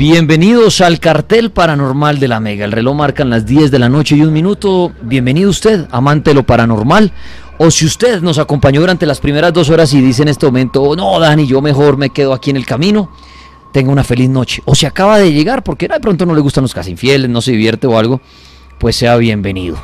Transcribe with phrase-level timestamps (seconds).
[0.00, 2.64] Bienvenidos al cartel paranormal de la Mega.
[2.64, 4.92] El reloj marca las 10 de la noche y un minuto.
[5.02, 7.12] Bienvenido usted, amante de lo paranormal.
[7.58, 10.96] O si usted nos acompañó durante las primeras dos horas y dice en este momento,
[10.96, 13.10] no, Dani, yo mejor me quedo aquí en el camino,
[13.74, 14.62] tenga una feliz noche.
[14.64, 17.42] O si acaba de llegar porque de pronto no le gustan los casi infieles, no
[17.42, 18.22] se divierte o algo,
[18.78, 19.76] pues sea bienvenido.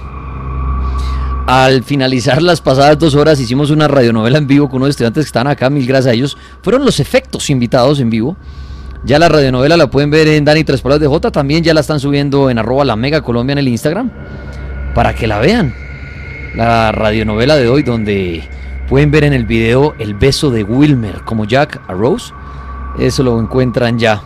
[1.47, 5.29] Al finalizar las pasadas dos horas hicimos una radionovela en vivo con unos estudiantes que
[5.29, 6.39] están acá, mil gracias a ellos.
[6.63, 8.39] Fueron los efectos invitados en vivo.
[9.07, 11.81] Ya la radionovela la pueden ver en Dani Tres Palas de J, también ya la
[11.81, 14.11] están subiendo en arroba la Mega Colombia en el Instagram,
[14.97, 15.73] para que la vean.
[16.57, 18.43] La radionovela de hoy donde
[18.89, 22.35] pueden ver en el video el beso de Wilmer como Jack a Rose.
[22.99, 24.25] Eso lo encuentran ya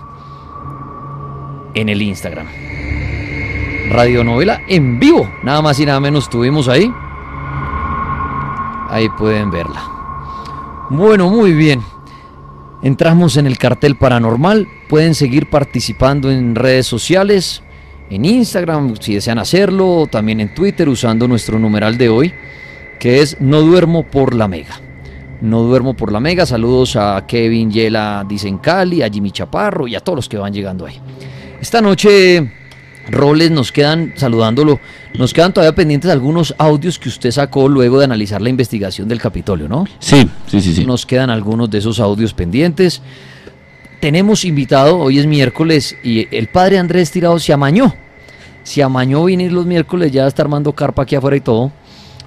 [1.75, 2.47] en el Instagram.
[3.91, 6.91] Radionovela en vivo, nada más y nada menos tuvimos ahí.
[8.89, 9.83] Ahí pueden verla.
[10.89, 11.83] Bueno, muy bien.
[12.83, 14.67] Entramos en el cartel paranormal.
[14.89, 17.63] Pueden seguir participando en redes sociales,
[18.09, 22.35] en Instagram si desean hacerlo, también en Twitter usando nuestro numeral de hoy,
[22.99, 24.81] que es No duermo por la Mega.
[25.43, 26.47] No duermo por la Mega.
[26.47, 30.53] Saludos a Kevin Yela, dicen Cali, a Jimmy Chaparro y a todos los que van
[30.53, 30.99] llegando ahí.
[31.61, 32.51] Esta noche,
[33.11, 34.81] Roles, nos quedan saludándolo.
[35.19, 39.21] Nos quedan todavía pendientes algunos audios que usted sacó luego de analizar la investigación del
[39.21, 39.85] Capitolio, ¿no?
[39.99, 40.87] Sí, sí, sí, sí.
[40.87, 43.03] Nos quedan algunos de esos audios pendientes.
[44.01, 47.95] Tenemos invitado, hoy es miércoles, y el padre Andrés Tirado se amañó.
[48.63, 51.73] Se amañó venir los miércoles, ya está armando carpa aquí afuera y todo.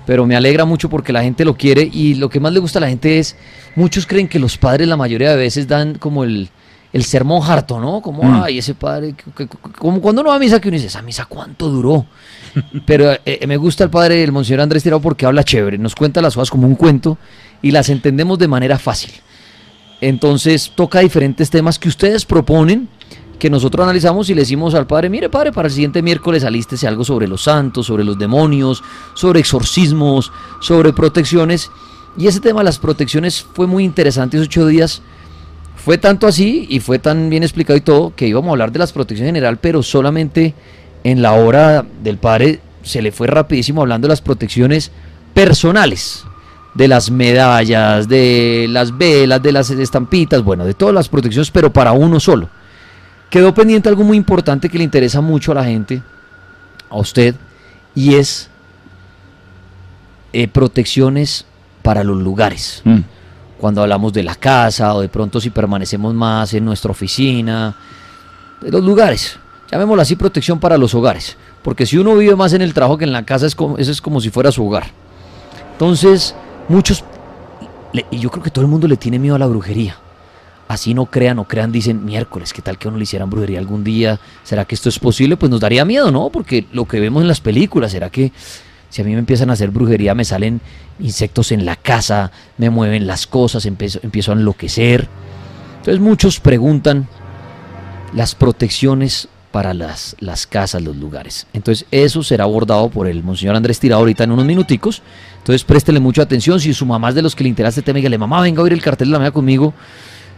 [0.05, 2.77] Pero me alegra mucho porque la gente lo quiere y lo que más le gusta
[2.79, 3.35] a la gente es,
[3.75, 6.49] muchos creen que los padres la mayoría de veces dan como el,
[6.91, 8.01] el sermón harto, ¿no?
[8.01, 8.43] Como, Mm.
[8.43, 11.01] ay, ese padre, que- que- como cuando uno va a misa que uno dice, ¿esa
[11.01, 12.05] misa cuánto duró?
[12.85, 16.21] Pero eh, me gusta el padre, el monseñor Andrés Tirado, porque habla chévere, nos cuenta
[16.21, 17.17] las cosas como un cuento
[17.61, 19.11] y las entendemos de manera fácil.
[20.01, 22.89] Entonces toca diferentes temas que ustedes proponen,
[23.39, 26.87] que nosotros analizamos y le decimos al padre, mire padre, para el siguiente miércoles alístese
[26.87, 28.83] algo sobre los santos, sobre los demonios,
[29.15, 31.71] sobre exorcismos, sobre protecciones.
[32.17, 35.01] Y ese tema de las protecciones fue muy interesante esos ocho días.
[35.75, 38.79] Fue tanto así y fue tan bien explicado y todo que íbamos a hablar de
[38.79, 40.53] las protecciones en general, pero solamente
[41.03, 44.91] en la hora del padre se le fue rapidísimo hablando de las protecciones
[45.33, 46.25] personales,
[46.73, 51.71] de las medallas, de las velas, de las estampitas, bueno, de todas las protecciones, pero
[51.71, 52.49] para uno solo.
[53.29, 56.01] Quedó pendiente algo muy importante que le interesa mucho a la gente,
[56.89, 57.35] a usted,
[57.95, 58.49] y es
[60.33, 61.45] eh, protecciones
[61.81, 62.99] para los lugares Mm.
[63.59, 67.75] cuando hablamos de la casa o de pronto si permanecemos más en nuestra oficina,
[68.61, 69.37] de los lugares.
[69.71, 71.37] Llamémoslo así, protección para los hogares.
[71.63, 73.91] Porque si uno vive más en el trabajo que en la casa, es como, eso
[73.91, 74.87] es como si fuera su hogar.
[75.71, 76.35] Entonces,
[76.69, 77.03] muchos,
[78.11, 79.97] y yo creo que todo el mundo le tiene miedo a la brujería.
[80.67, 83.83] Así no crean o crean, dicen, miércoles, ¿qué tal que uno le hicieran brujería algún
[83.83, 84.19] día?
[84.43, 85.37] ¿Será que esto es posible?
[85.37, 86.29] Pues nos daría miedo, ¿no?
[86.29, 88.31] Porque lo que vemos en las películas, ¿será que
[88.93, 90.61] si a mí me empiezan a hacer brujería, me salen
[90.99, 95.07] insectos en la casa, me mueven las cosas, empiezo, empiezo a enloquecer.
[95.77, 97.07] Entonces muchos preguntan
[98.13, 101.45] las protecciones para las, las casas, los lugares.
[101.53, 105.03] Entonces eso será abordado por el Monseñor Andrés Tirado ahorita en unos minuticos.
[105.37, 106.59] Entonces préstele mucha atención.
[106.59, 108.63] Si su mamá es de los que le interesa este tema, dígale, mamá, venga a
[108.63, 109.75] oír el cartel de la mega conmigo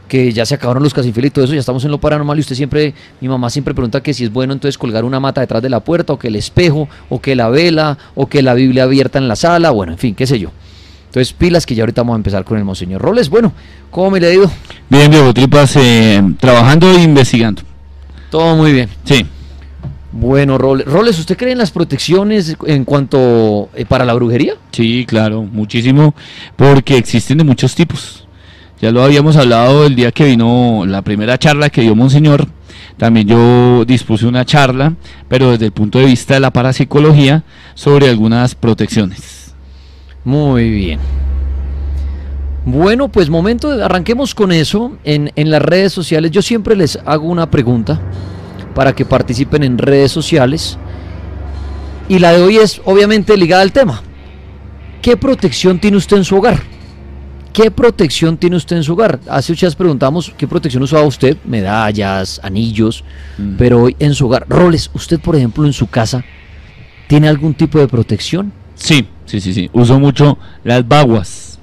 [0.09, 2.41] que ya se acabaron los casinfieles y todo eso, ya estamos en lo paranormal y
[2.41, 5.63] usted siempre, mi mamá siempre pregunta que si es bueno entonces colgar una mata detrás
[5.63, 8.83] de la puerta o que el espejo o que la vela o que la Biblia
[8.83, 10.51] abierta en la sala, bueno, en fin, qué sé yo.
[11.07, 13.29] Entonces pilas que ya ahorita vamos a empezar con el Monseñor Roles.
[13.29, 13.53] Bueno,
[13.89, 14.51] ¿cómo me le ha ido?
[14.89, 17.63] Bien, Diego Tripas, eh, trabajando e investigando.
[18.35, 18.89] Todo muy bien.
[19.05, 19.25] Sí.
[20.11, 24.55] Bueno, Roles, Roles, ¿usted cree en las protecciones en cuanto eh, para la brujería?
[24.73, 26.13] Sí, claro, muchísimo,
[26.57, 28.27] porque existen de muchos tipos.
[28.81, 32.45] Ya lo habíamos hablado el día que vino la primera charla que dio Monseñor.
[32.97, 34.95] También yo dispuse una charla,
[35.29, 39.55] pero desde el punto de vista de la parapsicología, sobre algunas protecciones.
[40.25, 40.99] Muy bien.
[42.65, 46.31] Bueno, pues momento, de, arranquemos con eso en, en las redes sociales.
[46.31, 48.01] Yo siempre les hago una pregunta
[48.73, 50.77] para que participen en redes sociales.
[52.09, 54.01] Y la de hoy es obviamente ligada al tema.
[55.01, 56.59] ¿Qué protección tiene usted en su hogar?
[57.53, 59.19] ¿Qué protección tiene usted en su hogar?
[59.29, 63.03] Hace ocho días preguntamos qué protección usaba usted, medallas, anillos,
[63.37, 63.55] Mm.
[63.57, 66.23] pero hoy en su hogar, roles, usted por ejemplo en su casa,
[67.07, 68.51] ¿tiene algún tipo de protección?
[68.75, 69.69] Sí, sí, sí, sí.
[69.71, 71.54] Uso mucho las baguas.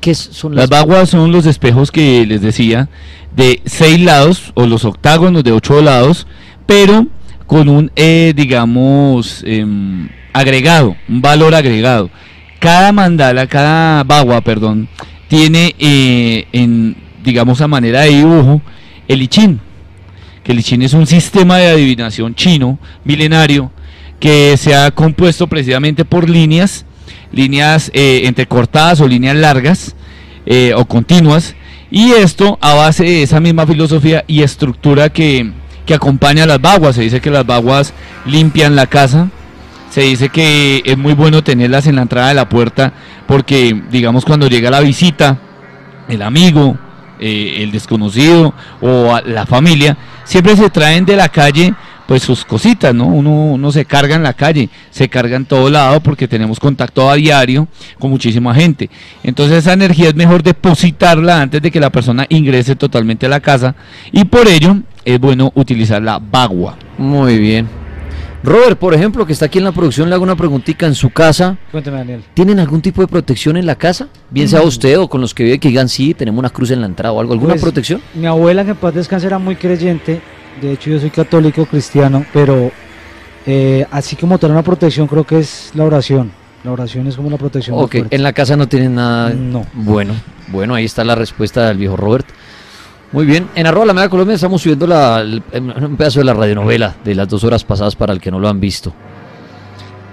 [0.00, 2.88] ¿Qué son Las baguas son los espejos que les decía
[3.34, 6.26] de seis lados o los octágonos de ocho lados,
[6.66, 7.06] pero
[7.46, 12.10] con un, eh, digamos, em, agregado, un valor agregado.
[12.60, 14.88] Cada mandala, cada bagua, perdón,
[15.28, 18.60] tiene eh, en, digamos, a manera de dibujo
[19.06, 19.60] el I Ching,
[20.42, 23.70] que el I Ching es un sistema de adivinación chino milenario
[24.20, 26.84] que se ha compuesto precisamente por líneas,
[27.32, 29.94] líneas eh, entrecortadas o líneas largas
[30.46, 31.54] eh, o continuas,
[31.90, 35.52] y esto a base de esa misma filosofía y estructura que,
[35.86, 36.96] que acompaña a las baguas.
[36.96, 37.94] Se dice que las baguas
[38.26, 39.28] limpian la casa,
[39.90, 42.92] se dice que es muy bueno tenerlas en la entrada de la puerta
[43.26, 45.38] porque, digamos, cuando llega la visita,
[46.08, 46.76] el amigo,
[47.20, 51.74] eh, el desconocido o la familia, siempre se traen de la calle
[52.08, 53.04] pues sus cositas, ¿no?
[53.06, 57.10] Uno, uno se carga en la calle, se carga en todo lado porque tenemos contacto
[57.10, 57.68] a diario
[57.98, 58.88] con muchísima gente.
[59.22, 63.40] Entonces esa energía es mejor depositarla antes de que la persona ingrese totalmente a la
[63.40, 63.74] casa
[64.10, 66.78] y por ello es bueno utilizar la bagua.
[66.96, 67.68] Muy bien.
[68.42, 71.10] Robert, por ejemplo, que está aquí en la producción, le hago una preguntita en su
[71.10, 71.58] casa.
[71.70, 72.24] Cuénteme, Daniel.
[72.32, 74.08] ¿Tienen algún tipo de protección en la casa?
[74.30, 76.80] Bien sea usted o con los que vive que digan sí, tenemos una cruz en
[76.80, 78.00] la entrada o algo, ¿alguna Pues, protección?
[78.14, 80.22] Mi abuela, que en paz descanse, era muy creyente.
[80.60, 82.70] De hecho, yo soy católico cristiano, pero
[83.46, 86.30] eh, así como tener una protección, creo que es la oración.
[86.64, 87.76] La oración es como la protección.
[87.78, 89.30] Ok, en la casa no tienen nada.
[89.30, 89.64] No.
[89.74, 90.14] Bueno,
[90.48, 92.26] bueno, ahí está la respuesta del viejo Robert.
[93.12, 96.34] Muy bien, en arroba la media Colombia estamos subiendo la, el- un pedazo de la
[96.34, 98.92] radionovela de las dos horas pasadas para el que no lo han visto.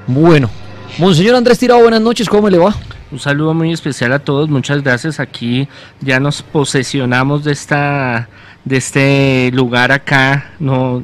[0.08, 0.50] Bueno,
[0.98, 2.74] Monseñor Andrés Tirado, buenas noches, ¿cómo le va?
[3.12, 5.20] Un saludo muy especial a todos, muchas gracias.
[5.20, 5.68] Aquí
[6.00, 8.30] ya nos posesionamos de esta
[8.66, 10.52] de este lugar acá.
[10.60, 11.04] No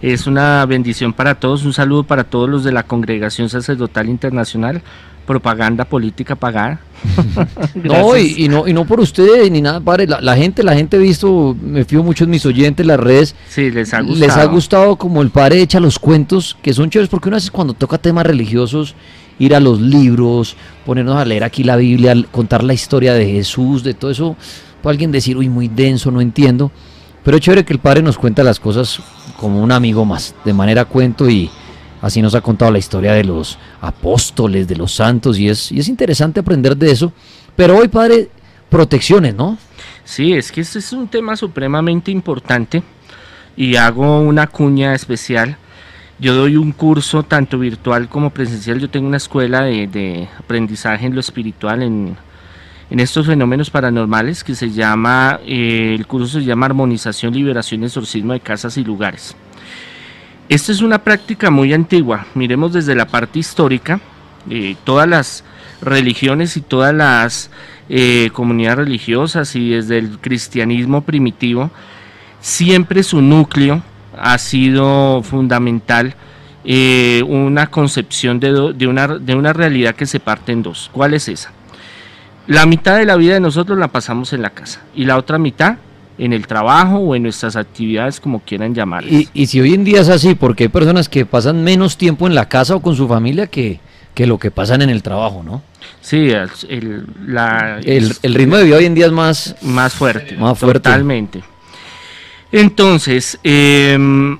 [0.00, 1.64] es una bendición para todos.
[1.64, 4.82] Un saludo para todos los de la Congregación Sacerdotal Internacional.
[5.26, 6.80] Propaganda política pagada.
[7.74, 10.06] No y, no, y no por usted ni nada, padre.
[10.06, 13.34] La, la gente, la gente ha visto, me fío mucho en mis oyentes, las redes,
[13.48, 14.20] Sí, les ha gustado.
[14.26, 17.50] les ha gustado como el padre echa los cuentos, que son chéveres, porque una vez
[17.50, 18.94] cuando toca temas religiosos,
[19.38, 23.82] ir a los libros, ponernos a leer aquí la Biblia, contar la historia de Jesús,
[23.84, 24.36] de todo eso,
[24.82, 26.70] puede alguien decir, uy, muy denso, no entiendo.
[27.24, 29.00] Pero es chévere que el padre nos cuenta las cosas
[29.36, 31.50] como un amigo más, de manera cuento y
[32.00, 35.80] así nos ha contado la historia de los apóstoles, de los santos, y es, y
[35.80, 37.12] es interesante aprender de eso.
[37.56, 38.30] Pero hoy, padre,
[38.68, 39.58] protecciones, ¿no?
[40.04, 42.82] Sí, es que este es un tema supremamente importante
[43.56, 45.56] y hago una cuña especial.
[46.18, 48.78] Yo doy un curso tanto virtual como presencial.
[48.78, 52.16] Yo tengo una escuela de, de aprendizaje en lo espiritual, en,
[52.90, 57.86] en estos fenómenos paranormales, que se llama, eh, el curso se llama Armonización, Liberación y
[57.86, 59.36] Exorcismo de Casas y Lugares.
[60.48, 62.26] Esta es una práctica muy antigua.
[62.34, 64.00] Miremos desde la parte histórica,
[64.50, 65.44] eh, todas las
[65.80, 67.52] religiones y todas las
[67.88, 71.70] eh, comunidades religiosas y desde el cristianismo primitivo,
[72.40, 73.82] siempre su núcleo
[74.18, 76.14] ha sido fundamental
[77.26, 80.90] una concepción de, de una, de una realidad que se parte en dos.
[80.92, 81.52] ¿Cuál es esa?
[82.50, 85.38] La mitad de la vida de nosotros la pasamos en la casa y la otra
[85.38, 85.76] mitad
[86.18, 89.12] en el trabajo o en nuestras actividades, como quieran llamarlas.
[89.12, 92.26] Y, y si hoy en día es así, porque hay personas que pasan menos tiempo
[92.26, 93.78] en la casa o con su familia que,
[94.14, 95.62] que lo que pasan en el trabajo, ¿no?
[96.00, 99.54] Sí, el, el- la, El, el ritmo de vida hoy en día es más...
[99.62, 100.36] más fuerte.
[100.36, 100.80] Más fuerte.
[100.80, 101.42] Totalmente.
[102.52, 104.38] Entonces, em,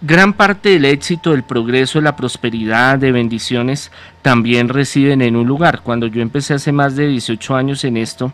[0.00, 3.90] gran parte del éxito, del progreso, de la prosperidad, de bendiciones,
[4.22, 5.80] también residen en un lugar.
[5.82, 8.32] Cuando yo empecé hace más de 18 años en esto,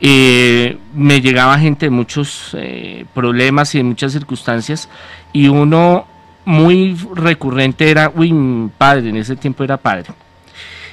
[0.00, 4.88] eh, me llegaba gente de muchos eh, problemas y de muchas circunstancias,
[5.32, 6.06] y uno
[6.44, 8.34] muy recurrente era, uy,
[8.76, 10.06] padre, en ese tiempo era padre.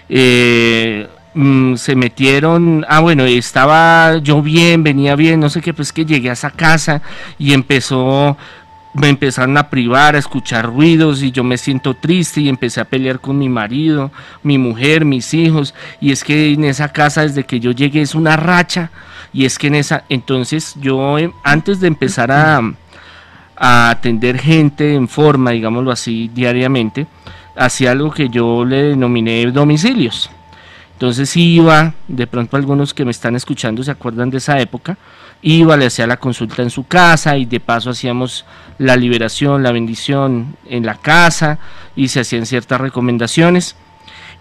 [0.09, 5.91] Eh, mm, se metieron, ah bueno, estaba yo bien, venía bien, no sé qué, pues
[5.91, 7.01] que llegué a esa casa
[7.37, 8.37] y empezó,
[8.93, 12.85] me empezaron a privar, a escuchar ruidos y yo me siento triste y empecé a
[12.85, 14.11] pelear con mi marido,
[14.43, 18.15] mi mujer, mis hijos y es que en esa casa desde que yo llegué es
[18.15, 18.91] una racha
[19.31, 22.61] y es que en esa, entonces yo eh, antes de empezar a,
[23.55, 27.05] a atender gente en forma, digámoslo así, diariamente,
[27.55, 30.31] hacía algo que yo le denominé domicilios.
[30.93, 34.97] Entonces iba, de pronto algunos que me están escuchando se acuerdan de esa época,
[35.41, 38.45] iba, le hacía la consulta en su casa y de paso hacíamos
[38.77, 41.59] la liberación, la bendición en la casa
[41.95, 43.75] y se hacían ciertas recomendaciones.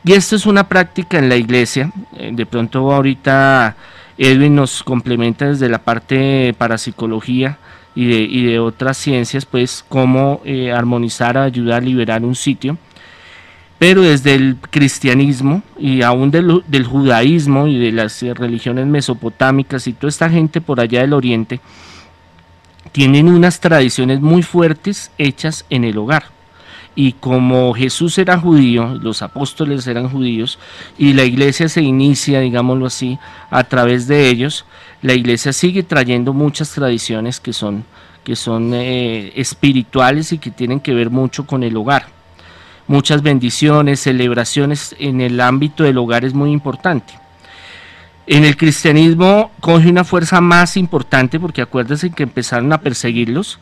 [0.04, 3.76] Y esto es una práctica en la iglesia, eh, de pronto ahorita
[4.16, 7.58] Edwin nos complementa desde la parte parapsicología
[7.94, 12.78] y de, y de otras ciencias, pues cómo eh, armonizar, ayudar a liberar un sitio.
[13.78, 20.08] Pero desde el cristianismo y aún del, judaísmo y de las religiones mesopotámicas y toda
[20.08, 21.60] esta gente por allá del oriente,
[22.90, 26.24] tienen unas tradiciones muy fuertes hechas en el hogar.
[26.96, 30.58] Y como Jesús era judío, los apóstoles eran judíos,
[30.98, 33.20] y la iglesia se inicia, digámoslo así,
[33.50, 34.64] a través de ellos,
[35.00, 37.84] la iglesia sigue trayendo muchas tradiciones que son,
[38.24, 42.17] que son eh, espirituales y que tienen que ver mucho con el hogar.
[42.88, 47.12] Muchas bendiciones, celebraciones en el ámbito del hogar es muy importante.
[48.26, 53.58] En el cristianismo coge una fuerza más importante porque acuérdense que empezaron a perseguirlos.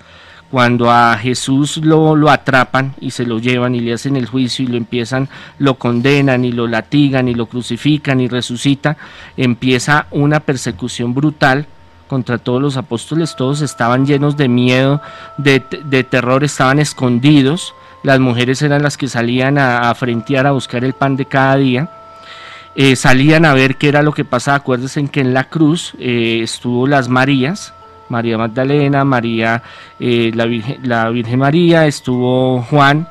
[0.48, 4.64] Cuando a Jesús lo, lo atrapan y se lo llevan y le hacen el juicio
[4.64, 5.28] y lo empiezan,
[5.58, 8.96] lo condenan y lo latigan y lo crucifican y resucita,
[9.36, 11.66] empieza una persecución brutal
[12.06, 13.34] contra todos los apóstoles.
[13.34, 15.02] Todos estaban llenos de miedo,
[15.36, 17.74] de, de terror, estaban escondidos.
[18.06, 21.56] Las mujeres eran las que salían a, a frentear a buscar el pan de cada
[21.56, 21.90] día
[22.78, 24.58] eh, salían a ver qué era lo que pasaba.
[24.58, 27.72] Acuérdense que en la cruz eh, estuvo las Marías,
[28.10, 29.62] María Magdalena, María,
[29.98, 33.08] eh, la, Virgen, la Virgen María, estuvo Juan,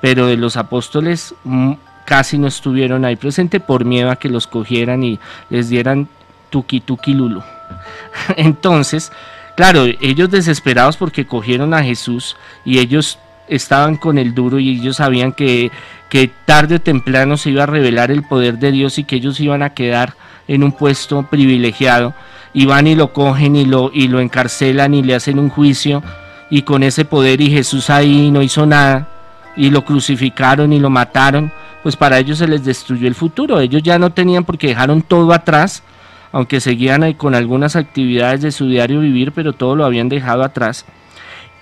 [0.00, 1.72] pero de los apóstoles mm,
[2.06, 6.08] casi no estuvieron ahí presente por miedo a que los cogieran y les dieran
[6.48, 7.42] tuki tuki lulu.
[8.38, 9.12] Entonces,
[9.54, 14.96] claro, ellos desesperados porque cogieron a Jesús y ellos estaban con el duro y ellos
[14.96, 15.70] sabían que,
[16.08, 19.40] que tarde o temprano se iba a revelar el poder de Dios y que ellos
[19.40, 20.14] iban a quedar
[20.48, 22.14] en un puesto privilegiado
[22.52, 26.02] y van y lo cogen y lo, y lo encarcelan y le hacen un juicio
[26.50, 29.08] y con ese poder y Jesús ahí no hizo nada
[29.56, 33.60] y lo crucificaron y lo mataron, pues para ellos se les destruyó el futuro.
[33.60, 35.84] Ellos ya no tenían porque dejaron todo atrás,
[36.32, 40.42] aunque seguían ahí con algunas actividades de su diario vivir, pero todo lo habían dejado
[40.42, 40.84] atrás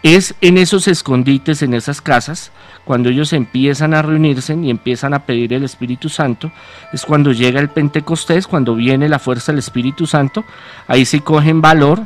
[0.03, 2.51] es en esos escondites, en esas casas,
[2.85, 6.51] cuando ellos empiezan a reunirse y empiezan a pedir el Espíritu Santo,
[6.93, 10.45] es cuando llega el Pentecostés, cuando viene la fuerza del Espíritu Santo,
[10.89, 12.03] ahí se cogen valor,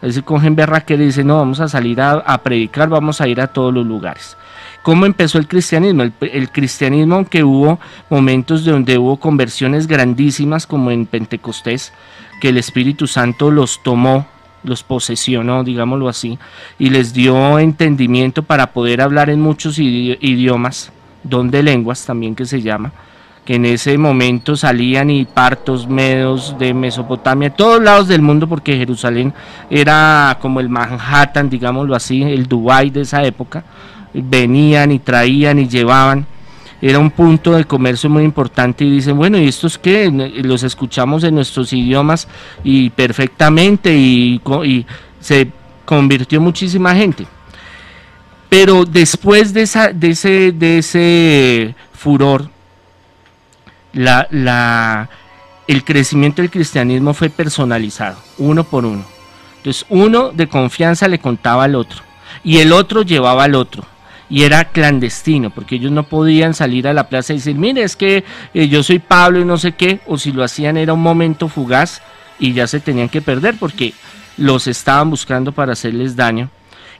[0.00, 3.28] ahí se cogen berraquera y dicen, no, vamos a salir a, a, predicar, vamos a
[3.28, 4.36] ir a todos los lugares.
[4.82, 6.04] ¿Cómo empezó el cristianismo?
[6.04, 7.78] El, el, cristianismo, aunque hubo
[8.08, 11.92] momentos donde hubo conversiones grandísimas, como en Pentecostés,
[12.40, 14.26] que el Espíritu Santo los tomó
[14.62, 16.38] los posesionó, digámoslo así,
[16.78, 22.46] y les dio entendimiento para poder hablar en muchos idiomas, don de lenguas también que
[22.46, 22.92] se llama,
[23.44, 28.76] que en ese momento salían y partos, medos de Mesopotamia, todos lados del mundo, porque
[28.76, 29.32] Jerusalén
[29.70, 33.64] era como el Manhattan, digámoslo así, el Dubai de esa época,
[34.12, 36.26] venían y traían y llevaban
[36.80, 40.10] era un punto de comercio muy importante y dicen, bueno, ¿y estos qué?
[40.42, 42.28] Los escuchamos en nuestros idiomas
[42.62, 44.40] y perfectamente y,
[45.20, 45.50] se
[45.84, 47.26] convirtió muchísima gente.
[48.48, 52.48] Pero después de, esa, de, ese, de ese furor,
[53.92, 55.08] la, la,
[55.66, 59.04] el crecimiento del cristianismo fue personalizado, uno por uno.
[59.56, 62.02] Entonces uno de confianza le contaba al otro
[62.44, 63.84] y el otro llevaba al otro
[64.28, 67.96] y era clandestino, porque ellos no podían salir a la plaza y decir, mire, es
[67.96, 71.02] que eh, yo soy Pablo y no sé qué, o si lo hacían era un
[71.02, 72.02] momento fugaz
[72.38, 73.94] y ya se tenían que perder porque
[74.36, 76.50] los estaban buscando para hacerles daño.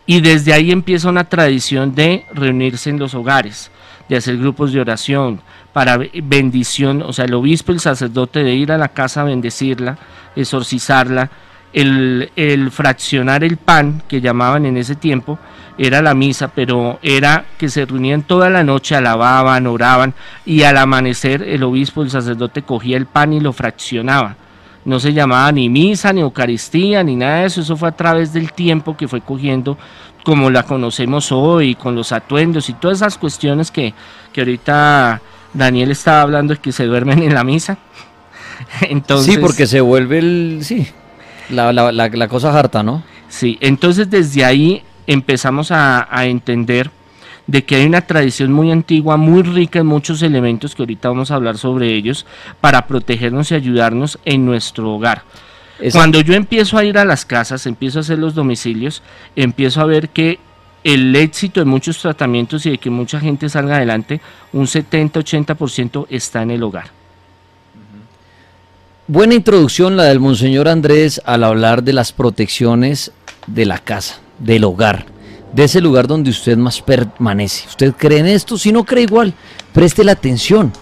[0.06, 3.73] Y desde ahí empieza una tradición de reunirse en los hogares,
[4.09, 5.40] de hacer grupos de oración,
[5.73, 9.99] para bendición, o sea, el obispo, el sacerdote, de ir a la casa a bendecirla,
[10.37, 11.30] exorcizarla,
[11.76, 15.38] el, el fraccionar el pan, que llamaban en ese tiempo,
[15.76, 20.14] era la misa, pero era que se reunían toda la noche, alababan, oraban
[20.47, 24.37] y al amanecer el obispo, el sacerdote cogía el pan y lo fraccionaba.
[24.87, 28.33] No se llamaba ni misa, ni Eucaristía, ni nada de eso, eso fue a través
[28.33, 29.76] del tiempo que fue cogiendo
[30.25, 33.92] como la conocemos hoy, con los atuendos y todas esas cuestiones que,
[34.33, 35.21] que ahorita
[35.52, 37.76] Daniel estaba hablando de que se duermen en la misa.
[38.80, 40.88] Entonces, sí, porque se vuelve el, sí,
[41.50, 43.02] la, la, la, la cosa harta, ¿no?
[43.28, 46.90] Sí, entonces desde ahí empezamos a, a, entender
[47.46, 51.30] de que hay una tradición muy antigua, muy rica en muchos elementos que ahorita vamos
[51.30, 52.26] a hablar sobre ellos,
[52.60, 55.22] para protegernos y ayudarnos en nuestro hogar.
[55.92, 59.02] Cuando yo empiezo a ir a las casas, empiezo a hacer los domicilios,
[59.34, 60.38] empiezo a ver que
[60.84, 64.20] el éxito de muchos tratamientos y de que mucha gente salga adelante,
[64.52, 66.90] un 70-80% está en el hogar.
[69.08, 73.12] Buena introducción la del Monseñor Andrés al hablar de las protecciones
[73.46, 75.06] de la casa del hogar,
[75.52, 77.68] de ese lugar donde usted más permanece.
[77.68, 78.58] ¿Usted cree en esto?
[78.58, 79.32] Si no cree igual,
[79.72, 80.72] preste la atención,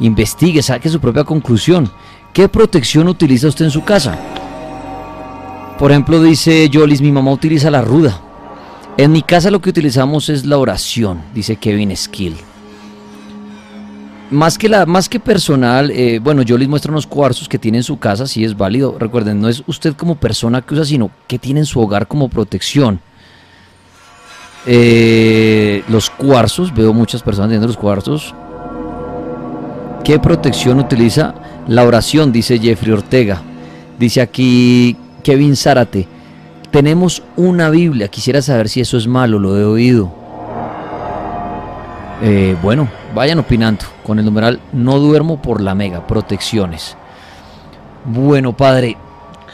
[0.00, 1.88] investigue, saque su propia conclusión.
[2.32, 4.18] ¿Qué protección utiliza usted en su casa?
[5.78, 8.20] Por ejemplo, dice Jolis, mi mamá utiliza la ruda.
[8.96, 12.34] En mi casa lo que utilizamos es la oración, dice Kevin Skill.
[14.30, 17.78] Más que, la, más que personal, eh, bueno, yo les muestro unos cuarzos que tiene
[17.78, 18.96] en su casa, sí es válido.
[18.98, 22.28] Recuerden, no es usted como persona que usa, sino que tiene en su hogar como
[22.28, 23.00] protección.
[24.66, 28.34] Eh, los cuarzos, veo muchas personas teniendo los cuarzos.
[30.04, 31.34] ¿Qué protección utiliza?
[31.66, 33.40] La oración, dice Jeffrey Ortega.
[33.98, 36.06] Dice aquí Kevin Zárate.
[36.70, 38.08] Tenemos una Biblia.
[38.08, 40.17] Quisiera saber si eso es malo, lo he oído.
[42.20, 46.96] Eh, bueno, vayan opinando con el numeral No duermo por la mega, protecciones.
[48.04, 48.96] Bueno, padre,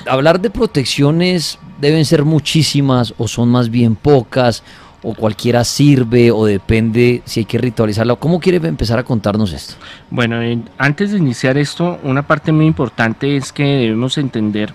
[0.06, 4.62] hablar de protecciones deben ser muchísimas o son más bien pocas
[5.02, 8.16] o cualquiera sirve o depende si hay que ritualizarla.
[8.16, 9.74] ¿Cómo quiere empezar a contarnos esto?
[10.10, 10.36] Bueno,
[10.78, 14.72] antes de iniciar esto, una parte muy importante es que debemos entender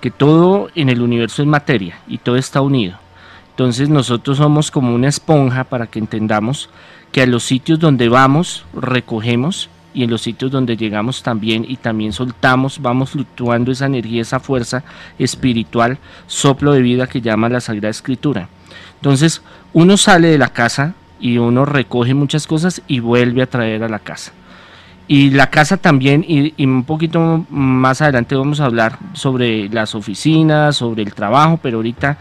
[0.00, 2.98] que todo en el universo es materia y todo está unido.
[3.50, 6.70] Entonces nosotros somos como una esponja para que entendamos
[7.12, 11.76] que a los sitios donde vamos recogemos y en los sitios donde llegamos también y
[11.76, 14.84] también soltamos, vamos fluctuando esa energía, esa fuerza
[15.18, 18.48] espiritual, soplo de vida que llama la Sagrada Escritura.
[18.96, 23.82] Entonces uno sale de la casa y uno recoge muchas cosas y vuelve a traer
[23.82, 24.32] a la casa.
[25.10, 29.94] Y la casa también, y, y, un poquito más adelante vamos a hablar sobre las
[29.94, 32.18] oficinas, sobre el trabajo, pero ahorita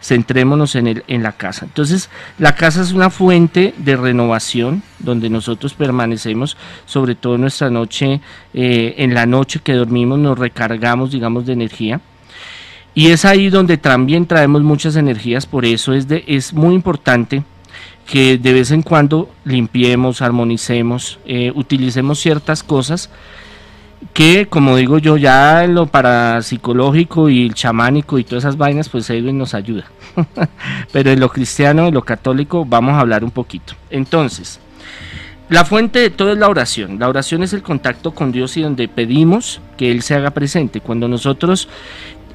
[0.00, 1.66] centrémonos en, el, en la casa.
[1.66, 8.20] Entonces, la casa es una fuente de renovación donde nosotros permanecemos, sobre todo nuestra noche,
[8.54, 12.00] eh, en la noche que dormimos nos recargamos, digamos, de energía.
[12.94, 17.44] Y es ahí donde también traemos muchas energías, por eso es, de, es muy importante
[18.06, 23.08] que de vez en cuando limpiemos, armonicemos, eh, utilicemos ciertas cosas
[24.12, 29.08] que como digo yo ya lo parapsicológico y el chamánico y todas esas vainas pues
[29.10, 29.84] Edwin nos ayuda.
[30.92, 33.74] Pero en lo cristiano en lo católico vamos a hablar un poquito.
[33.90, 34.60] Entonces
[35.48, 36.98] la fuente de todo es la oración.
[36.98, 40.80] La oración es el contacto con Dios y donde pedimos que Él se haga presente.
[40.80, 41.68] Cuando nosotros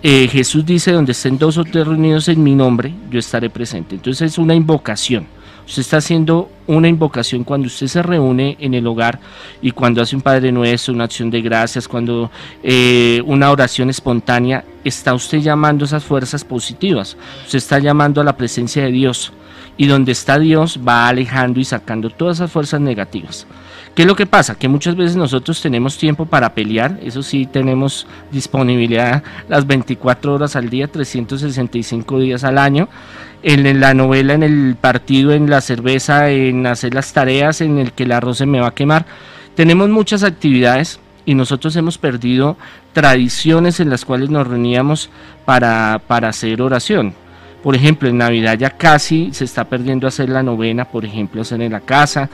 [0.04, 3.96] eh, Jesús dice donde estén dos o tres reunidos en mi nombre yo estaré presente
[3.96, 5.26] entonces es una invocación
[5.66, 9.20] Usted está haciendo una invocación cuando usted se reúne en el hogar
[9.62, 12.30] y cuando hace un Padre Nuestro, una acción de gracias, cuando
[12.62, 17.18] eh, una oración espontánea, está usted llamando esas fuerzas positivas.
[17.46, 19.34] Usted está llamando a la presencia de Dios.
[19.78, 23.46] Y donde está Dios va alejando y sacando todas esas fuerzas negativas.
[23.96, 24.56] ¿Qué es lo que pasa?
[24.56, 30.58] Que muchas veces nosotros tenemos tiempo para pelear, eso sí, tenemos disponibilidad las 24 horas
[30.58, 32.90] al día, 365 días al año,
[33.42, 37.94] en la novela, en el partido, en la cerveza, en hacer las tareas, en el
[37.94, 39.06] que el arroz se me va a quemar.
[39.56, 42.58] Tenemos muchas actividades y nosotros hemos perdido
[42.92, 45.10] tradiciones en las cuales nos reuníamos
[45.46, 47.14] para, para hacer oración.
[47.64, 51.62] Por ejemplo, en Navidad ya casi se está perdiendo hacer la novena, por ejemplo, hacer
[51.62, 52.30] en la casa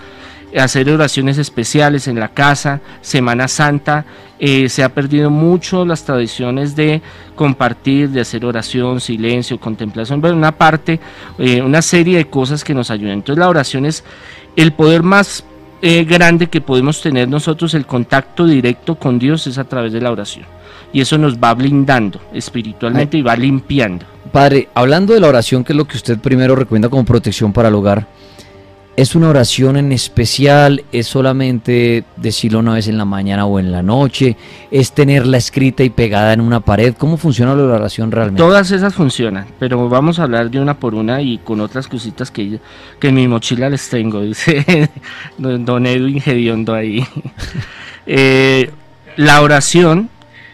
[0.58, 4.06] hacer oraciones especiales en la casa, Semana Santa,
[4.40, 7.02] eh, se ha perdido mucho las tradiciones de
[7.36, 11.00] compartir, de hacer oración, silencio, contemplación, bueno, una parte,
[11.38, 13.14] eh, una serie de cosas que nos ayudan.
[13.14, 14.04] Entonces la oración es
[14.56, 15.46] el poder más
[15.84, 20.02] eh, grande que podemos tener nosotros, el contacto directo con Dios es a través de
[20.02, 20.46] la oración.
[20.94, 24.06] Y eso nos va blindando espiritualmente y va limpiando.
[24.32, 27.70] Padre, hablando de la oración, que es lo que usted primero recomienda como protección para
[27.70, 28.08] el hogar,
[28.98, 30.84] ¿Es una oración en especial?
[30.92, 34.36] ¿Es solamente decirlo una vez en la mañana o en la noche?
[34.70, 36.94] ¿Es tenerla escrita y pegada en una pared?
[36.98, 38.42] ¿Cómo funciona la oración realmente?
[38.42, 42.32] Todas esas funcionan, pero vamos a hablar de una por una y con otras cositas
[42.32, 42.60] que,
[43.00, 44.90] que en mi mochila les tengo, dice
[45.38, 47.06] don Edwin Gediondo ahí.
[48.08, 48.72] Eh,
[49.16, 50.10] la oración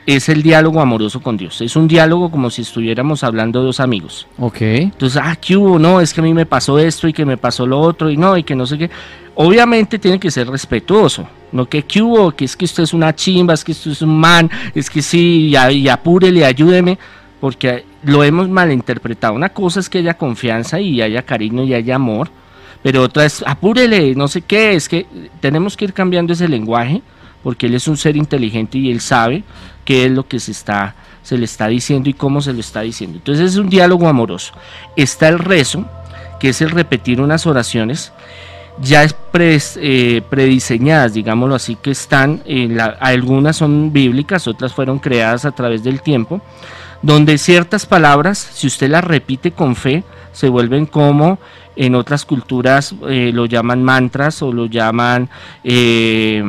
[0.08, 1.60] es el diálogo amoroso con Dios.
[1.60, 4.26] Es un diálogo como si estuviéramos hablando dos amigos.
[4.40, 4.62] Ok.
[4.62, 5.78] Entonces, ah, ¿qué hubo?
[5.78, 8.16] No, es que a mí me pasó esto y que me pasó lo otro y
[8.16, 8.90] no, y que no sé qué.
[9.36, 11.28] Obviamente tiene que ser respetuoso.
[11.52, 12.32] No que ¿qué hubo?
[12.32, 15.02] Que es que esto es una chimba, es que esto es un man, es que
[15.02, 16.98] sí, y, y apúrele, ayúdeme,
[17.42, 19.34] porque lo hemos malinterpretado.
[19.34, 22.30] Una cosa es que haya confianza y haya cariño y haya amor,
[22.82, 25.06] pero otra es apúrele, no sé qué, es que
[25.42, 27.02] tenemos que ir cambiando ese lenguaje
[27.44, 29.44] porque él es un ser inteligente y él sabe
[29.88, 32.82] qué es lo que se, está, se le está diciendo y cómo se lo está
[32.82, 33.20] diciendo.
[33.20, 34.54] Entonces es un diálogo amoroso.
[34.98, 35.86] Está el rezo,
[36.42, 38.12] que es el repetir unas oraciones
[38.82, 39.16] ya es
[39.78, 42.44] eh, prediseñadas, digámoslo así, que están,
[43.00, 46.42] algunas son bíblicas, otras fueron creadas a través del tiempo,
[47.02, 51.40] donde ciertas palabras, si usted las repite con fe, se vuelven como
[51.78, 55.30] en otras culturas eh, lo llaman mantras o lo llaman...
[55.64, 56.44] Eh,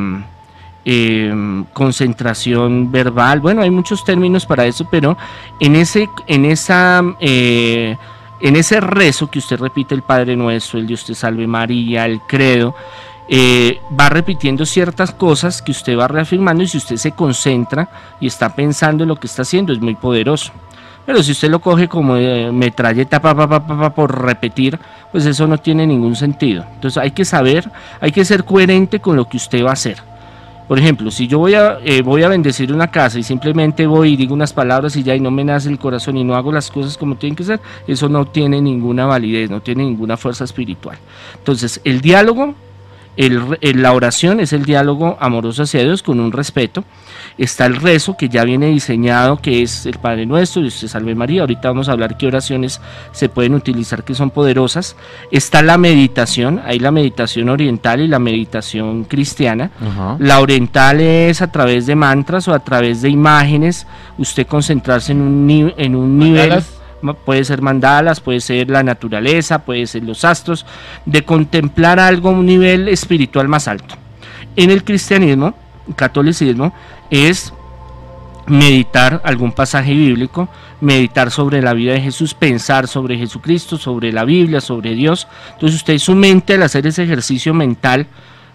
[0.90, 3.40] em, concentración verbal.
[3.40, 5.18] Bueno, hay muchos términos para eso, pero
[5.60, 7.94] en ese, en esa, eh,
[8.40, 12.22] en ese rezo que usted repite el Padre Nuestro, el Dios te salve María, el
[12.22, 12.74] credo,
[13.28, 18.26] eh, va repitiendo ciertas cosas que usted va reafirmando y si usted se concentra y
[18.26, 20.52] está pensando en lo que está haciendo es muy poderoso.
[21.04, 22.14] Pero si usted lo coge como
[22.52, 24.78] metralleta pa, pa, pa, por repetir,
[25.12, 26.64] pues eso no tiene ningún sentido.
[26.74, 27.70] Entonces hay que saber,
[28.00, 29.98] hay que ser coherente con lo que usted va a hacer.
[30.68, 34.12] Por ejemplo, si yo voy a, eh, voy a bendecir una casa y simplemente voy
[34.12, 36.52] y digo unas palabras y ya y no me nace el corazón y no hago
[36.52, 40.44] las cosas como tienen que ser, eso no tiene ninguna validez, no tiene ninguna fuerza
[40.44, 40.98] espiritual.
[41.38, 42.54] Entonces, el diálogo
[43.18, 46.84] la oración es el diálogo amoroso hacia Dios con un respeto.
[47.36, 51.14] Está el rezo que ya viene diseñado, que es el Padre Nuestro, y usted salve
[51.14, 51.40] María.
[51.40, 52.80] Ahorita vamos a hablar qué oraciones
[53.12, 54.96] se pueden utilizar que son poderosas.
[55.32, 59.70] Está la meditación, hay la meditación oriental y la meditación cristiana.
[60.18, 65.20] La oriental es a través de mantras o a través de imágenes, usted concentrarse en
[65.20, 66.62] un, en un nivel
[67.24, 70.66] puede ser mandalas, puede ser la naturaleza, puede ser los astros,
[71.06, 73.94] de contemplar algo a un nivel espiritual más alto.
[74.56, 75.54] En el cristianismo,
[75.96, 76.72] catolicismo,
[77.10, 77.52] es
[78.46, 80.48] meditar algún pasaje bíblico,
[80.80, 85.28] meditar sobre la vida de Jesús, pensar sobre Jesucristo, sobre la Biblia, sobre Dios.
[85.52, 88.06] Entonces usted su mente al hacer ese ejercicio mental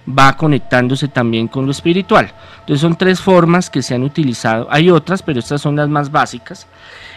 [0.08, 2.34] va conectándose también con lo espiritual.
[2.62, 4.68] Entonces son tres formas que se han utilizado.
[4.70, 6.68] Hay otras, pero estas son las más básicas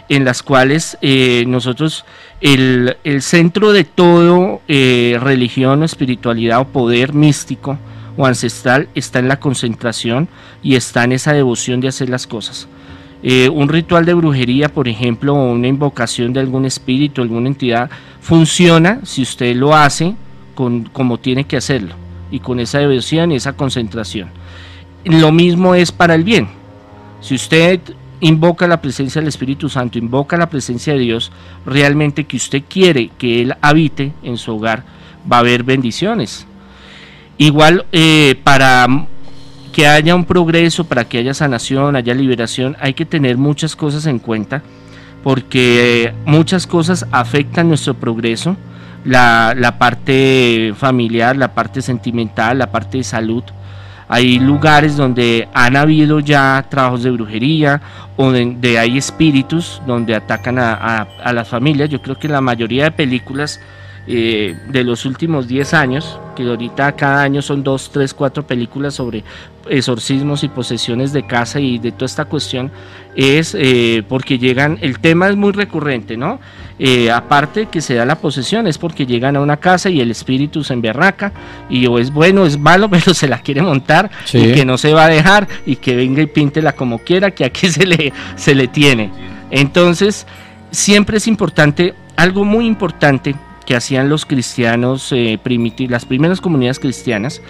[0.08, 2.04] en las cuales eh, nosotros,
[2.40, 7.78] el, centro de todo eh, religión o espiritualidad o poder místico
[8.16, 10.28] o ancestral está en la concentración
[10.62, 12.68] y está en esa devoción de hacer las cosas.
[13.22, 17.90] Eh, un ritual de brujería, por ejemplo, o una invocación de algún espíritu, alguna entidad,
[18.20, 20.14] funciona si usted lo hace
[20.54, 21.94] con, como tiene que hacerlo
[22.30, 24.30] y con esa devoción y esa concentración.
[25.04, 26.48] Lo mismo es para el bien.
[27.20, 27.80] Si usted
[28.20, 31.32] invoca la presencia del Espíritu Santo, invoca la presencia de Dios,
[31.64, 34.84] realmente que usted quiere que Él habite en su hogar,
[35.30, 36.46] va a haber bendiciones.
[37.38, 38.86] Igual eh, para
[39.72, 44.06] que haya un progreso, para que haya sanación, haya liberación, hay que tener muchas cosas
[44.06, 44.62] en cuenta,
[45.22, 48.56] porque muchas cosas afectan nuestro progreso,
[49.04, 53.44] la, la parte familiar, la parte sentimental, la parte de salud,
[54.08, 57.80] hay lugares donde han habido ya trabajos de brujería
[58.16, 61.90] o donde hay espíritus donde atacan a, a las familias.
[61.90, 63.60] Yo creo que la mayoría de películas
[64.08, 68.94] eh, de los últimos 10 años, que ahorita cada año son 2, 3, 4 películas
[68.94, 69.24] sobre
[69.68, 72.70] exorcismos y posesiones de casa y de toda esta cuestión,
[73.16, 76.38] es eh, porque llegan, el tema es muy recurrente, ¿no?
[76.78, 80.10] Eh, aparte que se da la posesión, es porque llegan a una casa y el
[80.10, 81.32] espíritu se emberraca
[81.70, 84.76] y o es bueno o es malo, pero se la quiere montar y que no
[84.76, 88.12] se va a dejar y que venga y píntela como quiera, que aquí se le,
[88.36, 89.10] se le tiene.
[89.50, 90.26] Entonces,
[90.70, 96.78] siempre es importante, algo muy importante, que hacían los cristianos eh, primitivos, las primeras comunidades
[96.78, 97.42] cristianas,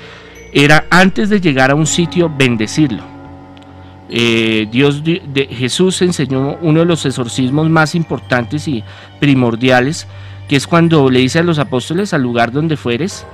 [0.53, 3.16] era antes de llegar a un sitio bendecirlo.
[4.09, 8.85] Eh, Dios de, Jesús enseñó uno de los exorcismos más importantes y
[9.19, 10.07] primordiales,
[10.49, 13.27] que es cuando le dice a los apóstoles al lugar donde fueres,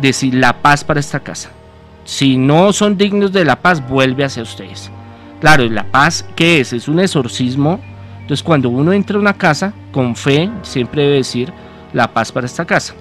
[0.00, 1.50] decir la paz para esta casa.
[2.04, 4.90] Si no son dignos de la paz, vuelve hacia ustedes.
[5.40, 6.72] Claro, la paz, ¿qué es?
[6.72, 7.80] Es un exorcismo.
[8.20, 11.52] Entonces, cuando uno entra a una casa, con fe, siempre debe decir,
[11.92, 12.94] la paz para esta casa.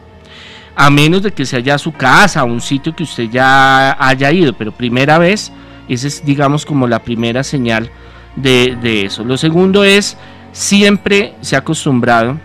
[0.76, 4.54] A menos de que sea ya su casa, un sitio que usted ya haya ido,
[4.54, 5.52] pero primera vez,
[5.88, 7.92] esa es digamos como la primera señal
[8.36, 9.24] de, eso.
[9.24, 10.18] Lo segundo es,
[10.52, 12.40] siempre se ha acostumbrado,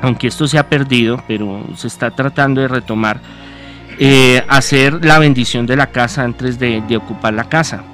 [0.00, 3.20] aunque esto se ha perdido, pero se está tratando de retomar,
[3.98, 7.84] eh, hacer la bendición de la casa antes de ocupar la casa.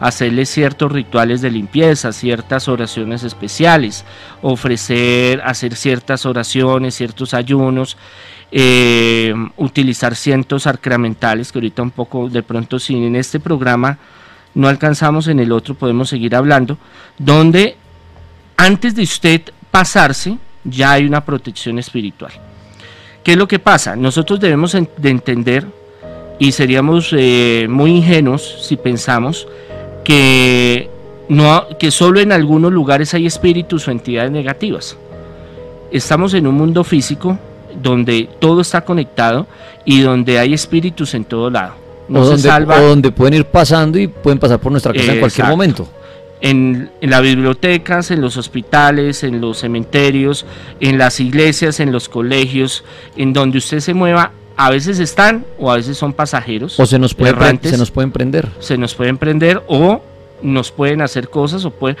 [0.00, 4.06] Hacerle ciertos rituales de limpieza, ciertas oraciones especiales,
[4.40, 7.98] ofrecer, hacer ciertas oraciones, ciertos ayunos,
[8.52, 13.98] eh, utilizar cientos sacramentales, que ahorita un poco de pronto si en este programa
[14.54, 16.76] no alcanzamos, en el otro podemos seguir hablando,
[17.18, 17.76] donde
[18.56, 22.32] antes de usted pasarse ya hay una protección espiritual.
[23.22, 23.96] ¿Qué es lo que pasa?
[23.96, 25.66] Nosotros debemos de entender
[26.38, 29.46] y seríamos eh, muy ingenuos si pensamos
[30.02, 30.90] que,
[31.28, 34.96] no, que solo en algunos lugares hay espíritus o entidades negativas.
[35.92, 37.38] Estamos en un mundo físico
[37.82, 39.46] donde todo está conectado
[39.84, 41.74] y donde hay espíritus en todo lado.
[42.08, 42.80] No o, donde, salva...
[42.80, 45.88] donde pueden ir pasando y pueden pasar por nuestra casa en cualquier momento.
[46.40, 50.46] En, en, las bibliotecas, en los hospitales, en los cementerios,
[50.80, 52.82] en las iglesias, en los colegios,
[53.16, 56.80] en donde usted se mueva, a veces están o a veces son pasajeros.
[56.80, 58.48] O se nos, puede pre- errantes, se nos pueden prender.
[58.58, 60.02] se nos pueden prender o
[60.42, 61.96] nos pueden hacer cosas o puede,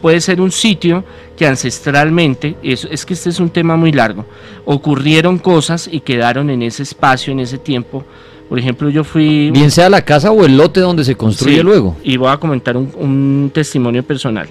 [0.00, 1.04] puede ser un sitio
[1.36, 4.24] que ancestralmente, es, es que este es un tema muy largo,
[4.64, 8.04] ocurrieron cosas y quedaron en ese espacio, en ese tiempo.
[8.48, 9.50] Por ejemplo, yo fui...
[9.52, 11.96] Bien sea la casa o el lote donde se construye Sí, luego.
[12.02, 14.48] Y voy a comentar un, un testimonio personal.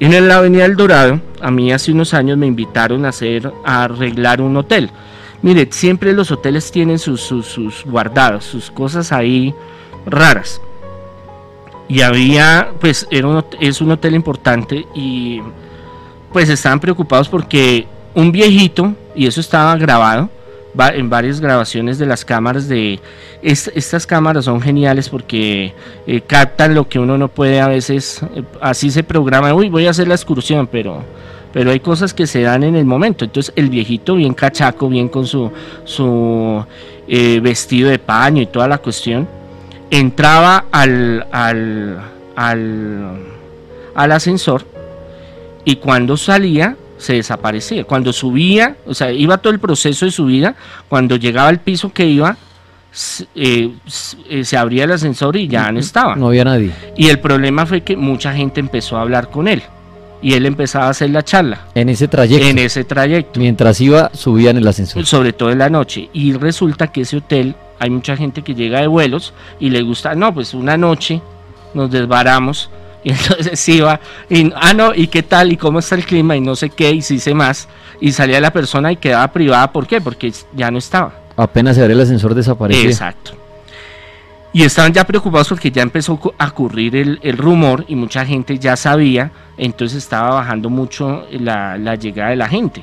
[0.00, 3.84] En la Avenida El Dorado, a mí hace unos años me invitaron a hacer, a
[3.84, 4.90] arreglar un hotel.
[5.42, 9.54] Mire, siempre los hoteles tienen sus, sus, sus guardados, sus cosas ahí
[10.06, 10.60] raras.
[11.90, 15.40] Y había, pues, era un es un hotel importante y
[16.32, 20.30] pues estaban preocupados porque un viejito, y eso estaba grabado
[20.78, 23.00] va- en varias grabaciones de las cámaras de...
[23.42, 25.74] es- estas cámaras son geniales porque
[26.06, 29.88] eh, captan lo que uno no puede a veces, eh, así se programa, uy, voy
[29.88, 31.02] a hacer la excursión, pero,
[31.52, 33.24] pero hay cosas que se dan en el momento.
[33.24, 35.50] Entonces el viejito bien cachaco, bien con su,
[35.84, 36.64] su
[37.08, 39.26] eh, vestido de paño y toda la cuestión,
[39.90, 41.98] entraba al, al,
[42.36, 43.16] al,
[43.94, 44.64] al ascensor
[45.64, 47.84] y cuando salía se desaparecía.
[47.84, 50.54] Cuando subía, o sea, iba todo el proceso de subida,
[50.88, 52.36] cuando llegaba al piso que iba,
[53.34, 53.70] eh,
[54.28, 56.14] eh, se abría el ascensor y ya no estaba.
[56.16, 56.72] No había nadie.
[56.96, 59.62] Y el problema fue que mucha gente empezó a hablar con él
[60.22, 62.46] y él empezaba a hacer la charla En ese trayecto.
[62.46, 65.06] en ese trayecto Mientras iba, subía en el ascensor.
[65.06, 66.10] sobre todo en la noche.
[66.12, 70.14] Y resulta que ese hotel, hay mucha gente que llega de vuelos y le gusta,
[70.14, 71.20] no, pues una noche
[71.74, 72.70] nos desbaramos.
[73.02, 75.50] Y entonces iba, y, ah, no, ¿y qué tal?
[75.50, 76.36] ¿Y cómo está el clima?
[76.36, 77.66] Y no sé qué, y si sé más.
[77.98, 79.72] Y salía la persona y quedaba privada.
[79.72, 80.02] ¿Por qué?
[80.02, 81.14] Porque ya no estaba.
[81.34, 82.84] Apenas se abre el ascensor desaparecía.
[82.84, 83.32] Exacto.
[84.52, 88.58] Y estaban ya preocupados porque ya empezó a ocurrir el, el rumor y mucha gente
[88.58, 92.82] ya sabía, entonces estaba bajando mucho la, la llegada de la gente.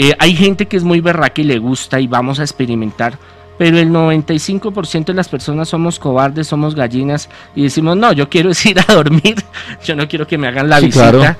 [0.00, 3.18] Eh, hay gente que es muy berraca y le gusta y vamos a experimentar,
[3.58, 8.50] pero el 95% de las personas somos cobardes, somos gallinas y decimos, no, yo quiero
[8.52, 9.36] es ir a dormir,
[9.84, 11.36] yo no quiero que me hagan la Sí, visita, claro.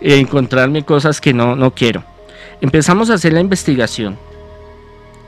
[0.00, 2.02] e encontrarme cosas que no, no quiero.
[2.60, 4.16] Empezamos a hacer la investigación.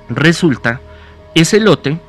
[0.08, 0.80] Resulta,
[1.34, 2.00] ese lote,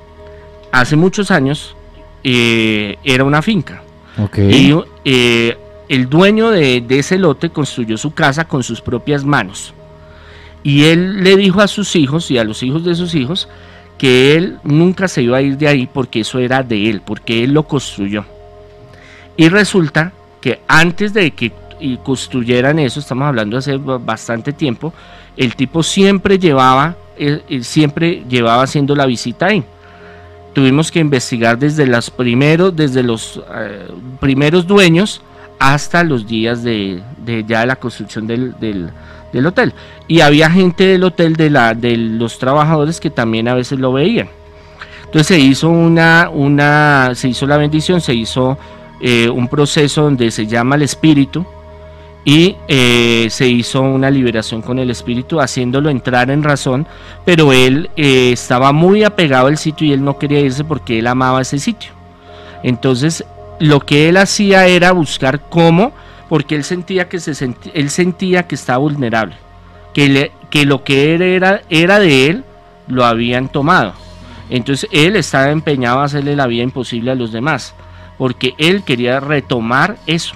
[0.72, 1.76] hace muchos años,
[2.24, 3.84] eh, era una finca.
[4.18, 4.38] Ok.
[4.40, 5.58] Y eh,
[5.90, 9.74] el dueño de, de ese lote construyó su casa con sus propias manos.
[10.64, 13.48] Y él le dijo a sus hijos y a los hijos de sus hijos
[14.02, 17.44] que él nunca se iba a ir de ahí porque eso era de él, porque
[17.44, 18.26] él lo construyó.
[19.38, 20.12] Y resulta
[20.42, 21.52] que antes de que
[22.02, 24.92] construyeran eso, estamos hablando hace ba- bastante tiempo,
[25.38, 29.64] el tipo siempre llevaba, eh, eh, siempre llevaba haciendo la visita ahí
[30.54, 33.88] tuvimos que investigar desde los primeros, desde los eh,
[34.20, 35.22] primeros dueños
[35.60, 37.02] hasta los días de,
[37.48, 38.90] ya la construcción del-
[39.32, 39.74] del hotel.
[40.08, 43.94] Y había gente del hotel de la, de los trabajadores que también a veces lo
[43.94, 44.30] veían.
[45.06, 48.58] Entonces se hizo una, una, se hizo la bendición, se hizo
[49.02, 51.46] eh, un proceso donde se llama el espíritu
[52.24, 56.86] y eh, se hizo una liberación con el espíritu haciéndolo entrar en razón
[57.26, 61.08] pero él eh, estaba muy apegado al sitio y él no quería irse porque él
[61.08, 61.94] amaba ese sitio
[62.62, 63.26] entonces
[63.60, 65.94] lo que él hacía era buscar cómo
[66.32, 69.36] porque él sentía que se él sentía que estaba vulnerable
[69.94, 72.46] que, le- que lo que era era de él
[72.88, 73.94] lo habían tomado.
[74.50, 77.76] Entonces él estaba empeñado a hacerle la vida imposible a los demás
[78.18, 80.36] porque él quería retomar eso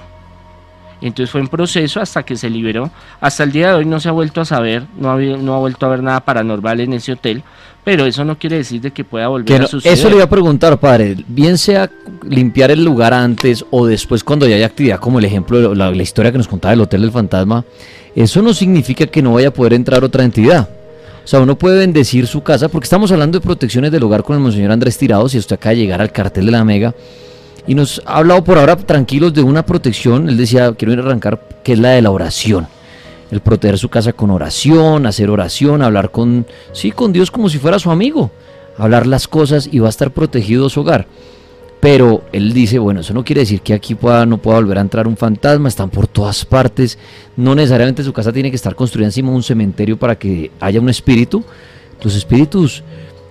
[1.01, 2.89] entonces fue en proceso hasta que se liberó.
[3.21, 5.59] Hasta el día de hoy no se ha vuelto a saber, no ha, no ha
[5.59, 7.43] vuelto a ver nada paranormal en ese hotel,
[7.83, 9.97] pero eso no quiere decir de que pueda volver no- a suceder.
[9.97, 11.15] eso le iba a preguntar, padre.
[11.27, 11.89] Bien sea
[12.27, 16.03] limpiar el lugar antes o después cuando ya hay actividad, como el ejemplo, la, la
[16.03, 17.63] historia que nos contaba del Hotel del Fantasma,
[18.15, 20.67] eso no significa que no vaya a poder entrar otra entidad.
[21.23, 24.35] O sea, uno puede bendecir su casa, porque estamos hablando de protecciones del hogar con
[24.35, 26.93] el Monseñor Andrés Tirados y usted acaba de llegar al cartel de la Mega.
[27.67, 31.03] Y nos ha hablado por ahora tranquilos de una protección, él decía, quiero ir a
[31.03, 32.67] arrancar, que es la de la oración.
[33.31, 37.57] El proteger su casa con oración, hacer oración, hablar con, sí, con Dios como si
[37.57, 38.29] fuera su amigo.
[38.77, 41.07] Hablar las cosas y va a estar protegido su hogar.
[41.79, 44.81] Pero él dice, bueno, eso no quiere decir que aquí pueda, no pueda volver a
[44.81, 46.97] entrar un fantasma, están por todas partes.
[47.35, 50.79] No necesariamente su casa tiene que estar construida encima de un cementerio para que haya
[50.79, 51.43] un espíritu.
[52.03, 52.83] Los espíritus,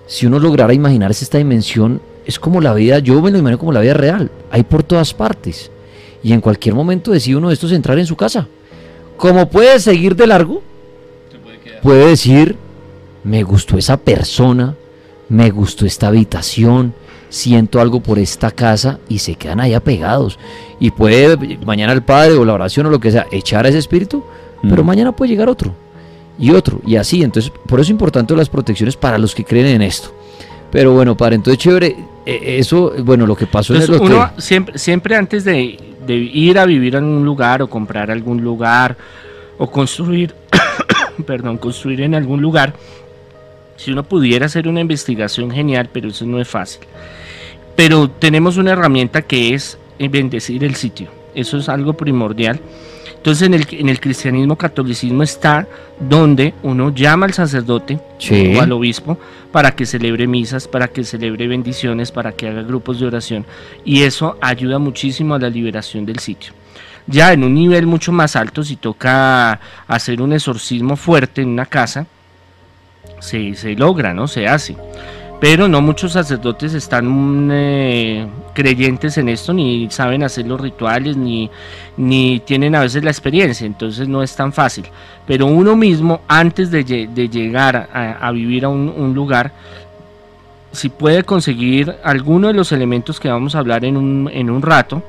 [0.06, 3.72] si uno lograra imaginarse esta dimensión, es como la vida, yo me lo imagino como
[3.72, 5.70] la vida real, hay por todas partes.
[6.22, 8.46] Y en cualquier momento decide uno de estos entrar en su casa.
[9.16, 10.62] Como puede seguir de largo,
[11.82, 12.56] puede decir,
[13.22, 14.74] me gustó esa persona,
[15.28, 16.94] me gustó esta habitación,
[17.28, 20.38] siento algo por esta casa y se quedan ahí apegados.
[20.80, 23.78] Y puede mañana el padre o la oración o lo que sea echar a ese
[23.78, 24.24] espíritu,
[24.62, 25.74] pero mañana puede llegar otro.
[26.37, 27.22] y otro, y así.
[27.22, 30.12] Entonces, por eso es importante las protecciones para los que creen en esto.
[30.72, 34.12] Pero bueno, para entonces chévere, eso, bueno, lo que pasó en el hotel.
[34.12, 38.42] Uno siempre, siempre antes de, de ir a vivir en un lugar o comprar algún
[38.42, 38.96] lugar
[39.58, 40.34] o construir,
[41.26, 42.74] perdón, construir en algún lugar,
[43.76, 46.82] si uno pudiera hacer una investigación genial, pero eso no es fácil.
[47.76, 51.08] Pero tenemos una herramienta que es bendecir el sitio.
[51.34, 52.60] Eso es algo primordial.
[53.24, 55.66] Entonces en el, en el cristianismo catolicismo está
[55.98, 59.18] donde uno llama al sacerdote o al obispo
[59.50, 63.46] para que celebre misas, para que celebre bendiciones, para que haga grupos de oración.
[63.82, 66.52] Y eso ayuda muchísimo a la liberación del sitio.
[67.06, 71.64] Ya en un nivel mucho más alto, si toca hacer un exorcismo fuerte en una
[71.64, 72.06] casa,
[73.20, 74.28] se, se logra, ¿no?
[74.28, 74.76] Se hace
[75.44, 81.50] pero no muchos sacerdotes están eh, creyentes en esto, ni saben hacer los rituales, ni,
[81.98, 84.87] ni tienen a veces la experiencia, entonces no es tan fácil.
[85.26, 89.52] Pero uno mismo, antes de, llegar a, vivir a un, lugar,
[90.72, 94.62] si puede conseguir alguno de los elementos que vamos a hablar en un, en un
[94.62, 95.02] rato,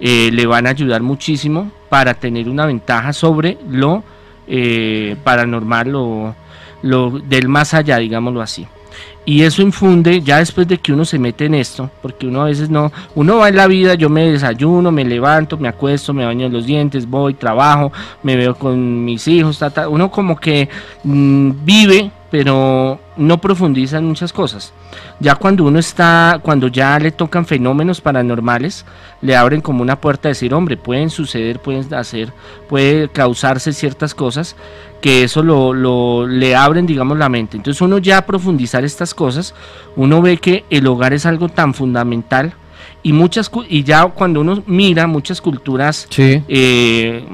[0.00, 4.02] eh, le van a ayudar muchísimo para tener una ventaja sobre lo
[4.48, 6.34] eh, paranormal o
[6.80, 8.66] lo del más allá, digámoslo así.
[9.26, 12.46] Y eso infunde, ya después de que uno se mete en esto, porque uno a
[12.46, 16.26] veces no, uno va en la vida, yo me desayuno, me levanto, me acuesto, me
[16.26, 17.90] baño los dientes, voy, trabajo,
[18.22, 20.68] me veo con mis hijos, uno como que
[21.04, 24.72] mm, vive, pero no profundiza en muchas cosas.
[25.20, 28.84] Ya cuando uno está, cuando ya le tocan fenómenos paranormales,
[29.22, 32.32] le abren como una puerta a decir, hombre, pueden suceder, pueden hacer,
[32.68, 34.56] puede causarse ciertas cosas
[35.00, 37.56] que eso lo, le abren, digamos, la mente.
[37.56, 39.54] Entonces uno ya profundizar estas cosas,
[39.94, 42.54] uno ve que el hogar es algo tan fundamental
[43.04, 47.24] y muchas y ya cuando uno mira muchas culturas eh,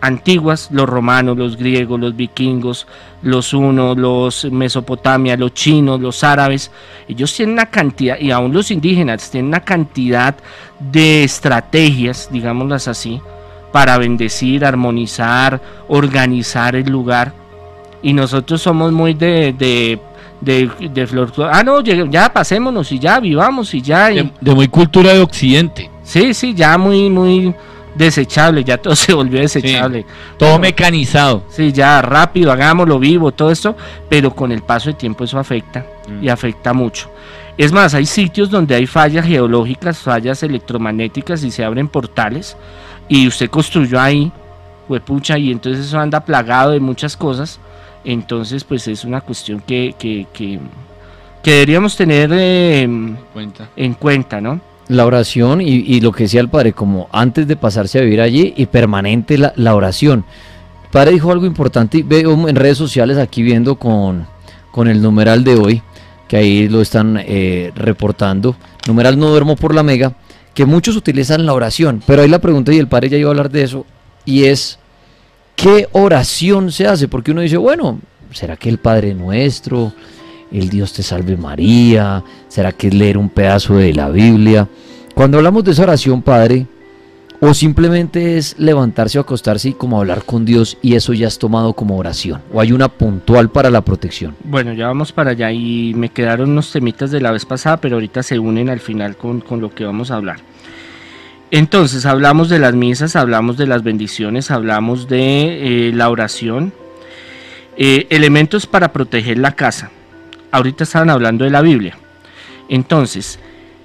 [0.00, 2.86] antiguas, los romanos, los griegos, los vikingos,
[3.22, 6.70] los hunos, los mesopotamia, los chinos, los árabes,
[7.08, 10.34] ellos tienen una cantidad, y aún los indígenas tienen una cantidad
[10.78, 13.20] de estrategias, digámoslas así,
[13.72, 17.32] para bendecir, armonizar, organizar el lugar.
[18.02, 19.98] Y nosotros somos muy de, de,
[20.40, 21.32] de, flor.
[21.52, 24.08] Ah, no, ya pasémonos y ya vivamos y ya.
[24.08, 25.90] De, muy cultura de occidente.
[26.04, 27.54] Sí, sí, ya muy, muy
[27.94, 30.04] desechable, ya todo se volvió desechable.
[30.36, 31.42] todo mecanizado.
[31.48, 33.76] Sí, ya rápido, hagámoslo vivo, todo esto,
[34.08, 35.86] pero con el paso del tiempo eso afecta
[36.20, 36.30] y mm.
[36.30, 37.10] afecta mucho.
[37.56, 42.56] Es más, hay sitios donde hay fallas geológicas, fallas electromagnéticas y se abren portales
[43.08, 44.30] y usted construyó ahí,
[45.04, 47.58] pucha, y entonces eso anda plagado de muchas cosas,
[48.04, 50.60] entonces pues es una cuestión que, que, que,
[51.42, 53.16] deberíamos tener em,
[53.76, 54.60] en cuenta, ¿no?
[54.88, 58.54] La oración y, lo que decía el padre, como antes de pasarse a vivir allí
[58.56, 60.24] y permanente la, oración.
[60.84, 64.26] El padre dijo algo importante veo en redes sociales aquí viendo con,
[64.70, 65.82] con el numeral de hoy,
[66.26, 68.56] que ahí lo están eh, reportando.
[68.86, 70.14] Numeral no duermo por la mega
[70.54, 73.30] que muchos utilizan la oración, pero ahí la pregunta, y el padre ya iba a
[73.30, 73.86] hablar de eso,
[74.24, 74.78] y es,
[75.54, 77.06] ¿qué oración se hace?
[77.06, 78.00] Porque uno dice, bueno,
[78.32, 79.92] ¿será que el Padre Nuestro,
[80.52, 84.68] el Dios te salve María, será que es leer un pedazo de la Biblia?
[85.14, 86.66] Cuando hablamos de esa oración, Padre,
[87.40, 91.38] o simplemente es levantarse o acostarse y como hablar con Dios y eso ya es
[91.38, 94.34] tomado como oración, o hay una puntual para la protección.
[94.44, 97.96] Bueno, ya vamos para allá y me quedaron unos temitas de la vez pasada, pero
[97.96, 100.38] ahorita se unen al final con, lo que vamos a hablar.
[101.50, 106.74] Entonces, hablamos de las misas, hablamos de las bendiciones, hablamos de eh, la oración,
[107.76, 109.90] eh, elementos para proteger la casa.
[110.50, 111.98] Ahorita estaban hablando de la Biblia.
[112.68, 113.38] Entonces,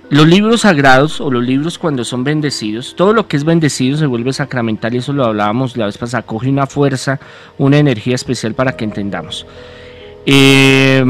[0.09, 4.05] los libros sagrados o los libros cuando son bendecidos, todo lo que es bendecido se
[4.05, 7.19] vuelve sacramental y eso lo hablábamos la vez pasada, coge una fuerza,
[7.57, 9.45] una energía especial para que entendamos.
[10.25, 11.03] Eh,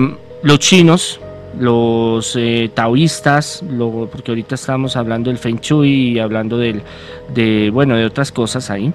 [0.43, 1.19] los chinos,
[1.59, 3.63] los eh, taoístas,
[4.11, 8.93] porque ahorita estamos hablando del Feng Shui y hablando de, bueno, de otras cosas ahí,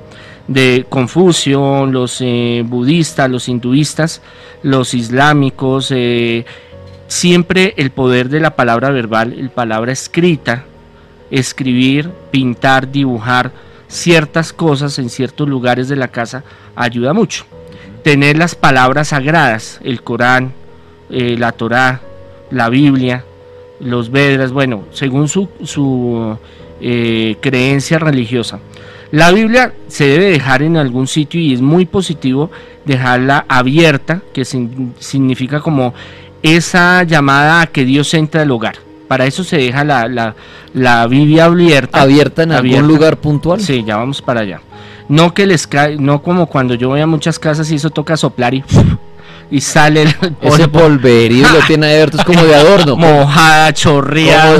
[0.48, 4.22] de Confucio, los eh, budistas, los hinduistas,
[4.62, 5.94] los islámicos,
[7.06, 10.64] siempre el poder de la palabra verbal, la palabra escrita,
[11.30, 13.52] escribir, pintar, dibujar
[13.88, 16.44] ciertas cosas en ciertos lugares de la casa
[16.76, 17.44] ayuda mucho.
[18.02, 20.52] Tener las palabras sagradas, el Corán,
[21.10, 22.00] eh, la Torá,
[22.50, 23.24] la Biblia,
[23.80, 26.38] los Vedras, bueno, según su, su
[26.80, 28.60] eh, creencia religiosa.
[29.10, 32.50] La Biblia se debe dejar en algún sitio y es muy positivo
[32.84, 35.94] dejarla abierta, que significa como
[36.42, 38.76] esa llamada a que Dios entra al hogar.
[39.08, 40.34] Para eso se deja la,
[40.74, 42.02] la, Biblia abierta.
[42.02, 43.60] ¿Abierta en algún lugar puntual?
[43.60, 44.60] Sí, ya vamos para allá.
[45.08, 48.18] No que les cae, no como cuando yo voy a muchas casas y eso toca
[48.18, 48.62] soplar y,
[49.50, 52.96] y sale el Ese polverío lo tiene abierto, es como de adorno.
[52.98, 54.58] Mojada, chorreada,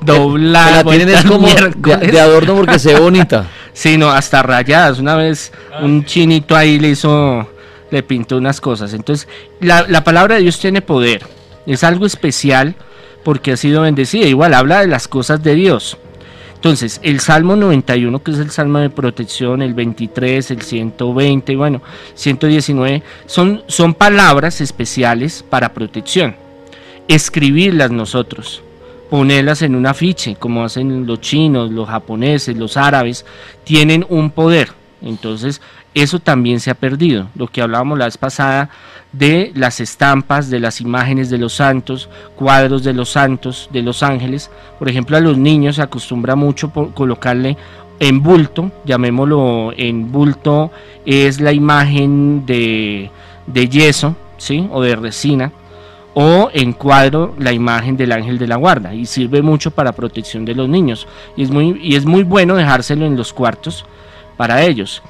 [0.00, 0.70] doblada.
[0.82, 3.46] la tienen es como de, de adorno porque se ve bonita.
[3.72, 4.98] Sí, no, hasta rayadas.
[4.98, 7.48] Una vez un chinito ahí le hizo,
[7.90, 8.92] le pintó unas cosas.
[8.94, 9.28] Entonces,
[9.60, 11.26] la, la palabra de Dios tiene poder.
[11.66, 12.74] Es algo especial
[13.24, 14.26] porque ha sido bendecida.
[14.26, 15.98] Igual habla de las cosas de Dios.
[16.62, 21.82] Entonces, el Salmo 91, que es el Salmo de protección, el 23, el 120, bueno,
[22.14, 26.36] 119, son, son palabras especiales para protección.
[27.08, 28.62] Escribirlas nosotros,
[29.12, 33.26] ponerlas en un afiche, como hacen los chinos, los japoneses, los árabes,
[33.62, 34.72] tienen un poder.
[35.02, 35.60] Entonces,
[35.92, 37.28] eso también se ha perdido.
[37.34, 38.70] Lo que hablábamos la vez pasada
[39.12, 44.02] de las estampas, de las imágenes de los santos, cuadros de los santos, de los
[44.02, 44.50] ángeles.
[44.78, 47.58] Por ejemplo, a los niños se acostumbra mucho por colocarle
[48.00, 50.70] en bulto, llamémoslo en bulto,
[51.04, 53.10] es la imagen de,
[53.46, 54.66] de yeso, ¿sí?
[54.72, 55.52] O de resina
[56.14, 60.44] o en cuadro la imagen del ángel de la guarda y sirve mucho para protección
[60.44, 61.06] de los niños.
[61.36, 63.84] Y es muy y es muy bueno dejárselo en los cuartos
[64.36, 65.02] para ellos.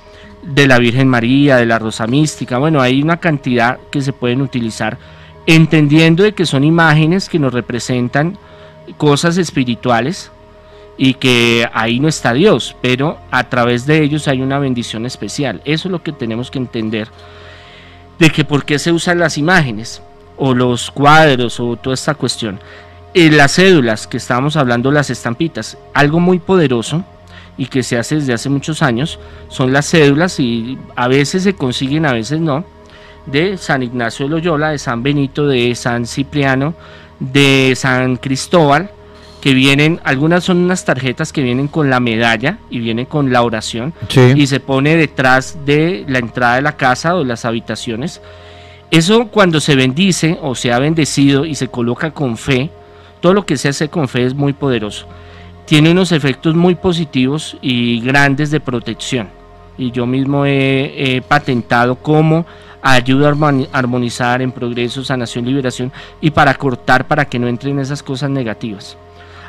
[0.43, 4.43] De la Virgen María de la Rosa Mística bueno hay una cantidad que se pueden
[4.43, 4.99] utilizar
[5.47, 8.39] entendiendo de que son imágenes que nos representan
[8.97, 10.31] cosas espirituales
[10.97, 15.61] y que ahí no está Dios pero a través de ellos hay una bendición especial.
[15.65, 17.09] Eso es lo que tenemos que entender
[18.19, 20.03] de que por qué se usan las imágenes
[20.37, 22.59] o los cuadros o toda esta cuestión.
[23.15, 27.05] Eh, las cédulas que estábamos hablando, las estampitas, algo muy poderoso
[27.59, 29.19] y que se hace desde hace muchos años,
[29.49, 32.65] son las cédulas y a veces se consiguen, a veces no,
[33.27, 36.75] de San Ignacio de Loyola, de San Benito, de San Cipriano,
[37.21, 38.91] de San Cristóbal,
[39.43, 43.43] que vienen, algunas son unas tarjetas que vienen con la medalla y vienen con la
[43.43, 43.93] oración
[44.37, 48.21] y se pone detrás de la entrada de la casa o de las habitaciones.
[48.93, 52.71] Eso cuando se bendice o se ha bendecido y se coloca con fe,
[53.23, 55.07] todo lo que se hace con fe es muy poderoso.
[55.65, 59.31] Tiene unos efectos muy positivos y grandes de protección.
[59.79, 62.45] Y yo mismo he, patentado cómo
[62.83, 65.91] ayuda a armoni- armonizar en progreso, sanación, liberación
[66.21, 68.99] y para cortar para que no entren esas cosas negativas.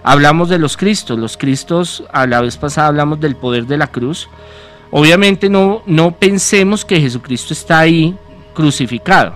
[0.03, 3.87] Hablamos de los Cristos, los Cristos, a la vez pasada hablamos del poder de la
[3.87, 4.29] cruz.
[4.89, 8.15] Obviamente no, no pensemos que Jesucristo está ahí
[8.53, 9.33] crucificado,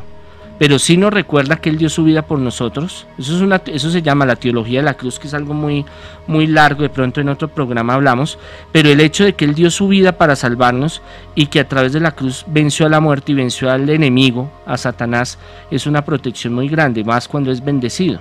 [0.59, 3.05] pero sí nos recuerda que Él dio su vida por nosotros.
[3.17, 5.85] Eso, es una, eso se llama la teología de la cruz, que es algo muy,
[6.25, 8.39] muy largo, de pronto en otro programa hablamos,
[8.71, 11.01] pero el hecho de que Él dio su vida para salvarnos
[11.35, 14.51] y que a través de la cruz venció a la muerte y venció al enemigo,
[14.65, 15.37] a Satanás,
[15.69, 18.19] es una protección muy grande, más cuando es bendecido.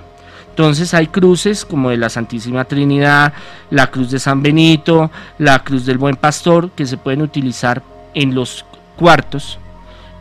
[0.57, 3.35] Entonces hay cruces como de la Santísima Trinidad,
[3.69, 7.83] la cruz de San Benito, la cruz del Buen Pastor, que se pueden utilizar
[8.15, 8.65] en los
[8.97, 9.59] cuartos,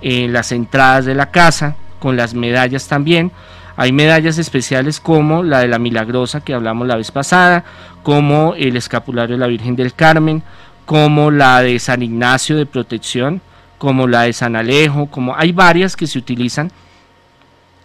[0.01, 3.31] en las entradas de la casa, con las medallas también.
[3.77, 7.65] Hay medallas especiales como la de la Milagrosa que hablamos la vez pasada,
[8.03, 10.43] como el escapulario de la Virgen del Carmen,
[10.85, 13.41] como la de San Ignacio de Protección,
[13.77, 16.71] como la de San Alejo, como hay varias que se utilizan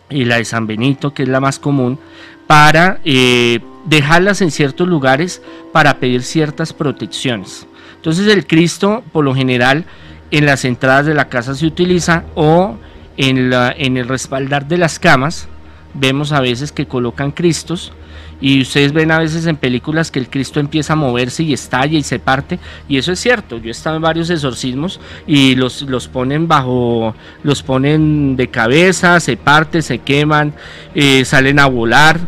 [0.09, 1.99] y la de San Benito, que es la más común,
[2.47, 5.43] para eh, dejarlas en ciertos lugares
[5.73, 7.67] para pedir ciertas protecciones.
[7.97, 9.85] Entonces el Cristo, por lo general,
[10.31, 12.77] en las entradas de la casa se utiliza o
[13.17, 15.49] en, el respaldar de las camas,
[15.95, 17.93] vemos a veces que colocan Cristos
[18.41, 21.99] y ustedes ven a veces en películas que el Cristo empieza a moverse y estalla
[21.99, 22.59] y se parte
[22.89, 27.15] y eso es cierto, yo he estado en varios exorcismos y los, los ponen bajo,
[27.43, 30.55] los ponen de cabeza, se parte, se queman,
[30.95, 32.19] eh, salen a volar,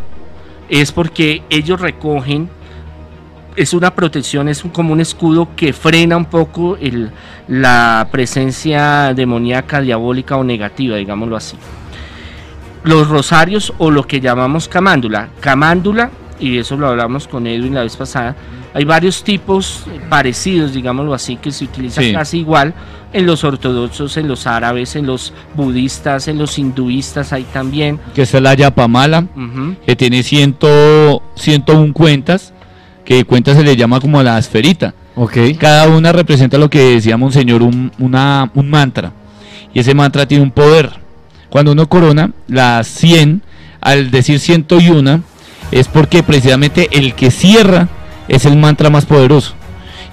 [0.69, 2.51] es porque ellos recogen
[3.57, 7.11] es una protección, es un- como un escudo que frena un poco el,
[7.49, 11.57] la presencia demoníaca, diabólica o negativa, digámoslo así.
[12.85, 15.29] Los rosarios o lo que llamamos camándula.
[15.41, 18.35] Camándula, y eso lo hablamos con Edwin la vez pasada,
[18.75, 22.13] hay varios tipos parecidos, digámoslo así, que se utilizan Sí.
[22.13, 22.75] casi igual
[23.13, 28.01] en los ortodoxos, en los árabes, en los budistas, en los hinduistas, hay también.
[28.15, 29.77] que es la Yapamala, Ujú.
[29.87, 32.55] que tiene ciento, 101 cuentas,
[33.05, 34.95] que cuenta se le llama como la esferita.
[35.15, 35.37] Ok.
[35.59, 39.13] Cada una representa lo que decía Monseñor, un, una, un mantra.
[39.75, 40.91] Y ese mantra tiene un poder.
[41.51, 43.43] Cuando uno corona las 100,
[43.81, 45.23] al decir 101,
[45.71, 47.89] es porque precisamente el que cierra
[48.29, 49.55] es el mantra más poderoso.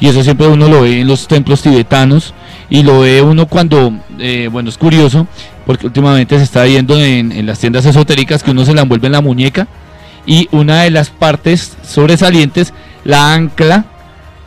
[0.02, 2.34] Y eso siempre uno lo ve en los templos tibetanos
[2.70, 5.28] y lo ve uno cuando, eh, bueno, es curioso,
[5.66, 9.08] porque últimamente se está viendo en, en las tiendas esotéricas que uno se la envuelve
[9.08, 9.68] en la muñeca
[10.26, 13.86] y una de las partes sobresalientes la ancla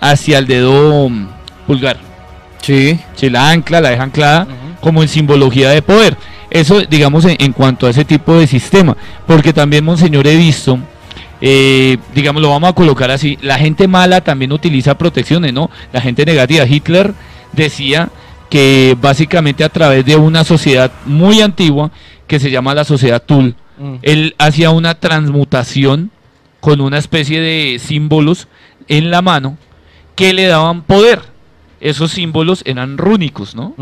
[0.00, 1.28] hacia el dedo mm,
[1.66, 1.96] pulgar.
[2.60, 2.98] Sí.
[3.14, 4.46] Se la ancla, la deja anclada
[4.80, 6.16] como en simbología de poder.
[6.50, 8.96] Eso, digamos, en, en cuanto a ese tipo de sistema.
[9.26, 10.78] Porque también, Monseñor, he visto
[11.44, 15.70] eh, digamos, lo vamos a colocar así, la gente mala también utiliza protecciones, ¿no?
[15.92, 16.64] La gente negativa.
[16.64, 17.14] Hitler
[17.52, 18.10] decía
[18.48, 21.90] que básicamente a través de una sociedad muy antigua
[22.28, 23.94] que se llama la sociedad Tul, Mm.
[24.02, 26.10] él hacía una transmutación
[26.60, 28.48] con una especie de símbolos
[28.88, 29.56] en la mano
[30.14, 31.20] que le daban poder.
[31.80, 33.74] Esos símbolos eran rúnicos, ¿no?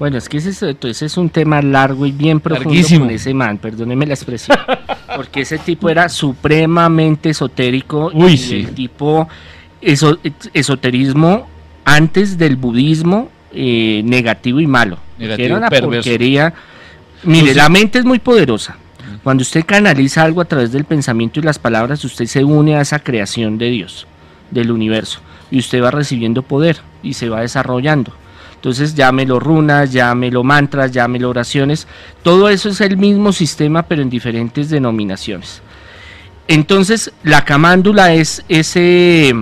[0.00, 3.04] Bueno, es que ese es, entonces es un tema largo y bien profundo Larguísimo.
[3.04, 4.58] con ese man, perdóneme la expresión,
[5.16, 8.56] porque ese tipo era supremamente esotérico Uy, y sí.
[8.56, 9.28] el tipo
[9.80, 10.18] eso,
[10.54, 11.46] esoterismo
[11.84, 15.96] antes del budismo eh, negativo y malo, que era una perverso.
[16.10, 16.52] porquería.
[17.22, 18.76] Mire, Entonces- la mente es muy poderosa.
[19.22, 22.80] Cuando usted canaliza algo a través del pensamiento y las palabras, usted se une a
[22.80, 24.06] esa creación de Dios,
[24.50, 28.12] del universo, y usted va recibiendo poder y se va desarrollando.
[28.54, 31.86] Entonces llámelo runas, llámelo mantras, llámelo oraciones,
[32.22, 35.62] todo eso es el mismo sistema pero en diferentes denominaciones.
[36.48, 39.34] Entonces la camándula es ese,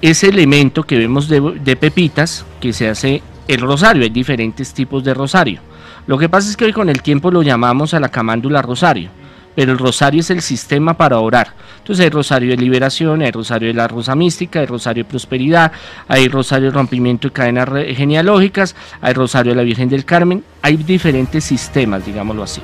[0.00, 5.04] ese elemento que vemos de, de pepitas que se hace el rosario, hay diferentes tipos
[5.04, 5.60] de rosario.
[6.06, 9.10] Lo que pasa es que hoy con el tiempo lo llamamos a la camándula rosario,
[9.54, 11.54] pero el rosario es el sistema para orar.
[11.78, 15.72] Entonces hay rosario de liberación, hay rosario de la rosa mística, hay rosario de prosperidad,
[16.08, 20.76] hay rosario de rompimiento de cadenas genealógicas, hay rosario de la Virgen del Carmen, hay
[20.76, 22.60] diferentes sistemas, digámoslo así.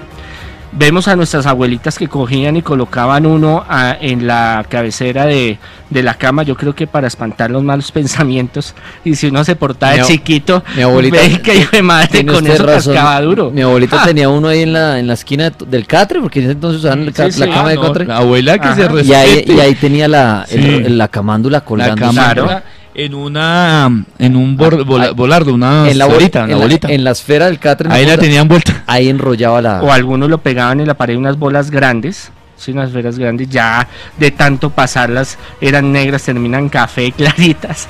[0.79, 5.59] Vemos a nuestras abuelitas que cogían y colocaban uno a- en la cabecera de,
[5.89, 8.74] de la cama, yo creo que para espantar los malos pensamientos.
[9.03, 12.27] Y si uno se portaba Mi de chiquito, mi abuelita- ve que hijo de madre
[12.27, 12.95] con eso razón.
[12.95, 13.51] cascaba duro.
[13.51, 14.05] Mi abuelita Ah.
[14.07, 17.01] tenía uno ahí en la, en la esquina del catre, porque en ese entonces usaban
[17.05, 17.41] el Sí, sí.
[17.41, 18.05] la cama Ah, de no, catre.
[18.05, 18.74] la abuela que Ajá.
[18.77, 19.16] se Y respete.
[19.16, 21.97] ahí, y ahí tenía la, el- la camándula la colgando.
[22.07, 22.62] cámara Claro.
[22.97, 26.59] En una en un bor- Ah, ah, volardo, una en la, bol- bolita, una en
[26.59, 26.89] la- bolita.
[26.93, 27.89] en la esfera del catre.
[27.93, 28.83] ahí la tenían vuelta.
[28.87, 29.83] Ahí enrollaba la.
[29.83, 33.87] O algunos lo pegaban en la pared unas bolas grandes, sí, unas esferas grandes, ya
[34.19, 37.89] de tanto pasarlas eran negras, terminan café, claritas.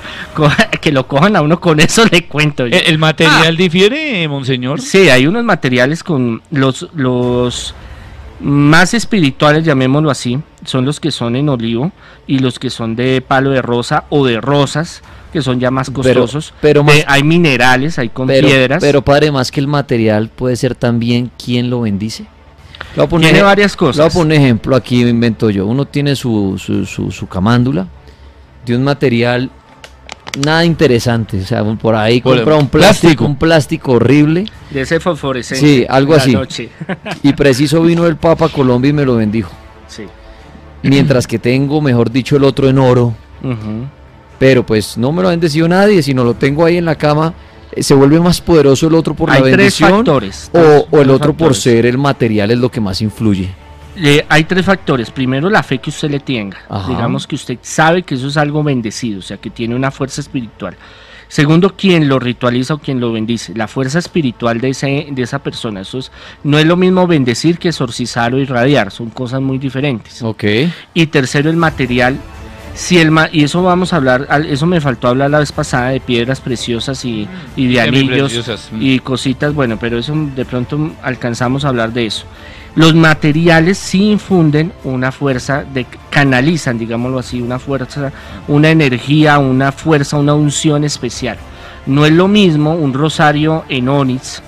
[0.80, 2.66] Que lo cojan a uno con eso le cuento.
[2.66, 2.76] yo.
[2.76, 4.80] El, el material difiere, monseñor.
[4.80, 7.74] Sí, hay unos materiales con los, los
[8.46, 11.90] más espirituales, llamémoslo así, son los que son en olivo
[12.26, 15.90] y los que son de palo de rosa o de rosas, que son ya más
[15.90, 16.54] costosos.
[16.60, 18.78] pero más- De- hay minerales, hay con pero, piedras.
[18.80, 22.26] pero padre, más que el material, puede ser también quien lo bendice.
[22.94, 24.14] Poner- tiene varias Le voy a cosas.
[24.14, 25.66] poner un ejemplo aquí, invento yo.
[25.66, 27.86] Uno tiene su, su, su, su camándula
[28.64, 29.50] de un material
[30.44, 31.40] nada interesante.
[31.40, 33.24] O sea, por ahí Por- compra un plástico, plástico.
[33.24, 34.44] un plástico horrible.
[34.70, 35.64] De ese fosforescente.
[35.66, 36.32] Sí, algo así.
[36.32, 36.68] noche.
[37.22, 39.52] Y preciso vino el Papa a Colombia y me lo bendijo.
[39.88, 40.04] sí.
[40.82, 43.12] Mientras que tengo, mejor dicho, el otro en oro.
[44.38, 47.34] Pero pues no me lo ha bendecido nadie, sino lo tengo ahí en la cama.
[47.72, 49.90] eh, Se vuelve más poderoso el otro por hay la tres bendición.
[49.90, 50.50] factores.
[50.52, 53.50] O, tres- o el tres otro por ser el material es lo que más influye.
[53.96, 55.10] Eh, hay tres factores.
[55.10, 56.58] Primero, la fe que usted le tenga.
[56.68, 56.88] Ajá.
[56.88, 60.20] Digamos que usted sabe que eso es algo bendecido, o sea, que tiene una fuerza
[60.20, 60.76] espiritual.
[61.28, 63.52] Segundo, quien lo ritualiza o quien lo bendice.
[63.54, 65.80] La fuerza espiritual de, ese, de esa persona.
[65.80, 66.12] Eso es,
[66.44, 68.92] no es lo mismo bendecir que exorcizar o irradiar.
[68.92, 70.22] Son cosas muy diferentes.
[70.22, 70.44] Ok.
[70.94, 72.16] Y tercero, el material.
[72.74, 75.50] Si el ma- y eso vamos a hablar, al- eso me faltó hablar la vez
[75.50, 77.26] pasada de piedras preciosas y,
[77.56, 78.82] y de anillos mm.
[78.82, 82.26] y cositas, bueno, pero eso de pronto alcanzamos a hablar de eso.
[82.76, 88.12] Los materiales sí infunden una fuerza, de, canalizan, digámoslo así, una fuerza,
[88.48, 91.38] una energía, una fuerza, una unción especial.
[91.86, 94.42] No es lo mismo un rosario en onix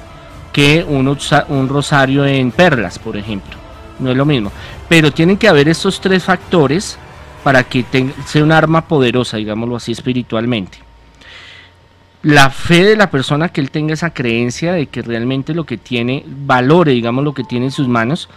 [0.53, 1.17] que un,
[1.49, 3.57] un rosario en perlas, por ejemplo.
[3.99, 4.53] No es lo mismo.
[4.91, 6.99] Pero tienen que haber estos tres factores
[7.43, 7.83] para que
[8.27, 10.88] sea un arma poderosa, digámoslo así, espiritualmente
[12.29, 15.79] la fe de la persona que él tenga esa creencia de que realmente lo que
[15.79, 18.29] tiene, valore, digamos, lo que tiene en sus manos,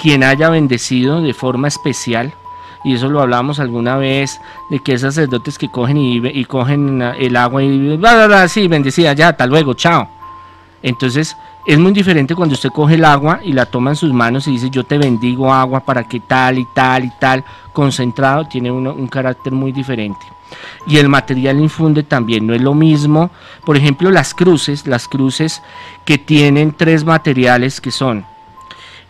[0.00, 2.34] quien haya bendecido de forma especial,
[2.82, 7.36] y eso lo hablamos alguna vez, de que esos sacerdotes que cogen y, cogen el
[7.36, 10.08] agua y, bla, bla, bla, sí, bendecida, ya, hasta luego, chao.
[10.82, 11.36] Entonces,
[11.68, 14.52] es muy diferente cuando usted coge el agua y la toma en sus manos y
[14.52, 19.06] dice, yo te bendigo agua para que tal y tal y tal, concentrado, tiene un
[19.06, 20.35] carácter muy diferente
[20.86, 22.46] y el material infunde también.
[22.46, 23.30] No es lo mismo,
[23.64, 25.62] por ejemplo, las cruces, las cruces
[26.04, 28.24] que tienen tres materiales que son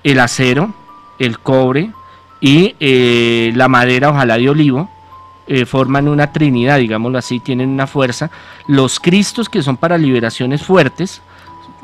[0.03, 0.73] el acero,
[1.19, 1.91] el cobre
[2.41, 4.91] y eh, la madera, ojalá de olivo,
[5.49, 8.31] eh, forman una trinidad, digámoslo así, tienen una fuerza.
[8.67, 11.23] Los cristos que son para liberaciones fuertes,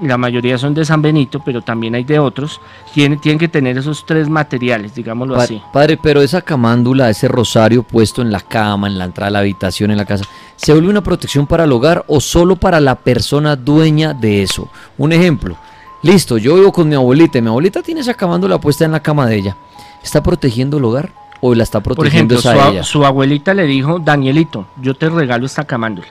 [0.01, 2.61] la mayoría son de San Benito, pero también hay de otros,
[2.95, 5.61] tienen, tienen que tener esos tres materiales, digámoslo Pa- así.
[5.73, 9.39] Padre, pero esa camándula, ese rosario puesto en la cama, en la entrada de la
[9.41, 10.25] habitación, en la casa,
[10.57, 14.69] ¿se vuelve una protección para el hogar o solo para la persona dueña de eso?
[14.99, 15.57] Un ejemplo,
[16.03, 19.01] listo, yo vivo con mi abuelita y mi abuelita tiene esa camándula puesta en la
[19.01, 19.57] cama de ella.
[20.03, 23.65] ¿Está protegiendo el hogar o la está Por protegiendo ejemplo, esa su, su abuelita le
[23.67, 26.09] dijo, Danielito, yo te regalo esta camándula.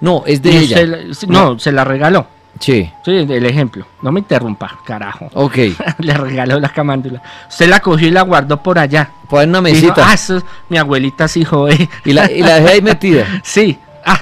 [0.00, 0.84] No, es de Y ella.
[0.84, 0.98] la-
[1.28, 2.26] no, se la regaló.
[2.60, 3.84] Sí, Sí, el ejemplo.
[4.02, 5.28] No me interrumpa, carajo.
[5.34, 5.56] ok.
[5.98, 7.20] le regaló la camándula.
[7.48, 9.10] Usted la cogió y la guardó por allá.
[9.28, 11.88] Poner una Dijo, mesita ah, eso es- mi abuelita sí jode.
[12.04, 13.26] y, la, y la dejé ahí metida.
[13.42, 13.78] Sí.
[14.04, 14.20] Ah,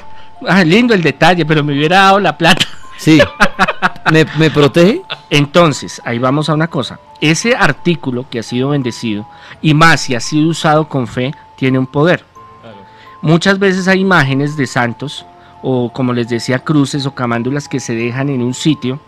[0.49, 2.65] ah, lindo el detalle, pero me hubiera dado la plata.
[2.97, 3.21] Sí.
[4.13, 5.03] ¿Me, me protege?
[5.31, 6.99] Entonces, ahí vamos a una cosa.
[7.21, 9.27] Ese artículo que ha sido bendecido,
[9.63, 12.25] y más si ha sido usado con fe, tiene un poder.
[13.23, 15.27] Muchas veces hay imágenes de santos,
[15.63, 19.01] o como les decía, cruces o camándulas que se dejan en un sitio,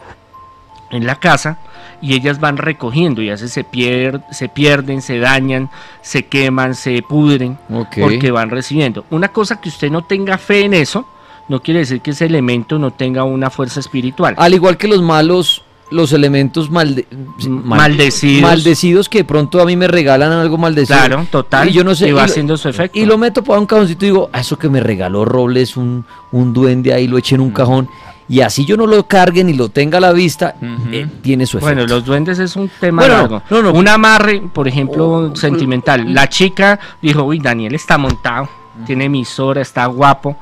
[0.91, 1.59] en la casa,
[2.03, 5.71] y ellas van recogiendo, y a veces se, pier- se pierden, se dañan,
[6.03, 7.59] se queman, se pudren,
[8.03, 9.05] porque van recibiendo.
[9.11, 11.07] Una cosa que usted no tenga fe en eso,
[11.49, 14.35] no quiere decir que ese elemento no tenga una fuerza espiritual.
[14.37, 15.63] Al igual que los malos,
[15.93, 17.07] los elementos malde-
[17.49, 18.43] mal- Maldecidos.
[18.43, 20.99] maldecidos que de pronto a mí me regalan algo maldecido.
[20.99, 21.69] Claro, total.
[21.69, 22.09] Y yo no sé.
[22.09, 22.99] y va lo- haciendo su efecto.
[22.99, 26.05] Y lo meto para un cajoncito y digo, "Ah, eso que me regaló Robles, un,
[26.33, 27.89] un duende ahí, lo eché en un cajón.
[28.29, 30.55] Y así yo no lo cargue ni lo tenga a la vista,
[30.91, 31.75] eh, tiene su efecto.
[31.75, 33.43] Bueno, los duendes es un tema Bueno, largo.
[33.51, 33.73] no, no.
[33.73, 36.15] Un amarre, por ejemplo, Oh, sentimental.
[36.15, 38.49] La chica dijo, uy, Daniel está montado,
[38.87, 40.37] tiene emisora, está guapo.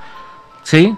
[0.62, 0.94] ¿Sí?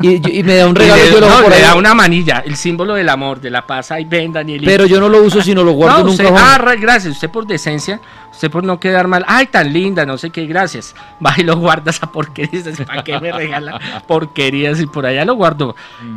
[0.00, 1.62] Y, me da un regalo, Y le, yo lo no, por le ahí.
[1.62, 3.90] da una manilla, el símbolo del amor, de la paz.
[3.90, 4.62] Ahí ven, Daniel.
[4.64, 6.38] Pero yo no lo uso, sino lo guardo no, en un usted- cajón.
[6.40, 7.14] ah, gracias.
[7.14, 9.24] Usted por decencia, usted por no quedar mal.
[9.26, 10.94] Ay, tan linda, no sé qué, gracias.
[11.24, 12.62] Va y lo guarda esa porquería.
[12.86, 14.80] ¿Para qué me regala porquerías?
[14.80, 15.74] Y por allá lo guardo.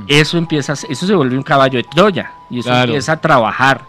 [0.08, 2.32] Eso empieza, eso se vuelve un caballo de Troya.
[2.52, 2.84] Y eso Claro.
[2.92, 3.82] empieza a trabajar.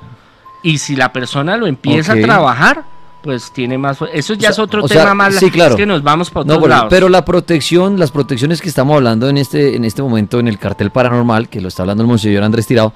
[0.62, 2.84] Y si la persona lo empieza a trabajar,
[3.22, 3.98] pues tiene más.
[4.12, 5.34] Eso ya O es otro sea, tema más.
[5.36, 5.74] sí, claro.
[5.74, 6.88] Es que nos vamos para No, otros bueno, lados.
[6.90, 10.58] pero la protección, las protecciones que estamos hablando en este, en este momento en el
[10.58, 12.92] cartel paranormal, que lo está hablando el monseñor Andrés Tirado,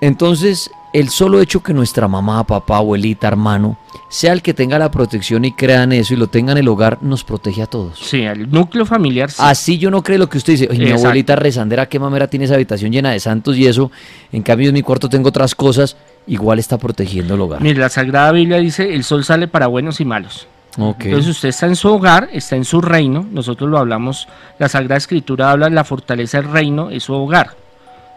[0.00, 3.78] entonces el solo hecho que nuestra mamá, papá, abuelita, hermano,
[4.10, 6.98] sea el que tenga la protección y crean eso y lo tenga en el hogar,
[7.00, 7.98] nos protege a todos.
[7.98, 9.30] Sí, el núcleo familiar.
[9.30, 9.38] sí.
[9.40, 10.68] Así yo no creo lo que usted dice.
[10.70, 13.90] "Ay, mi abuelita rezandera, qué mamera tiene esa habitación llena de santos y eso.
[14.32, 15.96] En cambio, en mi cuarto tengo otras cosas.
[16.26, 17.60] Igual está protegiendo el hogar.
[17.60, 20.46] Mire, la Sagrada Biblia dice: el sol sale para buenos y malos.
[20.78, 21.04] Ok.
[21.06, 24.26] Entonces usted está en su hogar, está en su reino, nosotros lo hablamos,
[24.58, 27.50] la Sagrada Escritura habla la fortaleza del reino, es su hogar.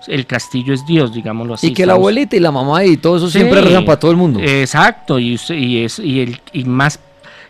[0.08, 1.68] El castillo es Dios, digámoslo así.
[1.68, 4.12] y que la abuelita y la mamá y todo eso Sí, siempre rezan para todo
[4.12, 4.39] el mundo.
[4.39, 6.99] Exacto, y, usted- y, es, y, el, y más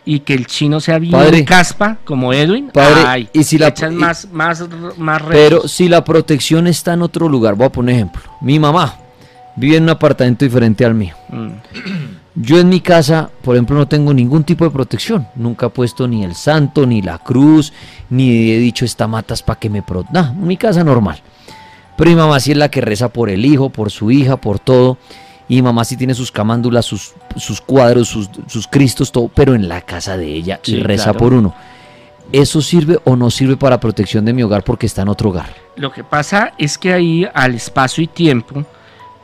[0.06, 1.44] y que el chino sea bien Padre.
[1.44, 4.64] caspa, como Edwin, Padre, ay, y si la- echan y- más, más,
[4.96, 8.22] más Pero si la protección está en otro lugar, voy a poner ejemplo.
[8.40, 8.96] Mi mamá
[9.56, 11.14] vive en un apartamento diferente al mío.
[11.28, 11.48] Mm.
[12.34, 15.26] Yo en mi casa, por ejemplo, no tengo ningún tipo de protección.
[15.34, 17.72] Nunca he puesto ni el santo, ni la cruz,
[18.10, 20.12] ni he dicho esta matas para que me proteja.
[20.12, 21.18] Nah, mi casa normal.
[21.96, 24.58] Pero mi mamá sí es la que reza por el hijo, por su hija, por
[24.58, 24.98] todo.
[25.48, 29.54] Y mi mamá sí tiene sus camándulas, sus, sus cuadros, sus, sus cristos, todo, pero
[29.54, 31.18] en la casa de ella y reza claro.
[31.18, 31.54] por uno.
[32.32, 35.54] ¿Eso sirve o no sirve para protección de mi hogar porque está en otro hogar?
[35.76, 38.64] Lo que pasa es que ahí, al espacio y tiempo,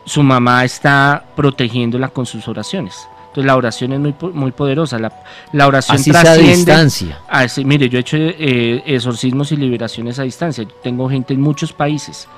[0.05, 3.09] su mamá está protegiéndola con sus oraciones.
[3.33, 4.99] Entonces la oración es muy, muy poderosa.
[4.99, 5.11] La,
[5.53, 6.55] la oración Así sea a trasciende.
[6.57, 7.19] distancia.
[7.65, 10.65] Mire, yo he hecho eh, exorcismos y liberaciones a distancia.
[10.65, 12.29] Yo tengo gente en muchos países.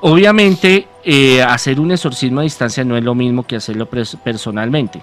[0.00, 3.88] Obviamente, eh, hacer un exorcismo a distancia no es lo mismo que hacerlo
[4.22, 5.02] personalmente.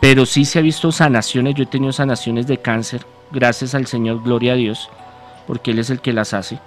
[0.00, 1.54] Pero sí se ha visto sanaciones.
[1.56, 4.88] Yo he tenido sanaciones de cáncer, gracias al Señor, gloria a Dios,
[5.46, 6.60] porque Él es el que las hace,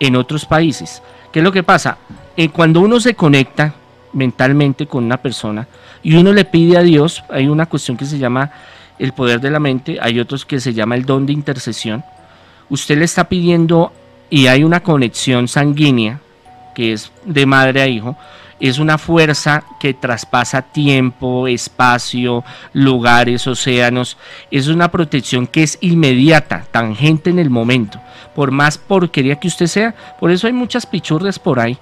[0.00, 1.02] en otros países.
[1.32, 1.98] ¿Qué es lo que pasa?
[2.36, 3.74] Eh, cuando uno se conecta
[4.12, 5.66] mentalmente con una persona
[6.02, 8.50] y uno le pide a Dios, hay una cuestión que se llama
[8.98, 12.04] el poder de la mente, hay otros que se llama el don de intercesión.
[12.68, 13.92] Usted le está pidiendo
[14.30, 16.20] y hay una conexión sanguínea
[16.74, 18.16] que es de madre a hijo,
[18.62, 24.16] es una fuerza que traspasa tiempo, espacio, lugares, océanos.
[24.52, 28.00] Es una protección que es inmediata, tangente en el momento.
[28.36, 31.76] Por más porquería que usted sea, por eso hay muchas pichurras por ahí.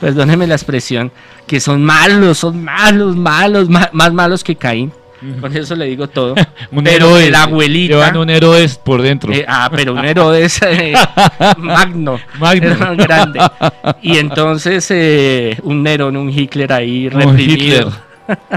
[0.00, 1.10] Perdóneme la expresión,
[1.46, 4.92] que son malos, son malos, malos, ma- más malos que Caín.
[5.40, 6.34] Con eso le digo todo.
[6.70, 7.28] Un Pero héroe.
[7.28, 7.94] el abuelita.
[7.94, 9.32] Llevan un héroe por dentro.
[9.32, 10.92] Eh, ah, pero un Herodes eh,
[11.58, 12.66] magno, Magno.
[12.68, 13.40] era grande.
[14.02, 17.88] Y entonces eh, un Nerón, un Hitler ahí Un reprimido.
[17.88, 17.88] Hitler.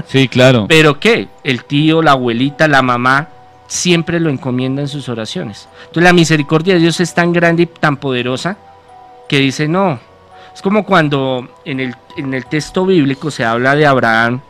[0.06, 0.66] Sí, claro.
[0.68, 3.28] Pero qué, el tío, la abuelita, la mamá,
[3.66, 5.68] siempre lo encomienda en sus oraciones.
[5.86, 8.58] Entonces la misericordia de Dios es tan grande y tan poderosa
[9.26, 10.00] que dice, no,
[10.58, 14.40] Es como cuando en el, en el texto bíblico se habla de Abraham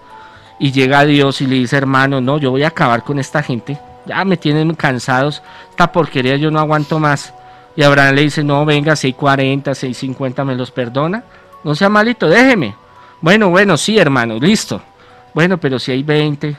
[0.58, 3.78] y llega Dios y le dice, hermano, no, yo voy a acabar con esta gente.
[4.06, 5.42] Ya me tienen cansados.
[5.68, 7.34] Esta porquería yo no aguanto más.
[7.76, 11.24] Y Abraham le dice, no, venga, 640, 650, me los perdona.
[11.62, 12.74] No sea malito, déjeme.
[13.20, 14.80] Bueno, bueno, sí, hermano, listo.
[15.34, 16.56] Bueno, pero si hay 20.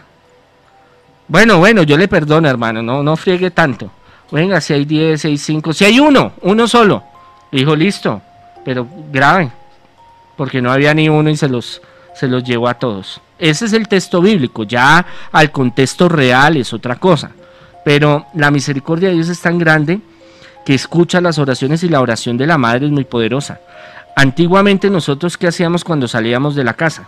[1.28, 3.90] Bueno, bueno, yo le perdono, hermano, no, no friegue tanto.
[4.32, 7.02] Venga, si hay 10, 6, 5, si hay uno, uno solo.
[7.52, 8.22] Dijo, listo,
[8.64, 9.52] pero grave,
[10.38, 11.82] porque no había ni uno y se los,
[12.16, 13.22] se los llevó a todos.
[13.38, 17.32] Ese es el texto bíblico, ya al contexto real es otra cosa.
[17.86, 20.02] Pero la misericordia de Dios es tan grande
[20.66, 23.60] que escucha las oraciones y la oración de la madre es muy poderosa.
[24.16, 27.08] Antiguamente nosotros, ¿qué hacíamos cuando salíamos de la casa?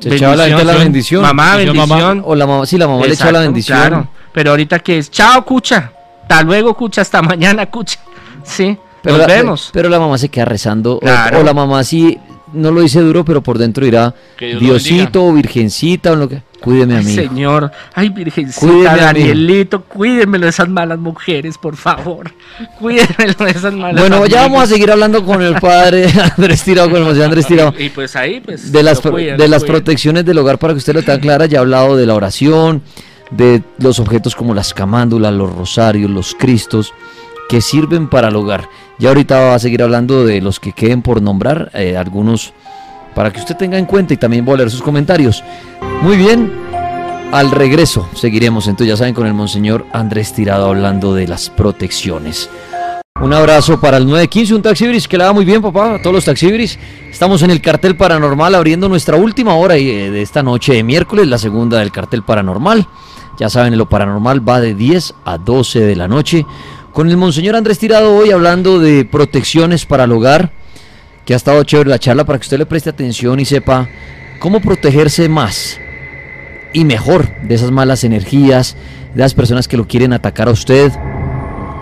[0.00, 1.22] Se echaba la, la bendición.
[1.22, 2.22] Mamá, bendición.
[2.24, 3.78] o la mamá, sí, la mamá le echaba la bendición.
[3.78, 5.92] Claro, pero ahorita que es, chao, cucha.
[6.22, 8.00] Hasta luego, cucha, hasta mañana, cucha.
[8.42, 8.76] Sí,
[9.06, 9.70] pero nos vemos.
[9.72, 11.00] Pero la mamá se queda rezando.
[11.02, 12.18] O, la mamá sí,
[12.52, 16.42] no lo dice duro, pero por dentro dirá, Diosito, o Virgencita, o lo que...
[16.60, 17.14] Cuídeme a mí.
[17.14, 22.32] Señor, ay, Virgencita, Danielito, cuídemelo de esas malas mujeres, por favor.
[22.80, 26.90] Cuídemelo de esas malas Bueno, ya vamos a seguir hablando con el padre Andrés Tirado,
[26.90, 27.74] con el José Andrés Tirado.
[27.78, 28.72] Y, pues ahí, pues.
[28.72, 31.60] De las, de las protecciones del hogar, para que usted lo tenga clara, ya ha
[31.60, 32.82] hablado de la oración,
[33.30, 36.94] de los objetos como las camándulas, los rosarios, los cristos,
[37.48, 38.68] que sirven para el hogar.
[38.98, 42.52] Ya ahorita va a seguir hablando de los que queden por nombrar, eh, algunos
[43.14, 45.42] para que usted tenga en cuenta y también voy a leer sus comentarios.
[46.02, 46.52] Muy bien,
[47.32, 52.48] al regreso seguiremos entonces, ya saben, con el Monseñor Andrés Tirado hablando de las protecciones.
[53.20, 56.12] Un abrazo para el 915, un taxibris que le va muy bien, papá, a todos
[56.12, 56.78] los taxibris.
[57.10, 61.26] Estamos en el cartel paranormal abriendo nuestra última hora eh, de esta noche de miércoles,
[61.26, 62.86] la segunda del cartel paranormal.
[63.38, 66.44] Ya saben, lo paranormal va de 10 a 12 de la noche.
[66.96, 70.50] Con el Monseñor Andrés Tirado hoy hablando de protecciones para el hogar
[71.26, 73.86] que ha estado chévere la charla para que usted le preste atención y sepa
[74.38, 75.78] cómo protegerse más
[76.72, 78.78] y mejor de esas malas energías,
[79.14, 80.90] de las personas que lo quieren atacar a usted,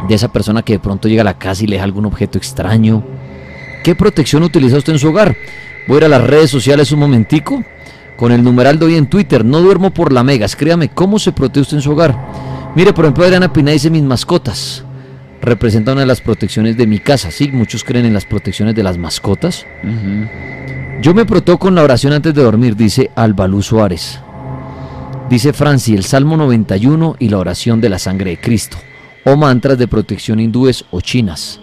[0.09, 2.37] de esa persona que de pronto llega a la casa y le deja algún objeto
[2.37, 3.07] extraño.
[3.85, 5.37] ¿Qué protección utiliza usted en su hogar?
[5.87, 7.63] Voy a ir a las redes sociales un momentico.
[8.17, 10.45] Con el numeral de hoy en Twitter, no duermo por la mega.
[10.45, 12.73] Escríbame cómo se protege usted en su hogar.
[12.75, 14.84] Mire, por ejemplo, Adriana Pina dice mis mascotas
[15.45, 17.31] representa una de las protecciones de mi casa.
[17.31, 19.67] Sí, muchos creen en las protecciones de las mascotas.
[21.01, 24.21] Yo me protejo con la oración antes de dormir, dice Albalú Suárez.
[25.29, 28.77] Dice Franci, el Salmo 91 y la oración de la sangre de Cristo.
[29.25, 31.61] O mantras de protección hindúes o chinas.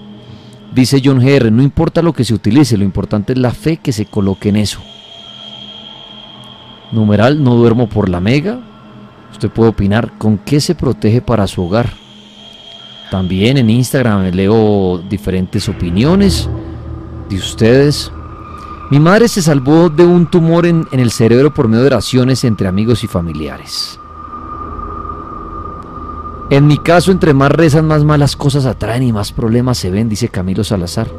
[0.74, 3.92] Dice John GR, no importa lo que se utilice, lo importante es la fe que
[3.92, 4.80] se coloque en eso.
[6.92, 8.60] Numeral, no duermo por la mega.
[9.32, 12.01] Usted puede opinar con qué se protege para su hogar.
[13.12, 16.50] También en Instagram leo diferentes opiniones
[17.30, 18.10] de ustedes.
[18.90, 22.70] Mi madre se salvó de un tumor en, el cerebro por medio de oraciones entre
[22.70, 24.00] amigos y familiares.
[26.52, 30.08] En mi caso, entre más rezan, más malas cosas atraen y más problemas se ven,
[30.08, 31.10] dice Camilo Salazar.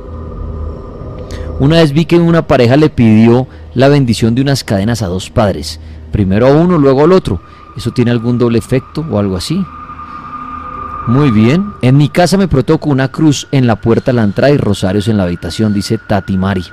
[1.61, 5.29] Una vez vi que una pareja le pidió la bendición de unas cadenas a dos
[5.29, 5.79] padres,
[6.11, 7.43] primero a uno, luego al otro.
[7.77, 9.63] ¿Eso tiene algún doble efecto o algo así?
[11.07, 11.73] Muy bien.
[11.83, 15.09] En mi casa me protoco una cruz en la puerta de la entrada y rosarios
[15.09, 16.65] en la habitación, dice Tati Mari.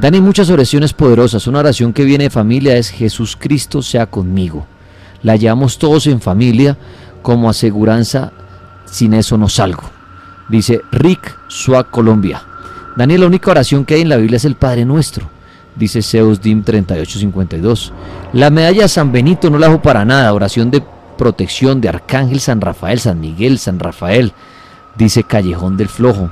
[0.00, 1.46] Dani, muchas oraciones poderosas.
[1.46, 4.66] Una oración que viene de familia es Jesús Cristo sea conmigo.
[5.22, 6.78] La llevamos todos en familia
[7.20, 8.32] como aseguranza.
[8.86, 9.84] Sin eso no salgo.
[10.48, 12.42] Dice Rick Suá Colombia.
[12.96, 15.30] Daniel, la única oración que hay en la Biblia es el Padre Nuestro.
[15.76, 17.92] Dice Zeus Dim 3852.
[18.32, 20.34] La medalla San Benito no la hago para nada.
[20.34, 20.82] Oración de
[21.16, 24.32] protección de Arcángel San Rafael, San Miguel, San Rafael,
[24.96, 26.30] dice Callejón del Flojo.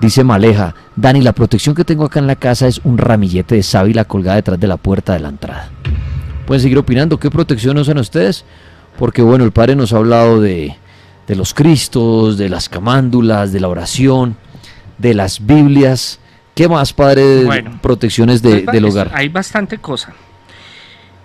[0.00, 3.62] Dice Maleja, Dani, la protección que tengo acá en la casa es un ramillete de
[3.62, 5.70] sábila colgada detrás de la puerta de la entrada.
[6.46, 8.44] Pueden seguir opinando, ¿qué protección usan ustedes?
[8.98, 10.76] Porque bueno, el Padre nos ha hablado de,
[11.26, 14.36] de los Cristos, de las camándulas, de la oración,
[14.98, 16.18] de las Biblias.
[16.54, 17.46] ¿Qué más, Padre,
[17.80, 19.10] protecciones de, pues del hogar?
[19.14, 20.12] Hay bastante cosa.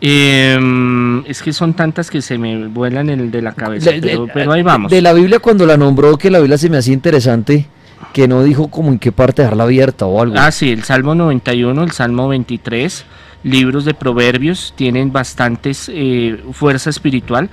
[0.01, 3.91] Eh, es que son tantas que se me vuelan el de la cabeza,
[4.33, 4.91] pero, ahí vamos.
[4.91, 7.67] De la Biblia cuando la nombró, que la Biblia se me hacía interesante,
[8.13, 10.35] que no dijo como en qué parte dejarla abierta o algo.
[10.37, 13.05] Ah, sí, el Salmo 91, el Salmo 23,
[13.43, 17.49] libros de proverbios, tienen bastantes eh, fuerza espiritual.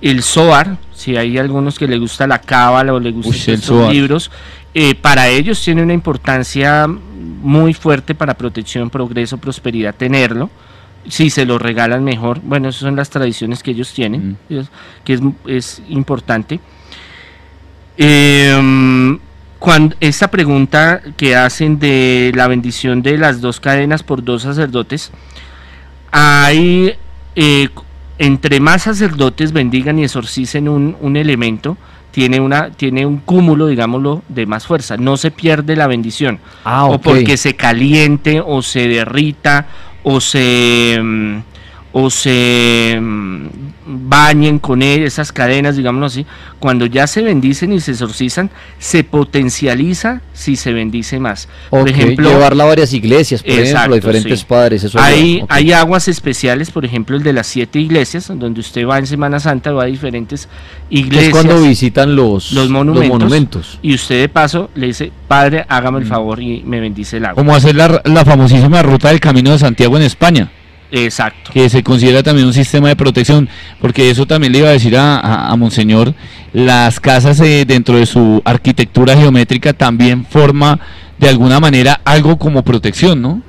[0.00, 4.32] El Zohar, si hay algunos que le gusta la cábala o le gustan estos libros,
[4.74, 10.50] eh, para ellos tiene una importancia muy fuerte para protección, progreso, prosperidad, tenerlo
[11.08, 12.40] si se lo regalan mejor.
[12.42, 14.36] Bueno, esas son las tradiciones que ellos tienen,
[15.04, 16.60] que es, importante.
[17.96, 19.18] Em,
[19.58, 25.10] cuando esta pregunta que hacen de la bendición de las dos cadenas por dos sacerdotes,
[26.10, 26.94] hay
[27.36, 27.68] eh,
[28.18, 31.76] entre más sacerdotes bendigan y exorcicen un, un elemento,
[32.14, 34.96] tiene, una, tiene un cúmulo, digámoslo, de más fuerza.
[34.96, 36.38] No se pierde la bendición.
[36.64, 39.66] Ah, O porque se caliente, o se derrita,
[40.04, 41.42] o se, mm,
[41.96, 43.46] o se mm,
[43.86, 46.26] bañen con él, esas cadenas, digámoslo así.
[46.58, 51.48] Cuando ya se bendicen y se exorcizan, se potencializa si se bendice más.
[51.70, 54.46] Por ejemplo, llevarla a varias iglesias, por Exacto, ejemplo, a diferentes sí.
[54.48, 54.82] padres.
[54.84, 58.98] Eso hay, hay aguas especiales, por ejemplo, el de las siete iglesias, donde usted va
[58.98, 60.48] en Semana Santa, va a diferentes
[60.90, 61.26] iglesias.
[61.26, 63.78] es cuando visitan los, los monumentos, monumentos.
[63.82, 66.02] y usted de paso le dice, Padre, hágame Mm.
[66.02, 67.36] el favor y me bendice el agua.
[67.36, 70.50] Como hacer la, la famosísima ruta del Camino de Santiago en España,
[70.94, 71.50] Exacto.
[71.52, 73.48] que se considera también un sistema de protección,
[73.80, 76.14] porque eso también le iba a decir a, a- a Monseñor,
[76.52, 80.78] las casas eh, dentro de su arquitectura geométrica también forma
[81.18, 83.42] de alguna manera algo como protección, ¿no?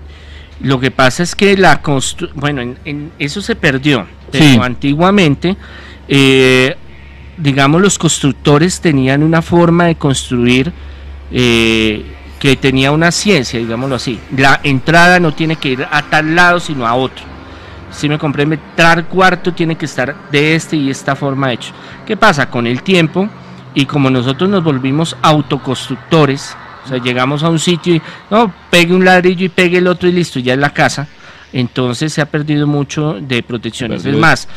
[0.61, 4.59] Lo que pasa es que la constru bueno, en, en- eso se perdió, pero Sí.
[4.61, 5.55] antiguamente,
[6.07, 6.75] eh,
[7.37, 10.71] digamos, los constructores tenían una forma de construir
[11.31, 12.05] eh,
[12.39, 14.19] que tenía una ciencia, digámoslo así.
[14.37, 17.23] La entrada no tiene que ir a tal lado, sino a otro.
[17.95, 21.71] Si me comprende, tal cuarto tiene que estar de este y esta forma hecho.
[22.05, 22.49] ¿Qué pasa?
[22.49, 23.29] Con el tiempo,
[23.73, 28.93] y como nosotros nos volvimos autoconstructores, o sea, llegamos a un sitio y, no, pegue
[28.93, 31.07] un ladrillo y pegue el otro y listo, ya es la casa.
[31.51, 34.05] Entonces se ha perdido mucho de protecciones.
[34.05, 34.47] Es más,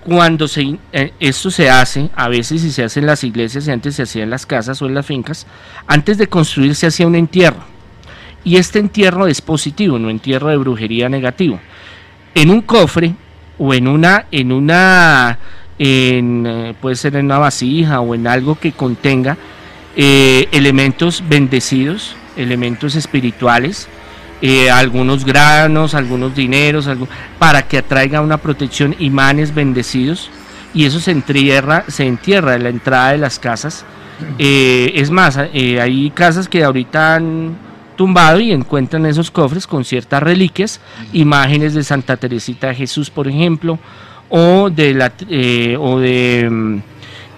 [0.00, 3.70] cuando se, eh, esto se hace, a veces si se hace en las iglesias y
[3.70, 5.46] antes se hacía en las casas o en las fincas,
[5.86, 7.64] antes de construir se hacía un entierro.
[8.44, 11.60] Y este entierro es positivo, no entierro de brujería negativo.
[12.36, 13.14] En un cofre
[13.56, 15.38] o en una, en una,
[15.78, 19.38] en, eh, puede ser en una vasija o en algo que contenga
[19.96, 23.88] eh, elementos bendecidos, elementos espirituales,
[24.42, 27.08] eh, algunos granos, algunos dineros, algo,
[27.38, 30.28] para que atraiga una protección, imanes bendecidos,
[30.74, 33.86] y eso se entierra, se entierra en la entrada de las casas.
[34.38, 37.65] Es más, hay casas que ahorita han
[37.96, 40.80] tumbado y encuentran esos cofres con ciertas reliquias,
[41.12, 43.78] imágenes de Santa Teresita de Jesús, por ejemplo,
[44.28, 46.78] o de la eh, o de mm,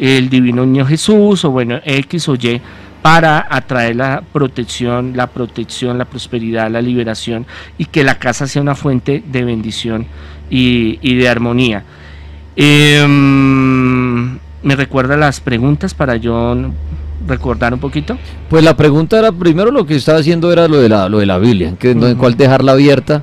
[0.00, 2.60] el Divino Niño Jesús, o bueno, X o Y,
[3.02, 7.46] para atraer la protección, la protección, la prosperidad, la liberación
[7.78, 10.06] y que la casa sea una fuente de bendición
[10.50, 11.84] y, y de armonía.
[12.98, 16.72] Em, ¿Me recuerda las preguntas para yo n-
[17.26, 18.16] recordar un poquito?
[18.48, 21.26] Pues la pregunta era, primero lo que estaba haciendo era lo de la, lo de
[21.26, 23.22] la Biblia, que no en cuál dejarla abierta,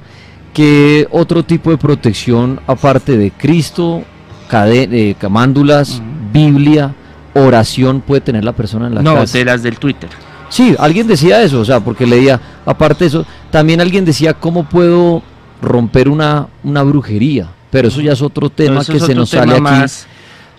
[0.53, 4.03] ¿qué otro tipo de protección aparte de Cristo,
[4.51, 6.01] eh, camándulas.
[6.31, 6.93] Biblia,
[7.33, 9.37] oración puede tener la persona en la no, casa?
[9.37, 10.09] de las del Twitter.
[10.49, 14.67] Sí, alguien decía eso, o sea, porque leía, aparte de eso, también alguien decía cómo
[14.67, 15.23] puedo
[15.61, 19.61] romper una, una brujería, pero eso ya es otro tema que se nos sale aquí.
[19.61, 20.07] más.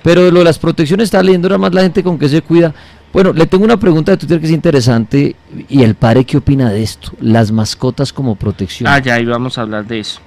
[0.02, 2.72] Pero lo de las protecciones está leyendo nada más la gente con que se cuida.
[3.16, 5.36] Bueno, le tengo una pregunta de Twitter que es interesante.
[5.70, 7.12] ¿Y el padre qué opina de esto?
[7.18, 8.90] Las mascotas como protección.
[8.92, 10.20] Ah, ya íbamos a hablar de eso.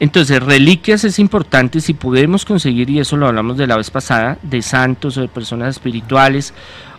[0.00, 4.36] Entonces, reliquias es importante si podemos conseguir, y eso lo hablamos de la vez pasada,
[4.42, 6.54] de santos o de personas espirituales,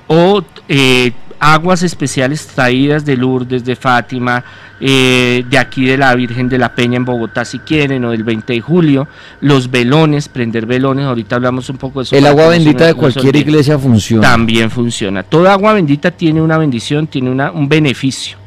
[0.07, 4.43] o eh, aguas especiales traídas de Lourdes, de Fátima,
[4.79, 8.23] eh, de aquí de la Virgen de la Peña en Bogotá, si quieren, o del
[8.23, 9.07] 20 de julio,
[9.41, 12.15] los velones, prender velones, ahorita hablamos un poco de eso.
[12.15, 14.21] el agua no bendita de cualquier iglesia funciona.
[14.21, 15.23] También funciona.
[15.23, 18.37] Toda agua bendita tiene una bendición, tiene una, un beneficio.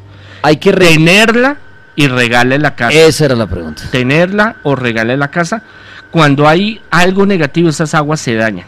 [0.42, 1.58] Hay que Tenerla
[1.94, 3.82] y regalarle la casa Esa era la pregunta.
[3.90, 5.62] tenerla o regalarle la casa.
[6.10, 8.66] Cuando hay algo negativo, esas aguas se dañan.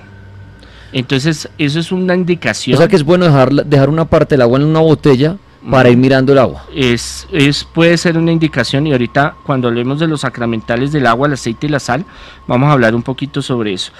[0.95, 2.75] Entonces, eso es una indicación.
[2.75, 5.37] O sea que es bueno dejar, dejar una parte del agua en una botella
[5.71, 5.93] para Mm.
[5.93, 6.65] ir mirando el agua.
[6.75, 11.27] es, es- puede ser una indicación y ahorita cuando hablemos de los sacramentales del agua,
[11.27, 12.05] el aceite y la sal,
[12.47, 13.91] vamos a hablar un poquito sobre eso.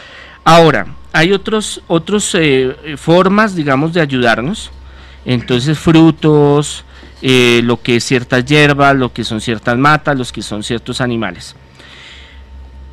[0.45, 4.71] Ahora, hay otros, otros eh, eh, formas, digamos, de ayudarnos.
[5.25, 6.85] Entonces, frutos,
[7.23, 11.01] eh, lo que es ciertas hierbas, lo que son ciertas matas, los que son ciertos
[11.01, 11.57] animales.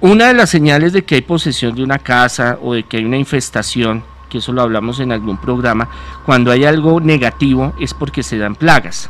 [0.02, 3.06] Una de las señales de que hay posesión de una casa o de que hay
[3.06, 5.88] una infestación, que eso lo hablamos en algún programa,
[6.26, 9.10] cuando hay algo negativo es porque se dan plagas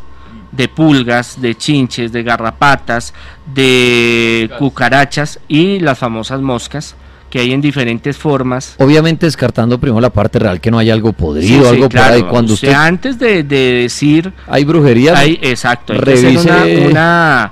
[0.51, 3.13] de pulgas, de chinches, de garrapatas,
[3.53, 6.95] de cucarachas y las famosas moscas
[7.29, 8.75] que hay en diferentes formas.
[8.77, 12.07] Obviamente descartando primero la parte real, que no haya algo podrido, Sí, sí, algo claro,
[12.07, 12.29] por ahí.
[12.29, 12.77] Cuando usted usted...
[12.81, 15.17] antes de, de decir Hay brujería.
[15.17, 16.41] hay, exacto, hay que hacer Revise-
[16.81, 17.51] una, una,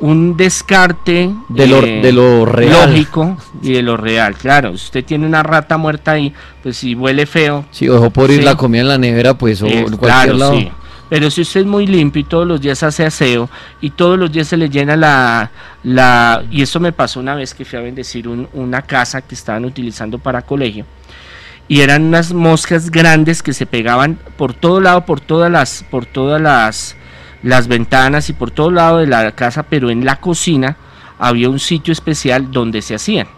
[0.00, 2.90] un descarte De lo- eh, de lo real.
[2.90, 4.34] lógico y de lo real.
[4.34, 6.32] Claro, si usted tiene una rata muerta ahí,
[6.62, 8.44] pues si huele feo, Si dejó por ir Sí.
[8.44, 10.52] la comida en la nevera, pues o eh, en cualquier claro, lado.
[10.58, 10.70] sí.
[11.10, 14.30] Pero si usted es muy limpio y todos los días hace aseo y todos los
[14.30, 15.50] días se le llena la...
[15.82, 19.34] la y eso me pasó una vez que fui a bendecir un- una casa que
[19.34, 20.86] estaban utilizando para colegio.
[21.66, 26.06] Y eran unas moscas grandes que se pegaban por todo lado, por todas las, por
[26.06, 26.96] todas las,
[27.42, 30.76] las ventanas y por todo lado de la casa, pero en la cocina
[31.18, 33.28] había un sitio especial donde se hacían.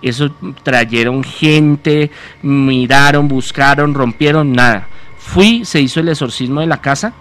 [0.00, 0.30] Eso
[0.62, 2.10] trajeron gente,
[2.42, 4.88] miraron, buscaron, rompieron, nada.
[5.16, 7.12] Fui, se hizo el exorcismo de la casa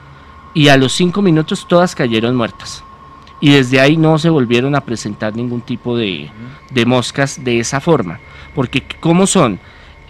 [0.53, 2.83] y a los cinco minutos todas cayeron muertas.
[3.39, 6.29] Y desde ahí no se volvieron a presentar ningún tipo de,
[6.71, 8.19] de moscas de esa forma.
[8.53, 9.59] Porque ¿cómo son?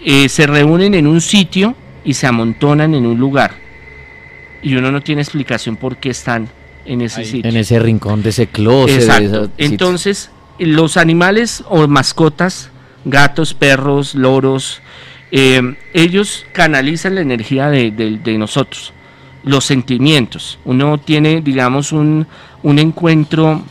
[0.03, 3.70] Eh, se reúnen en un sitio y se amontonan en un lugar.
[4.61, 6.47] Y uno no tiene explicación por qué están
[6.85, 7.25] en ese Ahí.
[7.27, 7.49] sitio.
[7.49, 8.97] En ese rincón de ese closet.
[8.97, 9.49] de Exacto.
[9.57, 12.69] Entonces, los animales o mascotas,
[13.05, 14.81] gatos, perros, loros,
[15.31, 18.93] eh, ellos canalizan la energía de, de- de nosotros,
[19.43, 20.59] los sentimientos.
[20.65, 22.27] Uno tiene, digamos, un,
[22.63, 23.63] un encuentro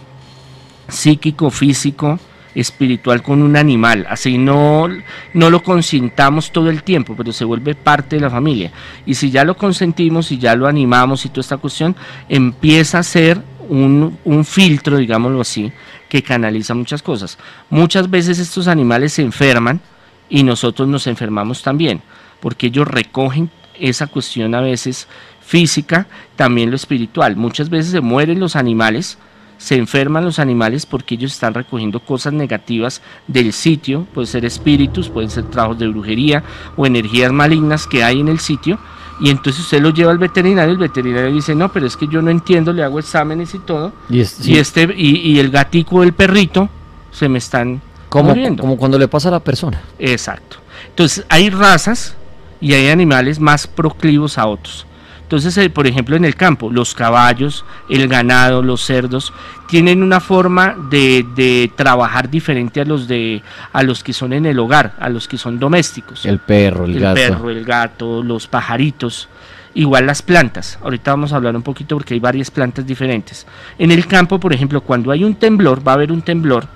[0.88, 2.18] psíquico, físico,
[2.55, 4.07] espiritual con un animal.
[4.09, 4.88] Así no,
[5.34, 8.72] no lo consintamos todo el tiempo, pero se vuelve parte de la familia.
[9.07, 11.96] Y si ya lo consentimos y ya lo animamos y toda esta cuestión,
[12.28, 15.72] empieza a ser un, un filtro, digámoslo así,
[16.09, 17.38] que canaliza muchas cosas.
[17.70, 19.80] Muchas veces estos animales se enferman
[20.28, 22.03] y nosotros nos enfermamos también,
[22.40, 25.09] porque ellos recogen esa cuestión a veces
[25.40, 27.36] física, también lo espiritual.
[27.36, 29.18] Muchas veces se mueren los animales,
[29.61, 35.11] se enferman los animales porque ellos están recogiendo cosas negativas del sitio, puede ser espíritus,
[35.11, 36.42] pueden ser trabajos de brujería
[36.76, 38.78] o energías malignas que hay en el sitio.
[39.20, 42.22] Y entonces usted lo lleva al veterinario, el veterinario dice, no, pero es que yo
[42.22, 45.50] no entiendo, le hago exámenes y todo, Y, es- sí, y este y, y el
[45.50, 46.70] gatico o el perrito
[47.12, 48.62] se me están como, muriendo.
[48.62, 49.78] como cuando le pasa a la persona.
[49.98, 50.56] Exacto.
[50.88, 52.16] Entonces hay razas
[52.62, 54.86] y hay animales más proclivos a otros.
[55.30, 59.32] Entonces, eh, por ejemplo, en el campo, los caballos, el ganado, los cerdos,
[59.68, 63.40] tienen una forma de, de trabajar diferente a los de
[63.72, 66.26] a los que son en el hogar, a los que son domésticos.
[66.26, 67.14] El perro, el, el gato.
[67.14, 69.28] perro, el gato, los pajaritos,
[69.74, 70.80] igual las plantas.
[70.82, 73.46] Ahorita vamos a hablar un poquito porque hay varias plantas diferentes.
[73.78, 76.66] En el campo, por ejemplo, cuando hay un temblor, va a haber un temblor,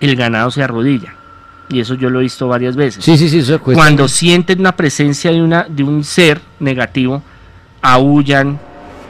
[0.00, 1.14] el ganado se arrodilla.
[1.68, 3.04] Y eso yo lo he visto varias veces.
[3.04, 3.38] Sí, sí, sí.
[3.38, 7.22] eso Cuando sienten una presencia de, una, de un ser negativo,
[7.92, 8.58] aullan,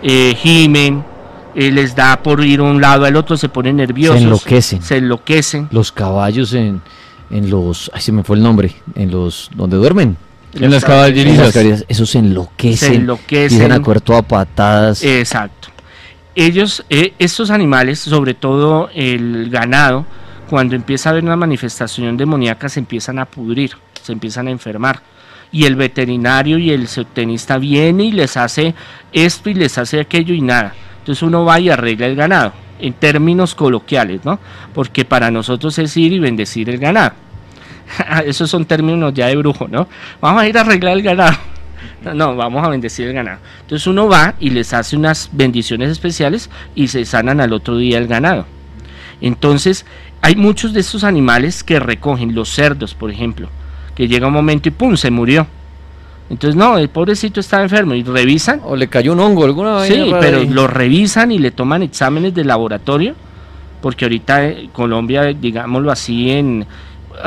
[0.03, 1.05] eh, gimen,
[1.55, 4.19] eh, les da por ir a un lado al otro, se ponen nerviosos.
[4.19, 4.83] Se enloquecen.
[4.83, 5.69] Se enloquecen.
[5.71, 6.83] Los caballos en,
[7.31, 7.91] en los...
[7.95, 8.75] Ay, se me fue el nombre.
[8.95, 9.51] En los...
[9.55, 10.17] donde duermen.
[10.53, 11.39] En las En caballerizas.
[11.39, 12.89] las caballerizas, Esos se enloquecen.
[12.91, 13.59] Se enloquecen.
[13.59, 15.03] Dicen a cuerto a patadas.
[15.03, 15.69] Exacto.
[16.35, 20.05] Ellos, eh, estos animales, sobre todo el ganado,
[20.51, 23.73] cuando empieza a haber una manifestación demoníaca, se empiezan a pudrir,
[24.03, 25.01] se empiezan a enfermar.
[25.53, 28.75] Y el veterinario y el zootecnista viene y les hace
[29.13, 30.75] esto y les hace aquello y nada.
[30.99, 34.41] Entonces uno va y arregla el ganado, en términos coloquiales, ¿no?
[34.75, 37.13] Porque para nosotros es ir y bendecir el ganado.
[38.27, 39.89] Esos son términos ya de brujo, ¿no?
[40.21, 41.37] Vamos a ir a arreglar el ganado.
[42.03, 43.39] No, no, vamos a bendecir el ganado.
[43.63, 47.99] Entonces uno va y les hace unas bendiciones especiales y se sanan al otro día
[47.99, 48.47] el ganado.
[49.21, 49.87] Entonces,
[50.21, 53.49] hay muchos de estos animales que recogen, los cerdos, por ejemplo,
[53.97, 54.97] que llega un momento y ¡pum!
[54.97, 55.47] se murió.
[56.29, 58.61] Entonces, no, el pobrecito estaba enfermo y revisan.
[58.65, 60.49] O le cayó un hongo, alguna vaina Sí, pero ahí.
[60.49, 63.15] lo revisan y le toman exámenes de laboratorio,
[63.81, 66.67] porque ahorita eh, Colombia, digámoslo así, en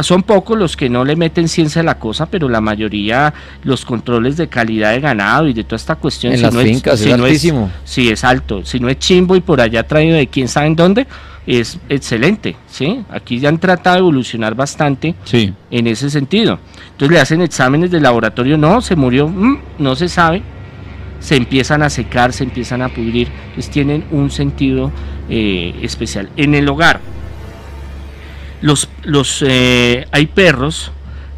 [0.01, 3.85] son pocos los que no le meten ciencia a la cosa, pero la mayoría los
[3.85, 6.33] controles de calidad de ganado y de toda esta cuestión.
[6.33, 7.71] En las fincas, es no altísimo.
[7.83, 8.63] sí, es alto.
[8.65, 11.07] Si no es chimbo y por allá traído de quién sabe en dónde,
[11.49, 12.55] es excelente.
[12.67, 13.03] ¿sí?
[13.09, 15.51] Aquí ya han tratado de evolucionar bastante Sí.
[15.71, 16.59] en ese sentido.
[16.91, 20.43] Entonces le hacen exámenes de laboratorio, no, se murió, mm, no se sabe,
[21.19, 24.91] se empiezan a secar, se empiezan a pudrir, entonces tienen un sentido
[25.27, 26.29] eh, especial.
[26.37, 26.99] En el hogar,
[28.61, 30.91] los, los, eh, hay perros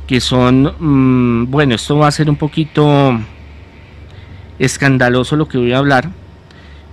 [0.08, 0.74] que son,
[1.44, 3.18] mm, bueno, esto va a ser un poquito
[4.60, 6.10] escandaloso lo que voy a hablar,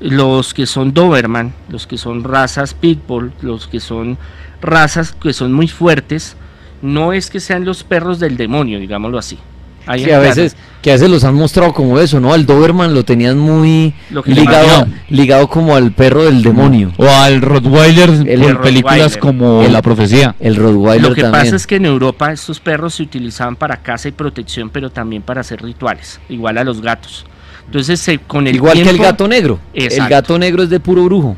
[0.01, 4.19] los que son Doberman, los que son razas Pitbull, los que son
[4.61, 6.37] razas que son muy fuertes,
[6.83, 9.39] no es que sean los perros del demonio, digámoslo así.
[9.87, 12.33] Ahí que a veces que a veces los han mostrado como eso, ¿no?
[12.35, 16.93] Al Doberman lo tenían muy Lo ligado, ligado como al perro del demonio.
[16.99, 19.19] O al Rottweiler El en películas Rottweiler.
[19.19, 20.37] como El- La Profecía.
[20.39, 21.45] El Rottweiler Lo que también.
[21.45, 25.23] pasa es que en Europa estos perros se utilizaban para caza y protección, pero también
[25.23, 27.25] para hacer rituales, igual a los gatos.
[27.69, 29.61] Entonces, se- con el Igual que el gato negro.
[29.75, 31.37] El gato negro es de puro brujo.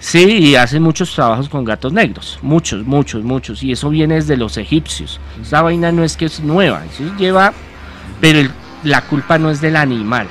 [0.00, 4.36] Sí, y hacen muchos trabajos con gatos negros, muchos, muchos, muchos, y eso viene desde
[4.36, 5.18] los egipcios.
[5.42, 7.52] Esa vaina no es que es nueva, eso lleva,
[8.20, 8.48] pero
[8.84, 10.28] la culpa no es del animal.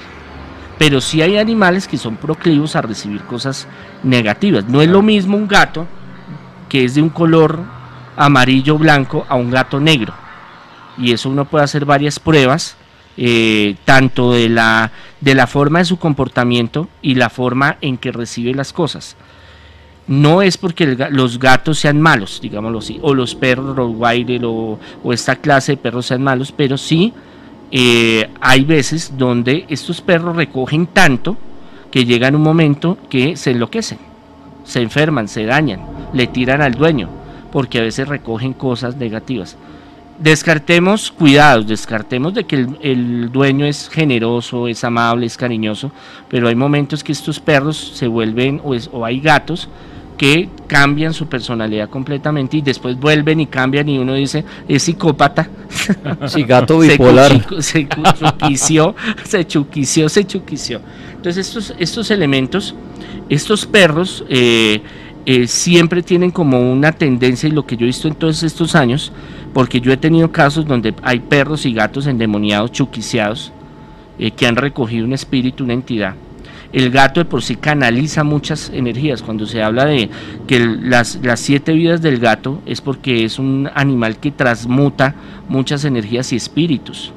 [0.79, 3.67] Pero sí hay animales que son proclivos a recibir cosas
[4.03, 4.65] negativas.
[4.69, 5.85] No es lo mismo un gato
[6.69, 7.59] que es de un color
[8.15, 10.13] amarillo blanco a un gato negro.
[10.97, 12.77] Y eso uno puede hacer varias pruebas,
[13.17, 14.91] eh, tanto de la,
[15.21, 19.17] de la forma de su comportamiento y la forma en que recibe las cosas
[20.07, 25.13] no es porque los gatos sean malos, digámoslo así, o los perros Rottweiler o, o
[25.13, 27.13] esta clase de perros sean malos, pero sí
[27.71, 31.35] eh, hay veces donde estos perros recogen tanto
[31.91, 33.99] que llegan un momento que se enloquecen,
[34.63, 35.81] se enferman, se dañan,
[36.13, 37.09] le tiran al dueño,
[37.51, 39.57] porque a veces recogen cosas negativas.
[40.19, 45.91] Descartemos cuidados, descartemos de que el, el, dueño es generoso, es amable, es cariñoso,
[46.27, 49.69] pero hay momentos que estos perros se vuelven, o, es, o hay gatos
[50.17, 55.49] que cambian su personalidad completamente y después vuelven y cambian y uno dice, es psicópata.
[56.27, 57.45] Sí, gato bipolar.
[57.61, 60.81] se, chuquició, se chuquició, se chuquició.
[61.15, 62.73] Entonces estos, estos elementos,
[63.29, 64.81] estos perros eh,
[65.25, 68.75] eh, siempre tienen como una tendencia y lo que yo he visto en todos estos
[68.75, 69.11] años,
[69.57, 73.51] porque yo he tenido casos donde hay perros y gatos endemoniados, chuquiciados,
[74.19, 76.13] eh, que han recogido un espíritu, una entidad
[76.73, 79.23] el gato de por sí canaliza muchas energías.
[79.23, 80.11] Cuando se habla de
[80.45, 85.15] que las, las siete vidas del gato es porque es un animal que transmuta
[85.49, 87.11] muchas energías y espíritus.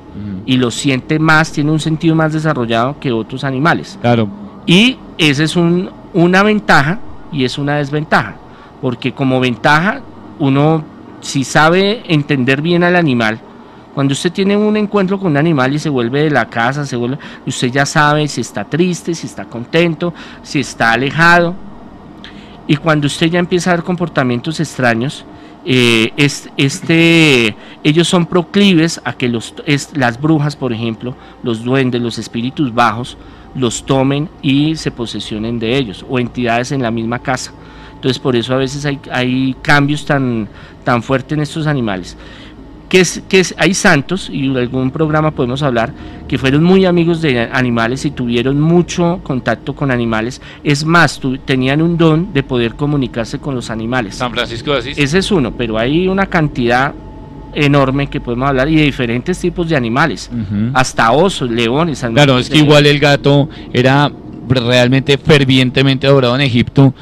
[0.47, 3.99] Y lo siente más, tiene un sentido más desarrollado que otros animales.
[4.01, 4.31] Claro.
[4.65, 8.37] Y esa es un, una ventaja y es una desventaja.
[8.81, 10.01] Porque como ventaja,
[10.39, 10.85] uno
[11.21, 13.41] si sabe entender bien al animal,
[13.95, 16.97] cuando usted tiene un encuentro con un animal y se vuelve de la casa, se
[16.97, 21.55] vuelve, usted ya sabe si está triste, si está contento, si está alejado.
[22.67, 25.25] Y cuando usted ya empieza a ver comportamientos extraños,
[25.65, 26.13] eh,
[26.57, 29.55] este, ellos son proclives a que los,
[29.95, 33.19] las brujas, por ejemplo, los duendes, los espíritus bajos,
[33.55, 37.53] los tomen y se posesionen de ellos, o entidades en la misma casa.
[38.01, 40.49] Entonces por eso a veces hay, hay cambios tan,
[40.85, 42.17] tan fuertes en estos animales
[42.91, 45.93] que, es, que es, hay santos, y en algún programa podemos hablar,
[46.27, 50.43] que fueron muy amigos de animales y tuvieron mucho contacto con animales.
[50.65, 54.17] Es más, tenían un don de poder comunicarse con los animales.
[54.17, 54.99] San Francisco de Asís.
[54.99, 56.93] Ese es uno, pero hay una cantidad
[57.55, 60.29] enorme que podemos hablar y de diferentes tipos de animales,
[60.75, 62.05] hasta osos, leones.
[62.13, 64.11] Claro, es que igual el gato era
[64.49, 66.93] realmente fervientemente adorado en Egipto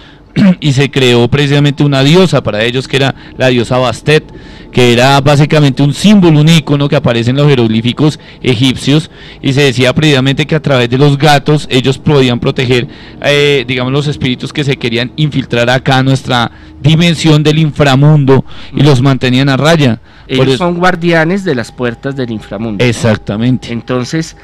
[0.61, 4.25] y se creó precisamente una diosa para ellos que era la diosa Bastet
[4.73, 9.11] que era básicamente un símbolo, un icono que aparece en los jeroglíficos egipcios
[9.41, 12.87] y se decía previamente que a través de los gatos ellos podían proteger,
[13.23, 18.83] eh, digamos, los espíritus que se querían infiltrar acá a nuestra dimensión del inframundo y
[18.83, 20.01] los mantenían a raya.
[20.27, 22.85] Ellos son guardianes de las puertas del inframundo.
[22.85, 23.73] Exactamente.
[23.73, 24.37] Entonces,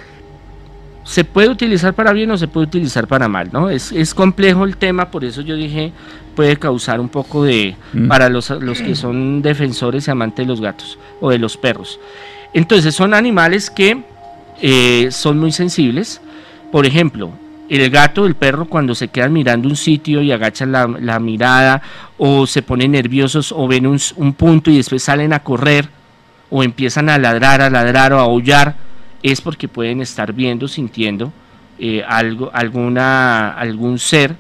[1.05, 3.69] se puede utilizar para bien o se puede utilizar para mal, ¿no?
[3.69, 5.93] Es, es complejo el tema, por eso yo dije,
[6.35, 8.09] puede causar un poco de, mm.
[8.09, 12.01] para los, los que son defensores y amantes de los gatos o de los perros.
[12.55, 14.03] Entonces son animales que
[14.63, 16.21] eh, son muy sensibles.
[16.73, 17.31] Por ejemplo,
[17.69, 21.83] el gato, el perro, cuando se quedan mirando un sitio y agachan la, la mirada
[22.17, 25.89] o se ponen nerviosos o ven un, un punto y después salen a correr
[26.51, 28.77] o empiezan a ladrar, a ladrar o a aullar,
[29.25, 31.33] es porque pueden estar viendo, sintiendo
[31.79, 34.37] eh, algo, alguna, algún ser,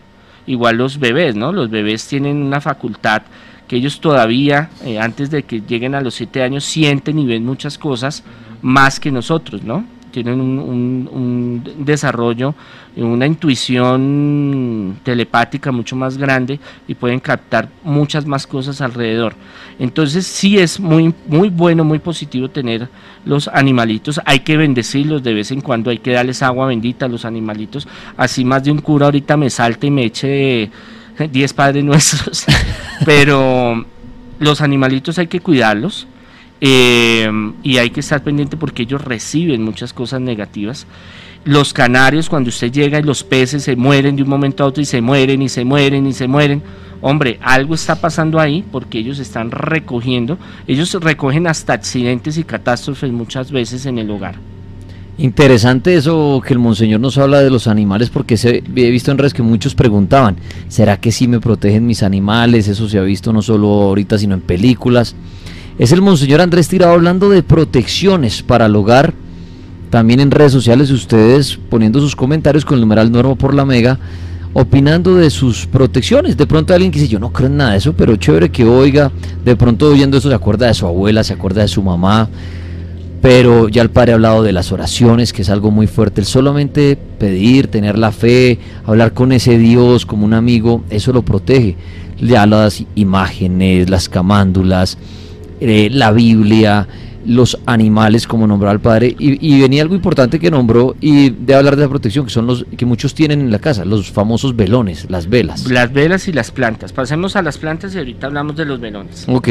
[0.46, 1.52] igual los bebés, ¿no?
[1.52, 3.22] Los bebés tienen una facultad
[3.66, 7.46] que ellos todavía, eh, antes de que lleguen a los siete años, sienten y ven
[7.46, 8.24] muchas cosas
[8.60, 9.86] más que nosotros, ¿no?
[10.14, 12.54] Tienen un, un, desarrollo,
[12.94, 19.34] una intuición telepática mucho más grande y pueden captar muchas más cosas alrededor.
[19.80, 22.88] Entonces sí es muy, muy bueno, muy positivo tener
[23.24, 24.20] los animalitos.
[24.24, 27.88] Hay que bendecirlos de vez en cuando, hay que darles agua bendita a los animalitos.
[28.16, 30.70] Así más de un cura ahorita me salte y me eche
[31.28, 32.46] 10 padres nuestros.
[33.04, 33.84] Pero
[34.38, 36.06] los animalitos hay que cuidarlos
[36.66, 37.30] eh,
[37.62, 40.86] y hay que estar pendiente porque ellos reciben muchas cosas negativas.
[41.44, 44.82] Los canarios, cuando usted llega y los peces se mueren de un momento a otro
[44.82, 46.62] y se mueren y se mueren y se mueren,
[47.02, 53.12] hombre, algo está pasando ahí porque ellos están recogiendo, ellos recogen hasta accidentes y catástrofes
[53.12, 54.36] muchas veces en el hogar.
[55.18, 59.18] Interesante eso que el monseñor nos habla de los animales porque se, he visto en
[59.18, 60.36] redes que muchos preguntaban,
[60.68, 62.68] ¿será que sí me protegen mis animales?
[62.68, 65.14] Eso se ha visto no solo ahorita sino en películas.
[65.76, 69.12] Es el Monseñor Andrés Tirado hablando de protecciones para el hogar.
[69.90, 73.98] También en redes sociales ustedes poniendo sus comentarios con el numeral Norma por la Mega
[74.52, 76.36] opinando de sus protecciones.
[76.36, 78.64] De pronto alguien que dice, yo no creo en nada de eso, pero chévere que
[78.64, 79.10] oiga,
[79.44, 82.28] de pronto oyendo eso se acuerda de su abuela, se acuerda de su mamá,
[83.20, 86.20] pero ya el padre ha hablado de las oraciones, que es algo muy fuerte.
[86.20, 91.22] El solamente pedir, tener la fe, hablar con ese Dios como un amigo, eso lo
[91.22, 91.76] protege.
[92.20, 94.98] Ya las imágenes, las camándulas,
[95.64, 96.86] eh, la Biblia,
[97.26, 101.76] los animales, como nombró al padre, y, venía algo importante que nombró y de hablar
[101.76, 105.10] de la protección, que son los que muchos tienen en la casa, los famosos velones,
[105.10, 105.70] las velas.
[105.70, 106.92] Las velas y las plantas.
[106.92, 109.24] Pasemos a las plantas y ahorita hablamos de los velones.
[109.28, 109.48] Ok.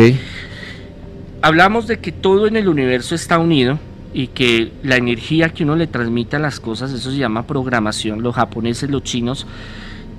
[1.42, 3.80] Hablamos de que todo en el universo está unido
[4.14, 8.22] y que la energía que uno le transmite a las cosas, eso se llama programación.
[8.22, 9.48] Los japoneses, los chinos,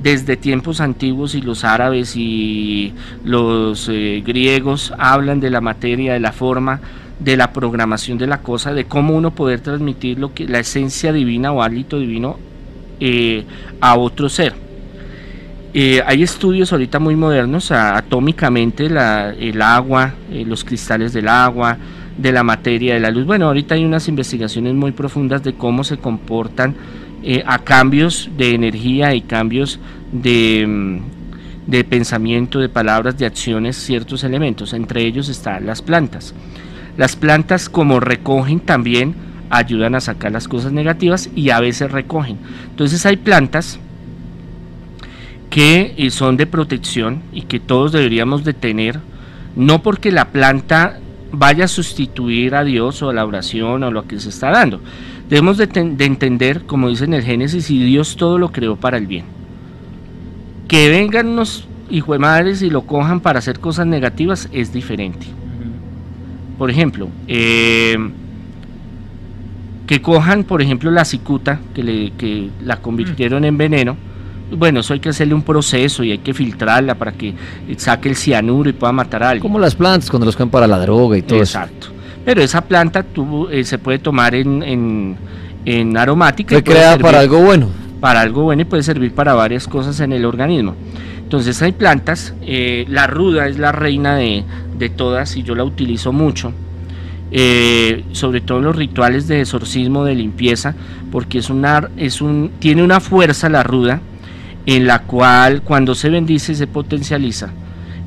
[0.05, 2.93] desde tiempos antiguos y los árabes y
[3.25, 6.79] los eh, griegos hablan de la materia, de la forma,
[7.19, 11.11] de la programación de la cosa, de cómo uno poder transmitir lo que la esencia
[11.11, 12.37] divina o hálito divino
[13.01, 13.45] eh,
[13.81, 14.53] a otro ser.
[15.73, 21.79] Eh, hay estudios ahorita muy modernos, atómicamente, el agua, los cristales del agua,
[22.19, 23.25] de la materia, de la luz.
[23.25, 26.75] Bueno, ahorita hay unas investigaciones muy profundas de cómo se comportan
[27.47, 29.79] a cambios de energía y cambios
[30.13, 34.73] de, mm, de pensamiento, de palabras, de acciones, ciertos elementos.
[34.73, 36.35] Entre ellos están las plantas.
[36.97, 39.15] Las plantas como recogen también
[39.51, 42.39] ayudan a sacar las cosas negativas y a veces recogen.
[42.71, 43.79] Entonces hay plantas
[45.51, 49.01] que eh, son de protección y que todos deberíamos de tener,
[49.57, 50.99] no porque la planta
[51.31, 54.81] vaya a sustituir a Dios o a la oración o lo que se está dando.
[55.29, 55.69] Debemos de,
[56.01, 59.25] entender, como dice en el Génesis, y Dios todo lo creó para el bien.
[60.69, 65.27] Que vengan unos hijos de madres y lo cojan para hacer cosas negativas es diferente.
[66.59, 67.97] Por ejemplo, eh,
[69.87, 73.97] que cojan, por ejemplo, la cicuta, que, le, que la convirtieron en veneno.
[74.51, 77.35] Bueno, eso hay que hacerle un proceso y hay que filtrarla para que
[77.79, 79.43] saque el cianuro y pueda matar a alguien.
[79.43, 81.94] Como las plantas cuando los cogen para la droga y todo Exacto.
[82.25, 85.17] Pero esa planta tú, eh, se puede tomar en, en,
[85.65, 86.57] en aromática.
[86.57, 87.69] Se crea para algo bueno.
[88.01, 90.75] Para algo bueno y puede servir para varias cosas en el organismo.
[91.19, 94.45] Entonces hay plantas, eh, la ruda es la reina de,
[94.79, 96.53] de todas y yo la utilizo mucho.
[97.37, 100.75] Eh, sobre todo en los rituales de exorcismo, de limpieza,
[101.11, 104.01] porque es una, es un, tiene una fuerza la ruda
[104.67, 107.51] en la cual cuando se bendice se potencializa,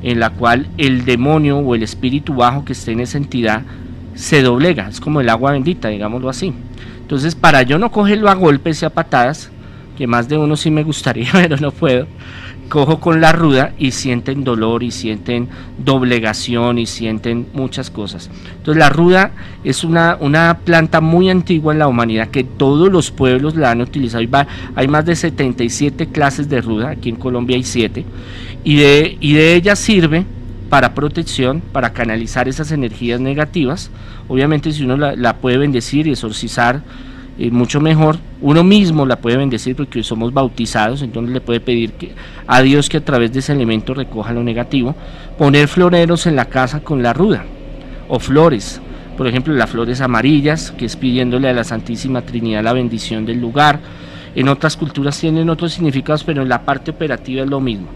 [0.02, 3.62] en la cual el demonio o el espíritu bajo que esté en esa entidad
[4.18, 6.52] se doblega, es como el agua bendita, digámoslo así.
[7.00, 9.50] Entonces, para yo no cogerlo a golpes y a patadas,
[9.96, 12.08] que más de uno sí me gustaría, pero no puedo,
[12.68, 18.28] cojo con la ruda y sienten dolor y sienten doblegación y sienten muchas cosas.
[18.56, 19.30] Entonces la ruda
[19.62, 23.80] es una, una planta muy antigua en la humanidad que todos los pueblos la han
[23.80, 24.24] utilizado.
[24.74, 28.04] Hay más de 77 clases de ruda, aquí en Colombia hay 7,
[28.64, 30.26] y de, y de ella sirve
[30.68, 33.90] para protección, para canalizar esas energías negativas.
[34.28, 36.82] Obviamente si uno la, puede bendecir y exorcizar,
[37.50, 38.18] mucho mejor.
[38.40, 42.12] Uno mismo la puede bendecir porque somos bautizados, entonces le puede pedir que,
[42.46, 44.94] a Dios que a través de ese elemento recoja lo negativo.
[45.38, 47.44] Poner floreros en la casa con la ruda
[48.08, 48.80] o flores.
[49.16, 53.40] Por ejemplo, las flores amarillas, que es pidiéndole a la Santísima Trinidad la bendición del
[53.40, 53.80] lugar.
[54.34, 57.88] En otras culturas tienen otros significados, pero en la parte operativa es lo mismo.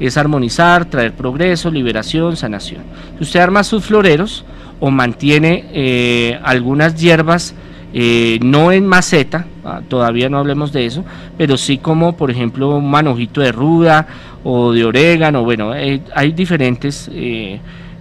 [0.00, 2.82] Es armonizar, traer progreso, liberación, sanación.
[3.18, 4.44] Si usted arma sus floreros
[4.80, 7.54] o mantiene eh, algunas hierbas
[7.92, 11.04] eh, no en maceta, ah, todavía no hablemos de eso,
[11.36, 14.06] pero sí como por ejemplo un manojito de ruda
[14.44, 17.10] o de orégano, bueno, eh, hay diferentes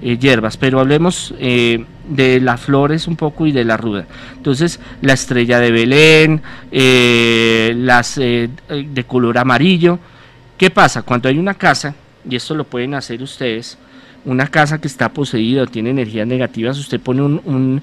[0.01, 4.05] hierbas, pero hablemos de las flores un poco y de la ruda.
[4.35, 6.41] Entonces, la estrella de Belén,
[7.83, 9.97] las de color amarillo.
[10.57, 11.03] ¿Qué pasa?
[11.03, 11.93] Cuando hay una casa,
[12.27, 13.77] y esto lo pueden hacer ustedes,
[14.25, 17.81] una casa que está poseída o tiene energías negativas, usted pone un,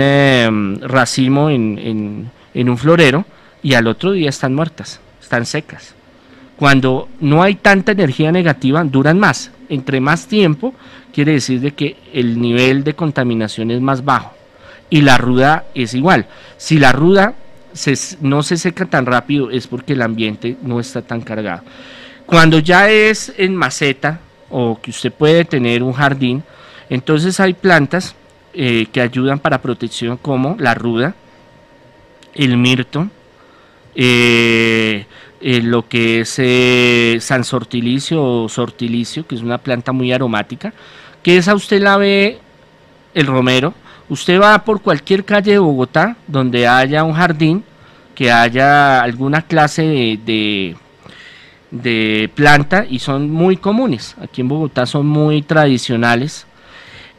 [0.00, 3.24] em, racimo en, un florero
[3.62, 5.94] y al otro día están muertas, están secas.
[6.56, 9.50] Cuando no hay tanta energía negativa, duran más.
[9.70, 10.74] Entre más tiempo,
[11.12, 14.34] quiere decir de que el nivel de contaminación es más bajo.
[14.90, 16.26] Y la ruda es igual.
[16.58, 17.34] Si la ruda
[18.20, 21.62] no se seca tan rápido, es porque el ambiente no está tan cargado.
[22.32, 24.18] Cuando ya es en maceta,
[24.48, 26.42] o que usted puede tener un jardín,
[26.88, 28.14] entonces hay plantas
[28.54, 31.14] eh, que ayudan para protección como la ruda,
[32.32, 33.06] el mirto,
[33.94, 35.04] eh,
[35.42, 40.72] eh, lo que es San Sortilicio o Sortilicio, que es una planta muy aromática,
[41.22, 42.38] que esa usted la ve,
[43.12, 43.74] el romero,
[44.08, 47.62] usted va por cualquier calle de Bogotá donde haya un jardín,
[48.14, 50.76] que haya alguna clase de
[52.34, 54.14] planta y son muy comunes.
[54.20, 56.46] Aquí en Bogotá son muy tradicionales.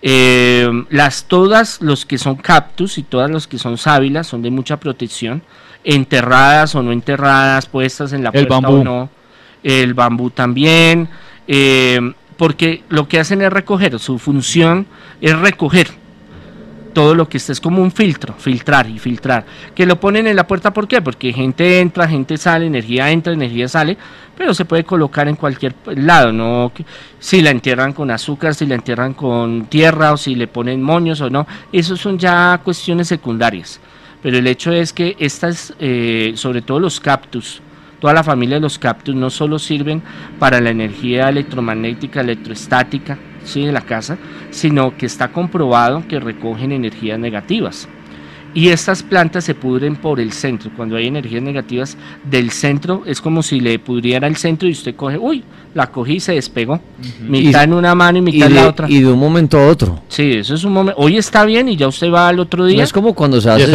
[0.02, 4.52] Eh, las todas los que son cactus y todas los que son sábilas son de
[4.52, 5.42] mucha protección,
[5.84, 8.82] enterradas o no enterradas, puestas en la El puerta bambú.
[8.82, 9.10] o no.
[9.64, 11.08] El bambú también,
[11.48, 14.86] eh, porque lo que hacen es recoger, su función
[15.22, 16.03] es recoger
[16.94, 19.46] todo lo que esté, es como un filtro, filtrar y filtrar.
[19.76, 21.02] Que lo ponen en la puerta, ¿por qué?
[21.02, 23.98] Porque gente entra, gente sale, energía entra, energía sale,
[24.38, 26.72] pero se puede colocar en cualquier lado, ¿no?
[27.20, 31.22] Si la entierran con azúcar, si la entierran con tierra o si le ponen moños
[31.22, 33.80] o no, eso son ya cuestiones secundarias.
[34.22, 37.62] Pero el hecho es que estas, eh, sobre todo los cactus,
[38.00, 40.02] toda la familia de los cactus no solo sirven
[40.40, 43.66] para la energía electromagnética, electroestática, ¿sí?
[43.66, 44.18] de la casa,
[44.52, 47.88] sino que está comprobado que recogen energías negativas.
[48.56, 50.70] Y estas plantas se pudren por el centro.
[50.78, 54.96] Cuando hay energías negativas del centro, es como si le pudriera el centro y usted
[54.96, 55.44] coge, uy,
[55.74, 56.80] la cogí y se despegó.
[57.28, 58.88] Mitad Y- en una mano y Y mitad en la de, otra.
[58.88, 60.04] y de un momento a otro.
[60.08, 61.02] Sí, eso es un momento.
[61.02, 62.84] Hoy está bien y ya usted va al otro No día.
[62.84, 63.66] es como cuando se hace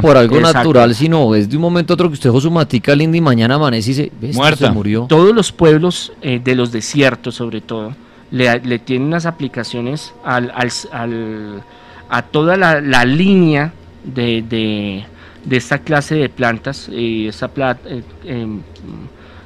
[0.00, 0.58] por algo Exacto.
[0.58, 3.20] natural, sino es de un momento a otro que usted dejó su matica linda y
[3.20, 4.66] mañana amanece y se, "Ve, esto Muerta.
[4.68, 5.06] se murió.
[5.08, 7.96] todos los pueblos eh, de los desiertos sobre todo
[8.30, 11.62] le, le tienen unas aplicaciones al, al- al-
[12.08, 13.72] a toda la, la línea
[14.04, 15.04] de, de-
[15.44, 18.60] de esta clase de plantas esta pla- eh, em,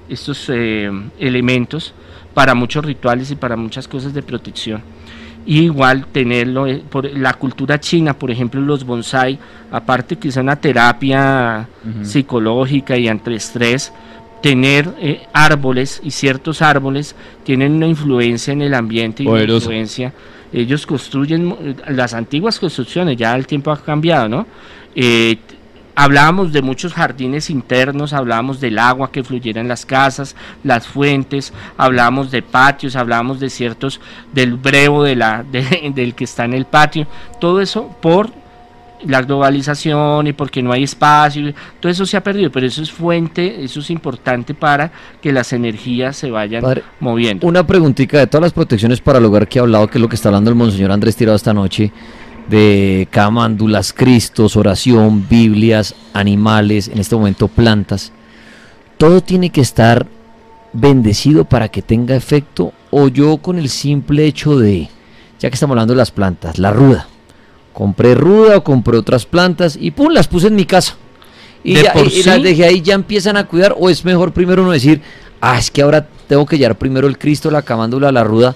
[0.08, 1.94] estos eh, elementos
[2.34, 4.82] para muchos rituales y para muchas cosas de protección.
[5.46, 9.38] Y igual tenerlo eh, por la cultura china por ejemplo los bonsai
[9.70, 11.68] aparte que es una terapia
[12.02, 13.92] psicológica y antiestrés
[14.44, 20.12] tener eh, árboles y ciertos árboles tienen una influencia en el ambiente y una influencia.
[20.52, 24.46] Ellos construyen eh, las antiguas construcciones ya el tiempo ha cambiado no
[24.94, 25.38] Eh,
[25.96, 31.52] hablábamos de muchos jardines internos hablábamos del agua que fluyera en las casas las fuentes
[31.78, 33.98] hablábamos de patios hablábamos de ciertos
[34.34, 37.06] del brevo de la de- del que está en el patio.
[37.40, 38.28] Todo eso por
[39.06, 42.90] la globalización y porque no hay espacio, todo eso se ha perdido, pero eso es
[42.90, 44.90] fuente, eso es importante para
[45.20, 47.46] que las energías se vayan Padre, moviendo.
[47.46, 50.08] Una preguntita de todas las protecciones para el hogar que ha hablado, que es lo
[50.08, 51.92] que está hablando el monseñor Andrés Tirado esta noche,
[52.48, 58.12] de camándulas, cristos, oración, biblias, animales, en este momento plantas.
[58.98, 60.06] ¿Todo tiene que estar
[60.72, 62.72] bendecido para que tenga efecto?
[62.90, 64.88] ¿O yo con el simple hecho de,
[65.38, 67.08] ya que estamos hablando de las plantas, la ruda?
[67.74, 70.96] Compré ruda o compré otras plantas y pum, las puse en mi casa.
[71.62, 73.74] Y, De ya- por y- y las sí- dejé ahí, ya empiezan a cuidar.
[73.78, 75.02] ¿O es mejor primero uno decir,
[75.42, 78.54] ah, es que ahora tengo que llevar primero el Cristo, la camándula, la ruda,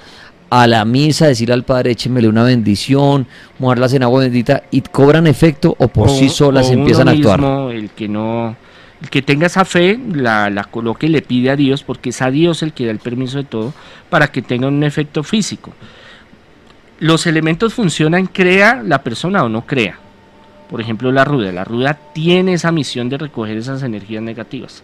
[0.51, 3.27] a la misa, decirle al Padre, échemele una bendición,
[3.59, 7.41] mojarlas en agua bendita y cobran efecto o por sí solas empiezan a actuar?
[7.41, 8.57] mismo, el que no
[9.03, 12.21] el que tenga esa fe la, la coloque y le pide a Dios porque es
[12.23, 13.73] a Dios el que da el permiso de todo
[14.11, 15.73] para que tenga un efecto físico
[16.99, 19.99] los elementos funcionan crea la persona o no crea.
[20.69, 21.53] Por ejemplo la ruda.
[21.53, 24.83] La ruda tiene esa misión de recoger esas energías negativas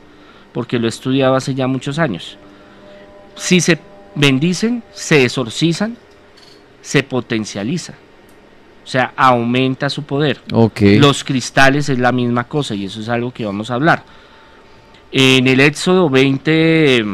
[0.55, 2.39] porque lo he estudiado hace ya muchos años.
[3.35, 3.79] Si se
[4.15, 5.97] bendicen se exorcizan
[6.81, 7.95] se potencializa
[8.85, 10.41] o sea aumenta su poder.
[10.53, 10.81] Ok.
[10.99, 14.05] los cristales es la misma cosa y eso es algo que vamos a hablar.
[15.11, 17.05] En el Éxodo 20,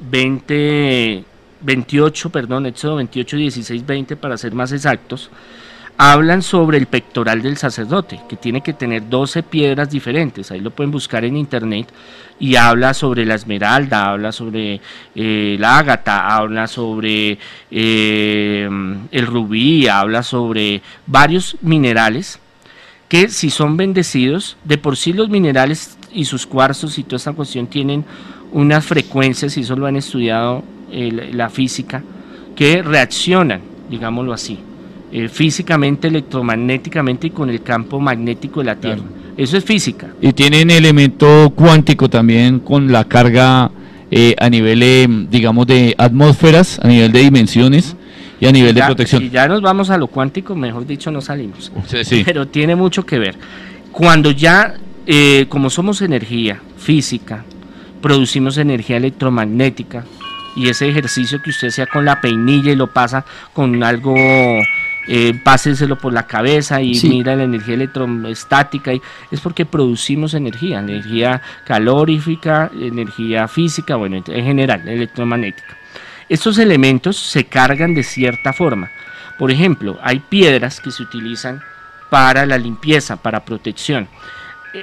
[0.00, 1.24] 20,
[1.60, 5.30] 28, perdón, Éxodo 28, 16, 20 para ser más exactos,
[5.96, 10.70] hablan sobre el pectoral del sacerdote, que tiene que tener 12 piedras diferentes, ahí lo
[10.70, 11.92] pueden buscar en internet,
[12.38, 14.80] y habla sobre la esmeralda, habla sobre
[15.16, 17.38] eh, la ágata, habla sobre
[17.70, 18.68] eh,
[19.10, 22.38] el rubí, habla sobre varios minerales
[23.08, 27.32] que si son bendecidos, de por sí los minerales y sus cuarzos y toda esta
[27.32, 28.04] cuestión tienen
[28.52, 32.02] unas frecuencias, y eso lo han estudiado eh, la- física,
[32.56, 33.60] que reaccionan,
[33.90, 34.58] digámoslo así,
[35.12, 39.02] eh, físicamente, electromagnéticamente y con el campo magnético de la Tierra.
[39.36, 40.08] Eso es física.
[40.20, 43.70] Y tienen elemento cuántico también con la carga
[44.10, 47.94] eh, a nivel, eh, digamos, de atmósferas, a nivel de dimensiones
[48.40, 49.22] y a nivel de Ya- protección.
[49.22, 51.70] Si ya nos vamos a lo cuántico, mejor dicho, no salimos.
[51.86, 52.22] Sí, sí.
[52.24, 53.36] Pero tiene mucho que ver.
[53.92, 54.74] Cuando ya,
[55.06, 57.44] eh, como somos energía física,
[58.00, 60.04] producimos energía electromagnética
[60.58, 64.14] y ese ejercicio que usted sea con la peinilla y lo pasa con algo,
[65.06, 67.08] eh, páseselo por la cabeza y Sí.
[67.08, 74.44] mira la energía electroestática, y, es porque producimos energía, energía calorífica, energía física, bueno, en
[74.44, 75.76] general, electromagnética.
[76.28, 78.90] Estos elementos se cargan de cierta forma.
[79.38, 81.62] Por ejemplo, hay piedras que se utilizan
[82.10, 84.08] para la limpieza, para protección.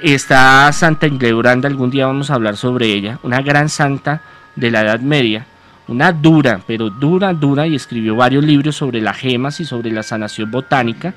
[0.02, 4.20] está Santa Inglebranda, algún día vamos a hablar sobre ella, una gran santa
[4.56, 5.46] de la Edad Media,
[5.88, 10.02] una dura, pero dura, dura, y escribió varios libros sobre las gemas y sobre la
[10.02, 11.14] sanación botánica,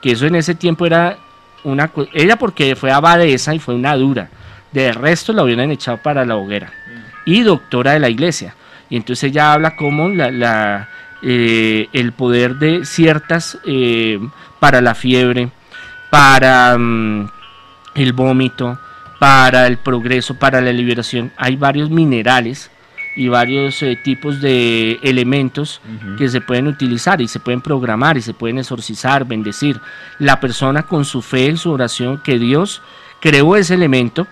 [0.00, 1.18] que eso en ese tiempo era
[1.64, 1.90] una...
[2.12, 4.28] Ella porque fue abadesa y fue una dura,
[4.72, 6.72] de resto la hubieran echado para la hoguera,
[7.24, 8.54] y doctora de la iglesia.
[8.90, 10.88] Y entonces ella habla como la,
[11.22, 14.20] eh, el poder de ciertas, eh,
[14.60, 15.50] para la fiebre,
[16.10, 17.28] para mm,
[17.94, 18.78] el vómito,
[19.18, 21.32] para el progreso, para la liberación.
[21.36, 22.71] Hay varios minerales
[23.14, 25.80] y varios eh, tipos de elementos
[26.16, 29.80] que se pueden utilizar y se pueden programar y se pueden exorcizar, bendecir.
[30.18, 32.82] La persona con su fe en su oración que Dios
[33.20, 34.26] creó ese elemento,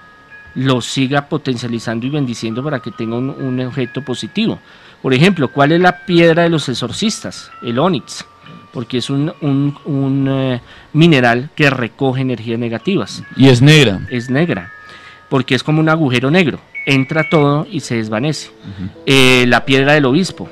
[0.55, 4.59] lo siga potencializando y bendiciendo para que tenga un, objeto positivo.
[5.03, 7.51] Por ejemplo, ¿cuál es la piedra de los exorcistas?
[7.63, 8.25] El onix,
[8.73, 10.61] porque es un, un, eh,
[10.93, 13.23] mineral que recoge energías negativas.
[13.37, 14.01] Y es negra.
[14.11, 14.73] Es negra,
[15.31, 18.51] porque es como un agujero negro entra todo y se desvanece.
[19.07, 20.49] Eh, la piedra del obispo,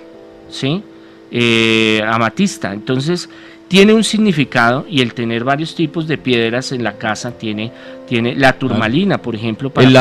[0.51, 0.83] ¿sí?
[1.31, 2.73] Eh, amatista.
[2.73, 3.29] Entonces,
[3.69, 7.73] tiene un significado y el tener varios tipos de piedras en la casa tiene,
[8.07, 9.71] tiene la turmalina, por ejemplo.
[9.71, 9.93] Para el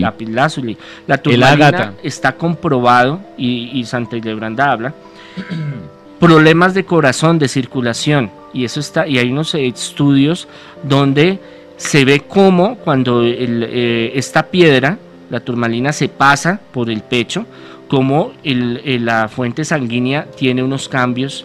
[0.00, 0.76] lapilázuli.
[1.06, 4.94] La turmalina está comprobado y, y Santa Ilebranda habla.
[6.18, 10.48] problemas de corazón, de circulación, y eso está, y hay unos estudios
[10.82, 11.38] donde
[11.76, 14.98] se ve cómo cuando eh, esta piedra
[15.30, 17.46] la turmalina se pasa por el pecho,
[17.88, 21.44] como la fuente sanguínea tiene unos cambios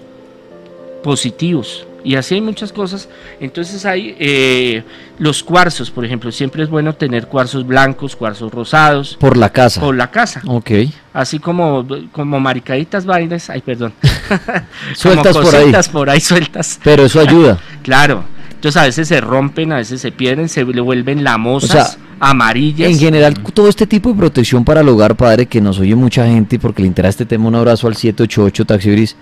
[1.03, 1.85] positivos.
[2.03, 3.09] Y así hay muchas cosas.
[3.39, 4.83] Entonces hay eh,
[5.19, 6.31] los cuarzos, por ejemplo.
[6.31, 9.17] Siempre es bueno tener cuarzos blancos, cuarzos rosados.
[9.19, 9.81] Por la casa.
[9.81, 10.41] Por la casa.
[10.47, 10.71] Ok.
[11.13, 13.49] Así como, como maricaditas vainas.
[13.49, 13.93] Ay, perdón.
[14.95, 15.71] sueltas por ahí.
[15.91, 16.79] por ahí sueltas.
[16.83, 17.59] Pero eso ayuda.
[17.83, 18.23] claro.
[18.61, 22.91] Entonces a veces se rompen, a veces se pierden, se le vuelven lamosas, amarillas.
[22.91, 26.27] En general, todo este tipo de protección para el hogar, padre, que nos oye mucha
[26.27, 29.15] gente porque le interesa este tema, un abrazo al 788 Taxi Gris.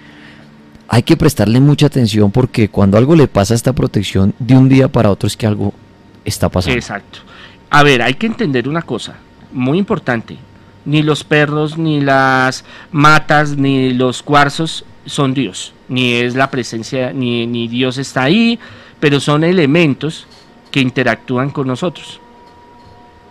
[0.89, 4.67] Hay que prestarle mucha atención porque cuando algo le pasa a esta protección, de un
[4.67, 5.73] día para otro es que algo
[6.25, 6.75] está pasando.
[6.75, 7.19] Exacto.
[7.69, 9.15] A ver, hay que entender una cosa
[9.53, 10.35] muy importante.
[10.83, 15.71] Ni los perros, ni las matas, ni los cuarzos son Dios.
[15.87, 18.59] Ni es la presencia, ni, ni Dios está ahí
[18.99, 20.27] pero son elementos
[20.71, 22.19] que interactúan con nosotros.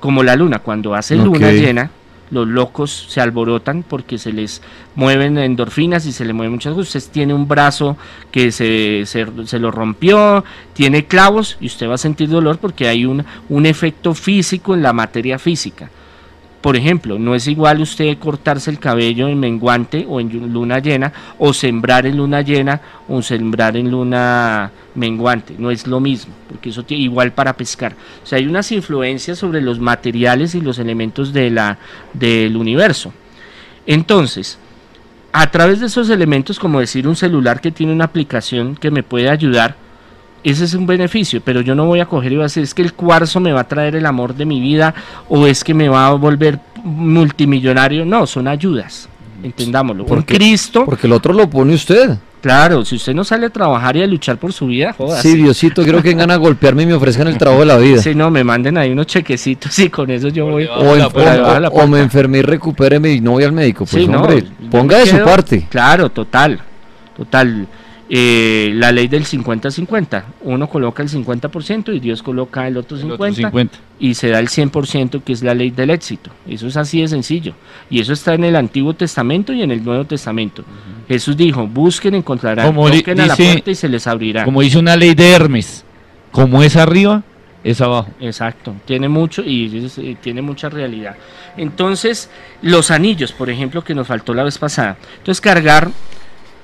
[0.01, 1.91] Como la luna, cuando hace luna llena,
[2.31, 4.63] los locos se alborotan porque se les
[4.95, 6.95] mueven endorfinas y se le mueven muchas cosas.
[6.95, 7.97] Usted tiene un brazo
[8.31, 13.07] que se, se, lo rompió, tiene clavos y usted va a sentir dolor porque hay
[13.07, 15.91] un, un efecto físico en la materia física.
[16.61, 21.13] Por ejemplo, no es igual usted cortarse el cabello en menguante o en luna llena
[21.39, 25.55] o sembrar en luna llena o sembrar en luna menguante.
[25.57, 27.95] No es lo mismo, porque eso tiene igual para pescar.
[28.25, 31.79] O sea, hay unas influencias sobre los materiales y los elementos de la,
[32.13, 33.13] del universo.
[33.87, 34.59] Entonces,
[35.33, 39.05] a través de esos elementos, como decir un celular que tiene una aplicación que me
[39.05, 39.77] puede ayudar,
[40.45, 42.75] ese es un beneficio, pero yo no voy a coger y voy a decir, es
[42.75, 44.95] que el cuarzo me va a traer el amor de mi vida
[45.29, 48.05] o es que me va a volver multimillonario.
[48.05, 49.09] No, son ayudas,
[49.43, 50.07] entendámoslo.
[50.07, 50.85] Porque, Cristo.
[50.85, 52.19] Porque el otro lo pone usted.
[52.41, 55.21] Claro, si usted no sale a trabajar y a luchar por su vida, jodas.
[55.23, 58.01] Sí, Diosito, quiero que vengan a golpearme y me ofrezcan el trabajo de la vida.
[58.01, 60.69] Sí, no, me manden ahí unos chequecitos y con eso yo voy.
[60.71, 63.87] O, me enfermé y recupéreme y no voy al médico.
[63.87, 65.67] Pues hombre, ponga de su parte.
[65.69, 66.61] Claro, total,
[67.17, 67.67] total.
[68.11, 70.23] Eh, la ley del 50-50.
[70.43, 73.71] Uno coloca el 50% y Dios coloca el otro 50%,
[74.01, 76.31] y se da el 100% que es la ley del éxito.
[76.49, 77.53] Eso es así de sencillo.
[77.91, 80.65] Y eso está en el Antiguo Testamento y en el Nuevo Testamento.
[81.07, 84.45] Jesús dijo, busquen, encontrarán, busquen a la puerta y se les abrirá.
[84.45, 85.85] Como dice una ley de Hermes,
[86.31, 87.23] como es arriba,
[87.63, 88.09] es abajo.
[88.21, 91.17] Exacto, tiene mucho y eh, tiene mucha realidad.
[91.57, 92.31] Entonces,
[92.63, 94.97] los anillos, por ejemplo, que nos faltó la vez pasada.
[95.19, 95.91] Entonces, cargar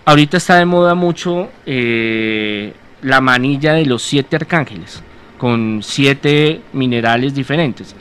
[0.06, 5.02] Ahorita está de moda mucho eh, la manilla de los siete arcángeles,
[5.38, 7.94] con siete minerales diferentes.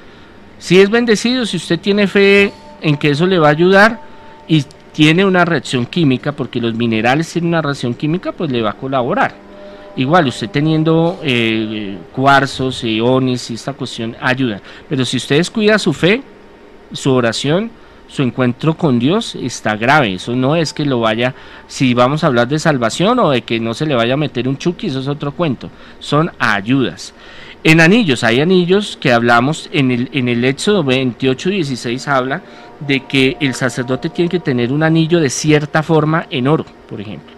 [0.59, 2.51] Si es bendecido, si usted tiene fe
[2.81, 4.01] en que eso le va a ayudar
[4.47, 8.71] y tiene una reacción química, porque los minerales tienen una reacción química, pues le va
[8.71, 9.33] a colaborar.
[9.95, 14.61] Igual, usted teniendo eh, cuarzos, iones y esta cuestión ayuda.
[14.89, 16.21] Pero si usted descuida su fe,
[16.91, 17.71] su oración,
[18.13, 20.13] su encuentro con Dios está grave.
[20.13, 21.33] Eso no es que lo vaya,
[21.67, 24.47] si vamos a hablar de salvación o de que no se le vaya a meter
[24.47, 25.71] un chuki, eso es otro cuento.
[25.97, 27.15] Son ayudas.
[27.63, 32.43] En anillos, hay anillos que hablamos en el, en el Éxodo 28, 16 habla
[32.81, 37.01] de que el sacerdote tiene que tener un anillo de cierta forma en oro, por
[37.01, 37.32] ejemplo.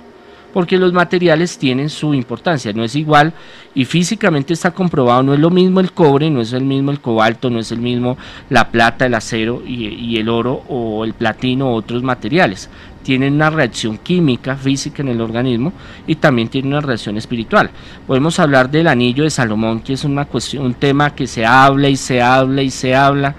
[0.56, 3.34] Porque los materiales tienen su importancia, no es igual
[3.73, 7.02] y físicamente está comprobado, no es lo mismo el cobre, no es el mismo el
[7.02, 8.18] cobalto, no es el mismo
[8.49, 12.69] la plata, el acero y, el oro o el platino o otros materiales
[13.03, 15.73] tienen una reacción química, física en el organismo
[16.07, 17.69] y también tienen una reacción espiritual.
[18.07, 21.90] Podemos hablar del anillo de Salomón, que es una cuestión, un tema que se habla
[21.90, 23.36] y se habla y se habla,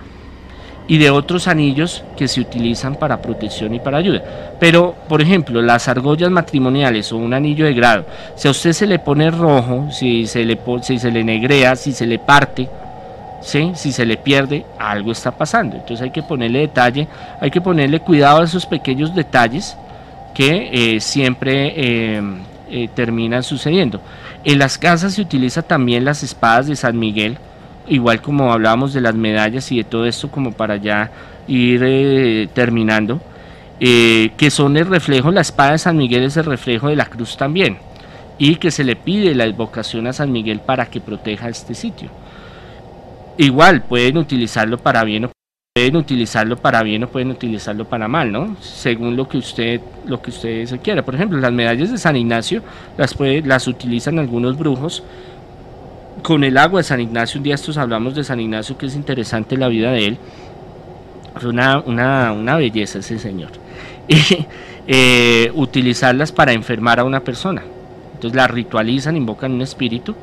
[0.89, 4.23] y de otros anillos que se utilizan para protección y para ayuda.
[4.61, 8.05] Pero, por ejemplo, las argollas matrimoniales o un anillo de grado,
[8.37, 11.93] si a usted se le pone rojo, si se le, si se le negrea, si
[11.93, 12.69] se le parte,
[13.41, 15.77] si se le pierde, algo está pasando.
[15.77, 17.07] Entonces hay que ponerle detalle,
[17.41, 19.77] hay que ponerle cuidado a esos pequeños detalles
[20.35, 22.23] que eh, siempre eh,
[22.71, 24.01] eh, terminan sucediendo.
[24.45, 27.39] En las casas se utiliza también las espadas de San Miguel,
[27.89, 31.11] igual como hablábamos de las medallas y de todo esto como para ya
[31.49, 33.21] ir terminando,
[33.79, 37.37] que son el reflejo, la espada de San Miguel es el reflejo de la cruz
[37.37, 37.79] también,
[38.39, 42.11] y que se le pide la invocación a San Miguel para que proteja este sitio.
[43.39, 45.31] Igual pueden utilizarlo para bien o
[45.75, 48.57] pueden utilizarlo para bien o pueden utilizarlo para mal, ¿no?
[48.61, 51.05] Según lo que usted lo que usted se quiera.
[51.05, 52.63] Por ejemplo, las medallas de San Ignacio
[52.97, 55.03] las puede, las utilizan algunos brujos
[56.23, 57.39] con el agua de San Ignacio.
[57.39, 60.19] Un día estos hablamos de San Ignacio que es interesante la vida de él.
[61.45, 63.51] Una, una, una belleza ese señor.
[64.09, 64.47] Y
[64.89, 67.63] eh, utilizarlas para enfermar a una persona.
[68.15, 70.15] Entonces las ritualizan, invocan un espíritu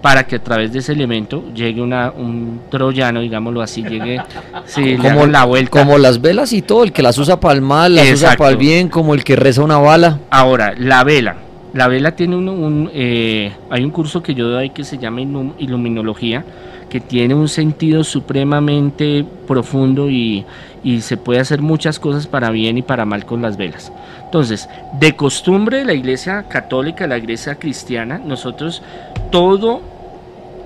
[0.00, 4.20] para que a través de ese elemento llegue una, un troyano, digámoslo así, llegue
[5.00, 5.70] como la vuelta.
[5.70, 8.50] Como las velas y todo, el que las usa para el mal, las usa para
[8.50, 10.18] el bien, como el que reza una bala.
[10.30, 11.36] Ahora, la vela.
[11.74, 15.22] La vela tiene un, eh, hay un curso que yo doy que se llama
[15.58, 16.44] iluminología,
[16.90, 20.44] que tiene un sentido supremamente profundo y,
[20.84, 23.90] y se puede hacer muchas cosas para bien y para mal con las velas.
[24.24, 24.68] Entonces,
[24.98, 28.82] de costumbre la iglesia católica, la iglesia cristiana, nosotros
[29.30, 29.80] todo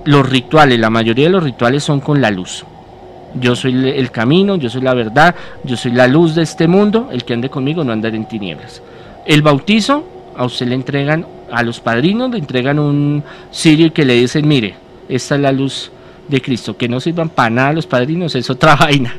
[0.04, 2.64] los rituales, la mayoría de los rituales son con la luz.
[3.40, 7.10] Yo soy el camino, yo soy la verdad, yo soy la luz de este mundo,
[7.12, 8.82] el que ande conmigo no andará en tinieblas.
[9.26, 10.04] El bautizo,
[10.36, 14.76] a usted le entregan, a los padrinos le entregan un sirio que le dicen, mire,
[15.08, 15.90] esta es la luz
[16.28, 19.14] de Cristo, que no sirvan para nada los padrinos, es otra vaina,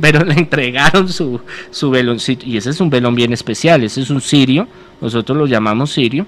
[0.00, 1.40] pero le entregaron su,
[1.70, 4.68] su veloncito, y ese es un velón bien especial, ese es un sirio,
[5.00, 6.26] nosotros lo llamamos sirio,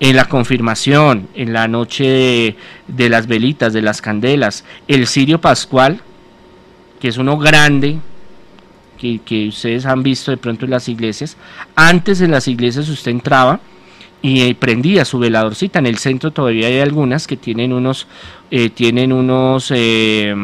[0.00, 6.00] en la confirmación, en la noche de, las velitas, de las candelas, el cirio pascual,
[7.00, 7.98] que es uno grande,
[8.98, 11.36] que, ustedes han visto de pronto en las iglesias.
[11.74, 13.60] Antes en las iglesias usted entraba
[14.20, 15.78] y eh, prendía su veladorcita.
[15.78, 18.06] En el centro todavía hay algunas que tienen unos,
[18.50, 20.34] eh, tienen unos, eh,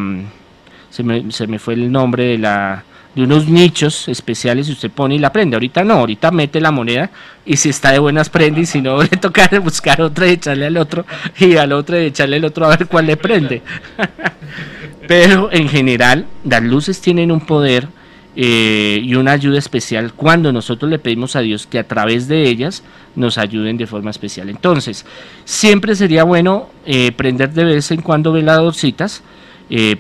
[0.90, 4.90] se, me, se me fue el nombre de la, de unos nichos especiales y usted
[4.90, 5.56] pone y la prende.
[5.56, 7.10] Ahorita no, ahorita mete la moneda
[7.44, 10.66] y si está de buenas prende y si no le toca buscar otra y echarle
[10.66, 11.06] al otro
[11.38, 13.62] y al otro y echarle al otro a ver cuál le prende.
[15.08, 17.88] Pero en general las luces tienen un poder
[18.36, 22.48] eh, y una ayuda especial cuando nosotros le pedimos a Dios que a través de
[22.48, 22.82] ellas
[23.14, 24.48] nos ayuden de forma especial.
[24.48, 25.06] Entonces,
[25.44, 29.22] siempre sería bueno eh, prender de vez en cuando veladorcitas,
[29.70, 29.96] eh,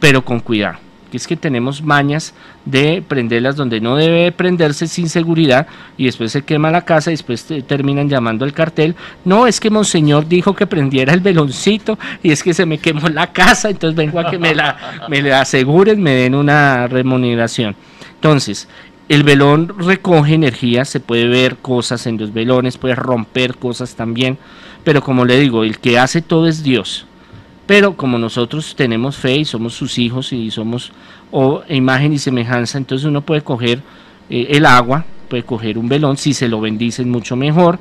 [0.00, 5.08] pero con cuidado que es que tenemos mañas de prenderlas donde no debe prenderse sin
[5.08, 5.66] seguridad
[5.96, 8.94] y después se quema la casa y después terminan llamando al cartel.
[9.24, 13.08] No, es que Monseñor dijo que prendiera el veloncito y es que se me quemó
[13.08, 17.74] la casa, entonces vengo a que me la, me la aseguren, me den una remuneración.
[18.14, 18.68] Entonces,
[19.08, 24.36] el velón recoge energía, se puede ver cosas en los velones, puede romper cosas también,
[24.84, 27.07] pero como le digo, el que hace todo es Dios.
[27.68, 30.90] Pero como nosotros tenemos fe y somos sus hijos y somos
[31.30, 33.82] o imagen y semejanza, entonces uno puede coger
[34.30, 37.78] eh, el agua, puede coger un velón, si se lo bendicen mucho mejor,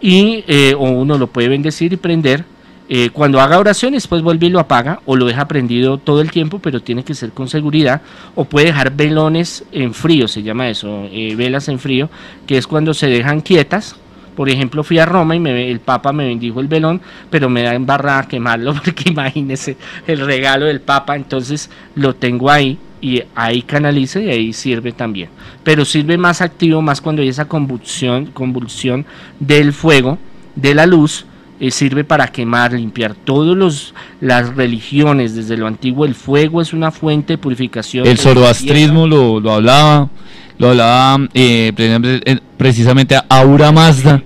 [0.00, 2.46] y, eh, o uno lo puede bendecir y prender.
[2.88, 6.30] Eh, cuando haga oraciones, pues vuelve y lo apaga o lo deja prendido todo el
[6.30, 8.00] tiempo, pero tiene que ser con seguridad.
[8.34, 12.08] O puede dejar velones en frío, se llama eso, velas en frío,
[12.46, 13.96] que es cuando se dejan quietas
[14.34, 17.00] por ejemplo, fui a Roma y me, el Papa me bendijo el velón,
[17.30, 22.78] pero me da embarrada quemarlo porque imagínese el regalo del Papa, entonces lo tengo ahí
[23.00, 25.28] y ahí canaliza y ahí sirve también.
[25.62, 29.04] Pero sirve más activo, más cuando hay esa convulsión, convulsión
[29.38, 30.18] del fuego,
[30.56, 31.26] de la luz,
[31.60, 33.14] eh, sirve para quemar, limpiar.
[33.14, 38.06] Todas las religiones, desde lo antiguo, el fuego es una fuente de purificación.
[38.06, 40.08] El zoroastrismo lo, lo hablaba
[40.58, 44.22] lo hablaba eh, eh, precisamente a Aura Mazda.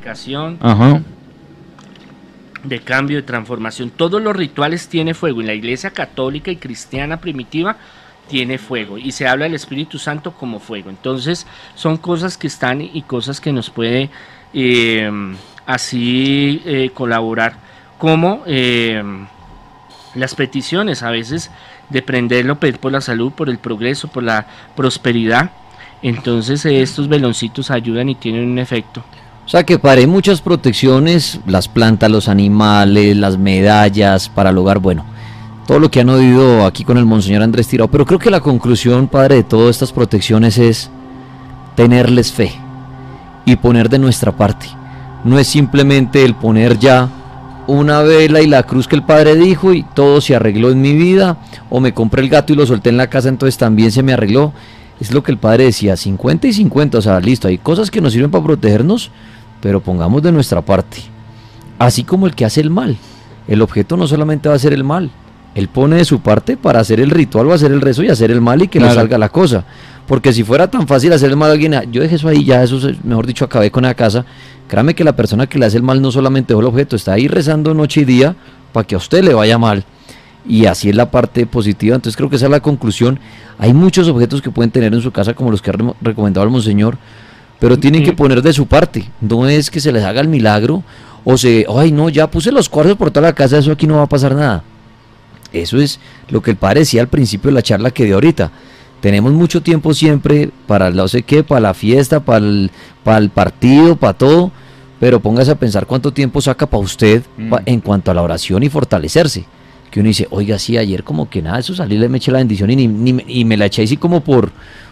[2.64, 3.90] De cambio, de transformación.
[3.90, 5.40] Todos los rituales tiene fuego.
[5.40, 7.76] En la iglesia católica y cristiana primitiva
[8.28, 8.98] tiene fuego.
[8.98, 10.90] Y se habla del Espíritu Santo como fuego.
[10.90, 14.10] Entonces, son cosas que están y cosas que nos puede
[14.52, 15.10] eh,
[15.66, 17.56] así eh, colaborar
[17.98, 19.02] como eh,
[20.14, 21.50] las peticiones a veces
[21.90, 24.46] de prenderlo, pedir por la salud, por el progreso, por la
[24.76, 25.50] prosperidad.
[26.02, 29.02] Entonces estos veloncitos ayudan y tienen un efecto.
[29.44, 34.78] O sea que para muchas protecciones, las plantas, los animales, las medallas para el hogar,
[34.78, 35.06] bueno,
[35.66, 38.40] todo lo que han oído aquí con el Monseñor Andrés Tirado, pero creo que la
[38.40, 40.90] conclusión, padre, de todas estas protecciones es
[41.76, 42.52] tenerles fe
[43.46, 44.66] y poner de nuestra parte.
[45.24, 47.08] No es simplemente el poner ya
[47.66, 50.94] una vela y la cruz que el padre dijo y todo se arregló en mi
[50.94, 51.36] vida,
[51.70, 54.12] o me compré el gato y lo solté en la casa, entonces también se me
[54.12, 54.52] arregló.
[55.00, 58.00] Es lo que el padre decía, 50 y 50, o sea, listo, hay cosas que
[58.00, 59.10] nos sirven para protegernos,
[59.60, 60.98] pero pongamos de nuestra parte.
[61.78, 62.96] Así como el que hace el mal.
[63.46, 65.10] El objeto no solamente va a hacer el mal,
[65.54, 68.30] él pone de su parte para hacer el ritual o hacer el rezo y hacer
[68.30, 69.64] el mal y que no salga la cosa.
[70.06, 72.44] Porque si fuera tan fácil hacer el mal a alguien, ah, yo dejé eso ahí,
[72.44, 74.24] ya eso, mejor dicho, acabé con la casa.
[74.68, 77.14] Créame que la persona que le hace el mal no solamente dejó el objeto, está
[77.14, 78.36] ahí rezando noche y día
[78.72, 79.84] para que a usted le vaya mal.
[80.48, 81.94] Y así es la parte positiva.
[81.94, 83.20] Entonces creo que esa es la conclusión.
[83.58, 86.50] Hay muchos objetos que pueden tener en su casa, como los que ha recomendado el
[86.50, 86.96] Monseñor,
[87.60, 89.10] pero tienen que poner de su parte.
[89.20, 90.82] No es que se les haga el milagro
[91.24, 93.96] o se, ay no, ya puse los cuartos por toda la casa, eso aquí no
[93.96, 94.64] va a pasar nada.
[95.52, 96.00] Eso es
[96.30, 98.50] lo que el padre decía al principio de la charla que de ahorita.
[99.00, 102.70] Tenemos mucho tiempo siempre para no sé qué, para la fiesta, para el,
[103.04, 104.50] para el partido, para todo,
[104.98, 107.54] pero póngase a pensar cuánto tiempo saca para usted mm.
[107.66, 109.44] en cuanto a la oración y fortalecerse.
[109.90, 112.39] Que uno dice, oiga, sí, ayer como que nada, eso salí, le me eché la
[112.39, 114.51] bendición y, ni, y me la eché así como por,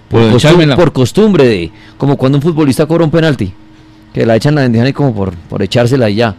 [0.08, 3.52] por costumbre, de, como cuando un futbolista cobra un penalti,
[4.12, 6.34] que la echan la bendición y como por, por echársela y ya.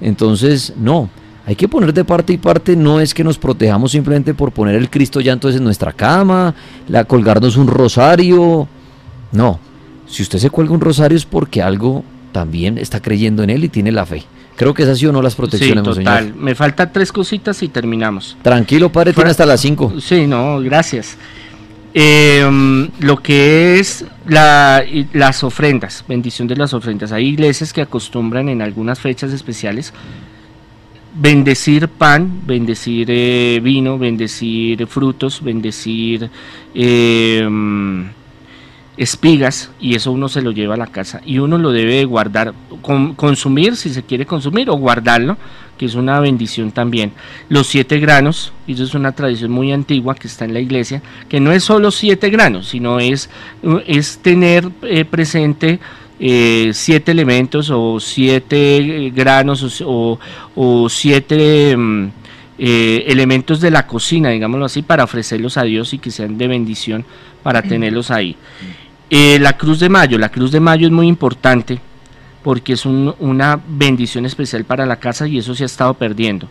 [0.00, 1.10] Entonces, no,
[1.46, 4.76] hay que poner de parte y parte, no es que nos protejamos simplemente por poner
[4.76, 6.54] el Cristo ya entonces en nuestra cama,
[6.88, 8.68] la, colgarnos un rosario.
[9.32, 9.58] No,
[10.06, 13.68] si usted se cuelga un rosario es porque algo también está creyendo en él y
[13.68, 14.24] tiene la fe.
[14.60, 16.34] Creo que esas sí o no las protecciones, sí, total.
[16.34, 18.36] Me faltan tres cositas y terminamos.
[18.42, 19.94] Tranquilo, padre, tiene hasta las cinco.
[19.98, 21.16] Sí, no, gracias.
[21.94, 27.10] Em, lo que es las ofrendas, bendición de las ofrendas.
[27.10, 29.94] Hay iglesias que acostumbran en algunas fechas especiales
[31.14, 36.28] bendecir pan, bendecir eh, vino, bendecir frutos, bendecir
[36.74, 38.10] em,
[38.96, 42.52] espigas y eso uno se lo lleva a la casa y uno lo debe guardar,
[43.16, 45.36] consumir si se quiere consumir o guardarlo,
[45.80, 47.12] que es una bendición también.
[47.48, 51.40] Los siete granos, eso es una tradición muy antigua que está en la iglesia, que
[51.40, 53.30] no es solo siete granos, sino es,
[53.86, 55.80] es tener eh, presente
[56.18, 60.18] eh, siete elementos o siete eh, granos o,
[60.90, 62.08] siete mm,
[62.58, 67.06] elementos de la cocina, digámoslo así, para ofrecerlos a Dios y que sean de bendición
[67.42, 68.36] para tenerlos ahí.
[69.10, 71.80] la cruz de mayo, la cruz de mayo es muy importante
[72.42, 76.48] porque es una bendición especial para la casa y eso se ha estado perdiendo.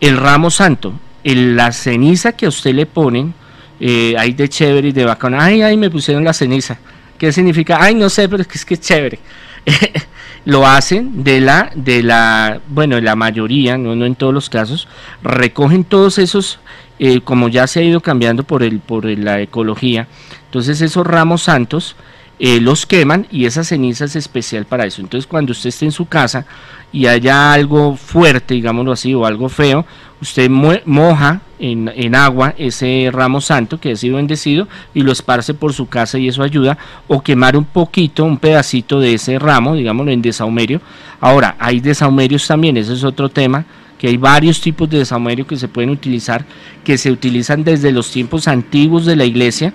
[0.00, 0.92] El ramo santo,
[1.24, 3.32] la ceniza que a usted le ponen,
[3.80, 6.78] hay de chévere y de bacán, ay, ay, me pusieron la ceniza
[7.18, 7.78] ¿Qué significa?
[7.80, 9.18] Ay, no sé, pero es que es, que es chévere.
[10.44, 14.88] lo hacen de la, de la, bueno, la mayoría, no en todos los casos,
[15.22, 16.58] recogen todos esos,
[16.98, 20.08] eh, como ya se ha ido cambiando por, el, por la ecología,
[20.46, 21.96] entonces esos ramos santos
[22.40, 25.00] eh, los queman y esa ceniza es especial para eso.
[25.00, 26.46] Entonces cuando usted esté en su casa
[26.92, 29.86] y haya algo fuerte, digámoslo así, o algo feo,
[30.20, 35.72] usted moja en, agua ese ramo santo que ha sido bendecido y lo esparce por
[35.72, 36.76] su casa y eso ayuda,
[37.08, 40.80] o quemar un poquito, un pedacito de ese ramo, digámoslo, en desahumerio.
[41.20, 43.64] Ahora, hay desahumerios también, ese es otro tema,
[44.04, 46.44] que hay varios tipos de desahumerio que se pueden utilizar,
[46.84, 49.72] que se utilizan desde los tiempos antiguos de la iglesia,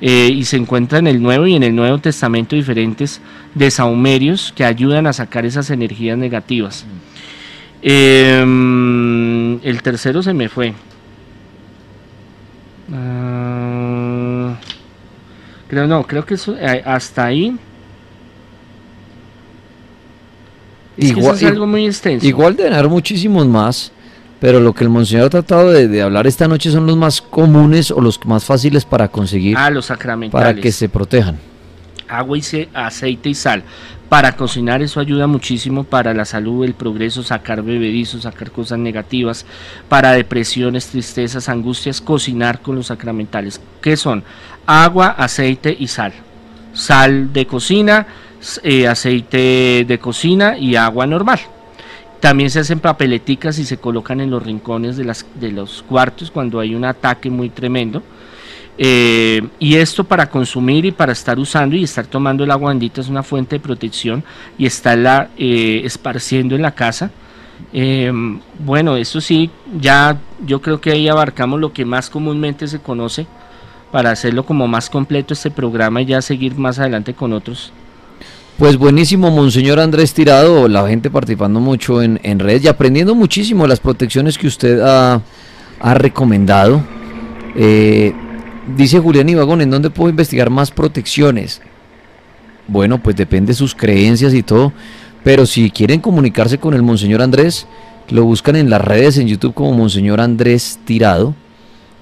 [0.00, 3.20] eh, y se encuentra en el Nuevo y en el Nuevo Testamento diferentes
[3.54, 6.86] desaumerios que ayudan a sacar esas energías negativas.
[7.82, 10.72] Em, el tercero se me fue.
[12.90, 14.56] Ah,
[15.68, 17.54] creo no, creo que eso, eh, hasta ahí.
[20.96, 22.26] Igual, es algo muy extenso.
[22.26, 23.92] Igual de ganar muchísimos más.
[24.40, 27.90] Pero lo que el monseñor ha tratado de, hablar esta noche son los más comunes
[27.90, 29.56] o los más fáciles para conseguir.
[29.56, 30.46] Ah, los sacramentales.
[30.46, 31.38] Para que se protejan.
[32.06, 33.64] Agua y aceite y sal.
[34.08, 39.46] Para cocinar eso ayuda muchísimo para la salud, el progreso, sacar bebedizos, sacar cosas negativas.
[39.88, 43.60] Para depresiones, tristezas, angustias, cocinar con los sacramentales.
[43.80, 44.22] ¿Qué son?
[44.66, 46.12] Agua, aceite y sal.
[46.72, 48.06] Sal de cocina,
[48.62, 51.40] eh, aceite de cocina y agua normal
[52.20, 56.30] también se hacen papeleticas y se colocan en los rincones de, las, de los cuartos
[56.30, 58.02] cuando hay un ataque muy tremendo.
[58.78, 63.00] Eh, y esto para consumir y para estar usando y estar tomando el agua bendita
[63.00, 64.24] es una fuente de protección
[64.58, 67.10] y estarla eh, esparciendo en la casa.
[68.58, 73.26] Bueno, eso sí, ya yo creo que ahí abarcamos lo que más comúnmente se conoce
[73.92, 77.72] para hacerlo como más completo este programa y ya seguir más adelante con otros.
[78.58, 83.66] Pues buenísimo, Monseñor Andrés Tirado, la gente participando mucho en, en redes y aprendiendo muchísimo
[83.66, 85.20] las protecciones que usted ha,
[85.78, 86.82] ha recomendado.
[87.54, 88.14] Eh,
[88.74, 91.60] dice Julián Ibagón, ¿en dónde puedo investigar más protecciones?
[92.66, 94.72] Bueno, pues depende de sus creencias y todo,
[95.22, 97.66] pero si quieren comunicarse con el Monseñor Andrés,
[98.08, 101.34] lo buscan en las redes, en YouTube como Monseñor Andrés Tirado.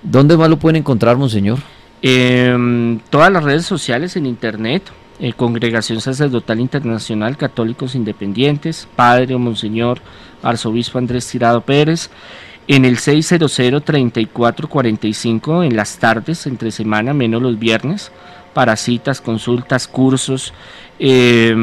[0.04, 1.58] ¿Dónde más lo pueden encontrar, Monseñor?
[2.00, 4.84] Eh, todas las redes sociales en internet,
[5.20, 10.00] eh, Congregación Sacerdotal Internacional, Católicos Independientes, Padre o Monseñor
[10.42, 12.10] Arzobispo Andrés Tirado Pérez,
[12.66, 18.10] en el 600-3445 en las tardes, entre semana, menos los viernes,
[18.54, 20.54] para citas, consultas, cursos,
[20.98, 21.54] eh,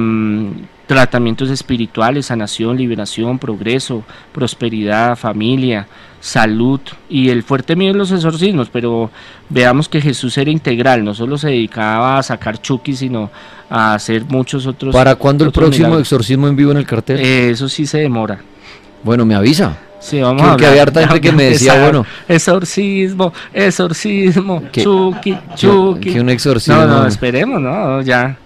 [0.85, 4.03] tratamientos espirituales, sanación, liberación, progreso,
[4.33, 5.87] prosperidad, familia,
[6.21, 6.79] salud
[7.09, 9.09] y el fuerte miedo en los exorcismos, pero
[9.49, 13.29] veamos que Jesús era integral, no solo se dedicaba a sacar chuquis, sino
[13.69, 14.93] a hacer muchos otros.
[14.95, 16.07] ¿Para cuándo el próximo milagros.
[16.07, 17.19] exorcismo en vivo en el cartel?
[17.19, 18.39] Eh, eso sí se demora.
[19.03, 19.75] bueno, me avisa.
[19.99, 22.05] Sí, vamos Que- a que había harta gente que me decía, bueno.
[22.27, 26.13] Exorcismo, exorcismo, Que- chuki, chuki.
[26.13, 26.81] que un exorcismo.
[26.81, 28.01] No, no, esperemos, ¿no?
[28.01, 28.37] Ya.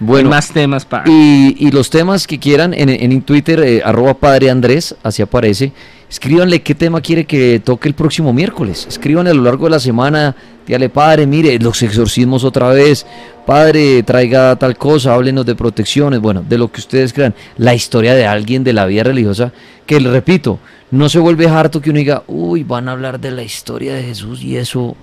[0.00, 1.04] Bueno, más temas para.
[1.10, 5.72] Y, y los temas que quieran en, en Twitter, eh, arroba padre Andrés, así aparece.
[6.08, 8.86] Escríbanle qué tema quiere que toque el próximo miércoles.
[8.88, 10.36] Escríbanle a lo largo de la semana.
[10.64, 13.04] Dígale, padre, mire, los exorcismos otra vez.
[13.44, 16.20] Padre, traiga tal cosa, háblenos de protecciones.
[16.20, 17.34] Bueno, de lo que ustedes crean.
[17.56, 19.52] La historia de alguien de la vida religiosa.
[19.84, 20.60] Que, le repito,
[20.92, 24.04] no se vuelve harto que uno diga, uy, van a hablar de la historia de
[24.04, 24.96] Jesús y eso.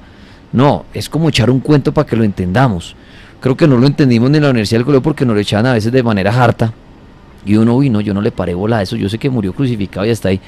[0.53, 2.95] No, es como echar un cuento para que lo entendamos.
[3.41, 5.65] Creo que no lo entendimos ni en la Universidad del Colegio porque nos lo echaban
[5.65, 6.73] a veces de manera harta.
[7.45, 8.95] Y uno, uy, no, yo no le paré bola a eso.
[8.95, 10.39] Yo sé que murió crucificado y está ahí.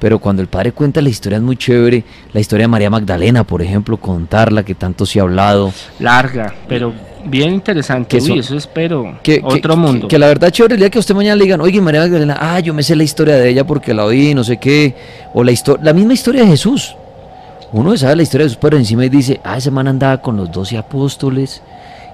[0.00, 2.02] Pero cuando el padre cuenta la historia es muy chévere.
[2.32, 5.72] La historia de María Magdalena, por ejemplo, contarla que tanto se ha hablado.
[5.98, 6.92] Larga, pero
[7.26, 8.16] bien interesante.
[8.18, 9.18] Que Uy, eso espero.
[9.22, 10.08] Que, Otro que- mundo.
[10.08, 12.36] Que, que la verdad chévere el día que usted mañana le digan, oye, María Magdalena,
[12.40, 14.94] ah, yo me sé la historia de ella porque la oí, no sé qué.
[15.34, 16.96] O la, histo- la misma historia de Jesús.
[17.72, 20.36] Uno sabe la historia de Jesús, pero encima y dice, ah, ese man andaba con
[20.36, 21.62] los doce apóstoles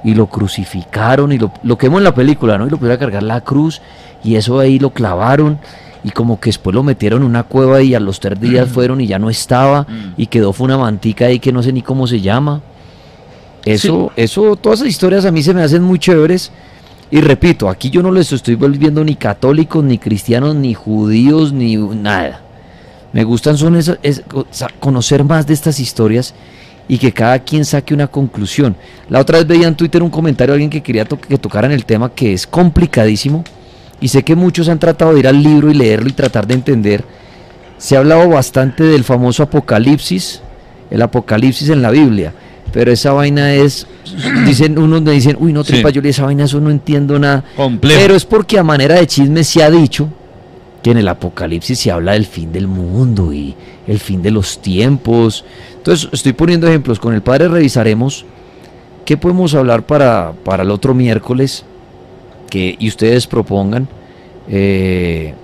[0.02, 2.66] y lo crucificaron y lo, lo quemó en la película, ¿no?
[2.66, 3.80] Y lo pudieron cargar la cruz
[4.24, 5.58] y eso ahí lo clavaron
[6.05, 9.01] y como que después lo metieron en una cueva y a los tres días fueron
[9.01, 9.86] y ya no estaba
[10.16, 12.60] y quedó fue una mantica ahí que no sé ni cómo se llama.
[13.64, 16.52] Eso, eso, todas esas historias a mí se me hacen muy chéveres.
[17.10, 21.77] Y repito, aquí yo no les estoy volviendo ni católicos, ni cristianos, ni judíos, ni
[21.77, 22.40] nada.
[23.12, 24.23] Me gustan son esas, es-
[24.81, 26.35] conocer más de estas historias
[26.89, 28.77] y que cada quien saque una conclusión.
[29.09, 31.73] La otra vez veía en Twitter un comentario de alguien que quería to- que tocaran
[31.73, 33.44] el tema que es complicadísimo
[34.01, 36.55] y sé que muchos han tratado de ir al libro y leerlo y tratar de
[36.55, 37.05] entender.
[37.78, 40.40] Se ha hablado bastante del famoso Apocalipsis,
[40.90, 42.32] el Apocalipsis en la Biblia,
[42.73, 43.86] pero esa vaina es,
[44.44, 45.73] dicen unos me dicen, uy no, Sí.
[45.74, 47.44] tripa, yo leí esa vaina, eso no entiendo nada.
[47.56, 48.01] Complejo.
[48.01, 50.09] Pero es porque a manera de chisme se ha dicho
[50.82, 53.55] que en el Apocalipsis se habla del fin del mundo y
[53.86, 55.44] el fin de los tiempos.
[55.77, 56.98] Entonces estoy poniendo ejemplos.
[57.01, 58.24] Con el padre revisaremos
[59.05, 61.64] qué podemos hablar para, para el otro miércoles
[62.48, 63.89] que, y ustedes propongan
[64.48, 65.35] eh,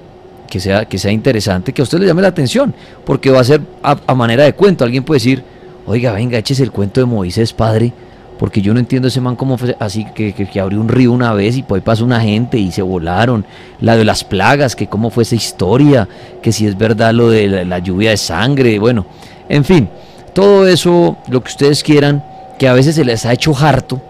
[0.49, 2.75] que, sea, que sea interesante, que a usted le llame la atención,
[3.05, 4.85] porque va a ser a, manera de cuento.
[4.85, 5.43] Alguien puede decir,
[5.87, 7.93] oiga, venga, échese el cuento de Moisés, padre,
[8.39, 11.57] porque yo no entiendo ese man como así que, que, abrió un río una vez
[11.57, 13.47] y por ahí pasó una gente y se volaron.
[13.81, 16.09] La de las plagas, que cómo fue esa historia,
[16.43, 19.07] que si es verdad lo de la, la lluvia de sangre, bueno,
[19.49, 19.89] en fin,
[20.35, 22.25] todo eso, lo que ustedes quieran,
[22.59, 24.01] que a veces se les ha hecho harto,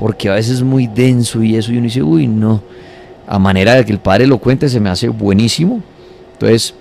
[0.00, 2.62] porque a veces es muy denso y eso, y uno dice, uy, no,
[3.26, 5.82] a manera de que el padre lo cuente, se me hace buenísimo.
[6.32, 6.74] Entonces,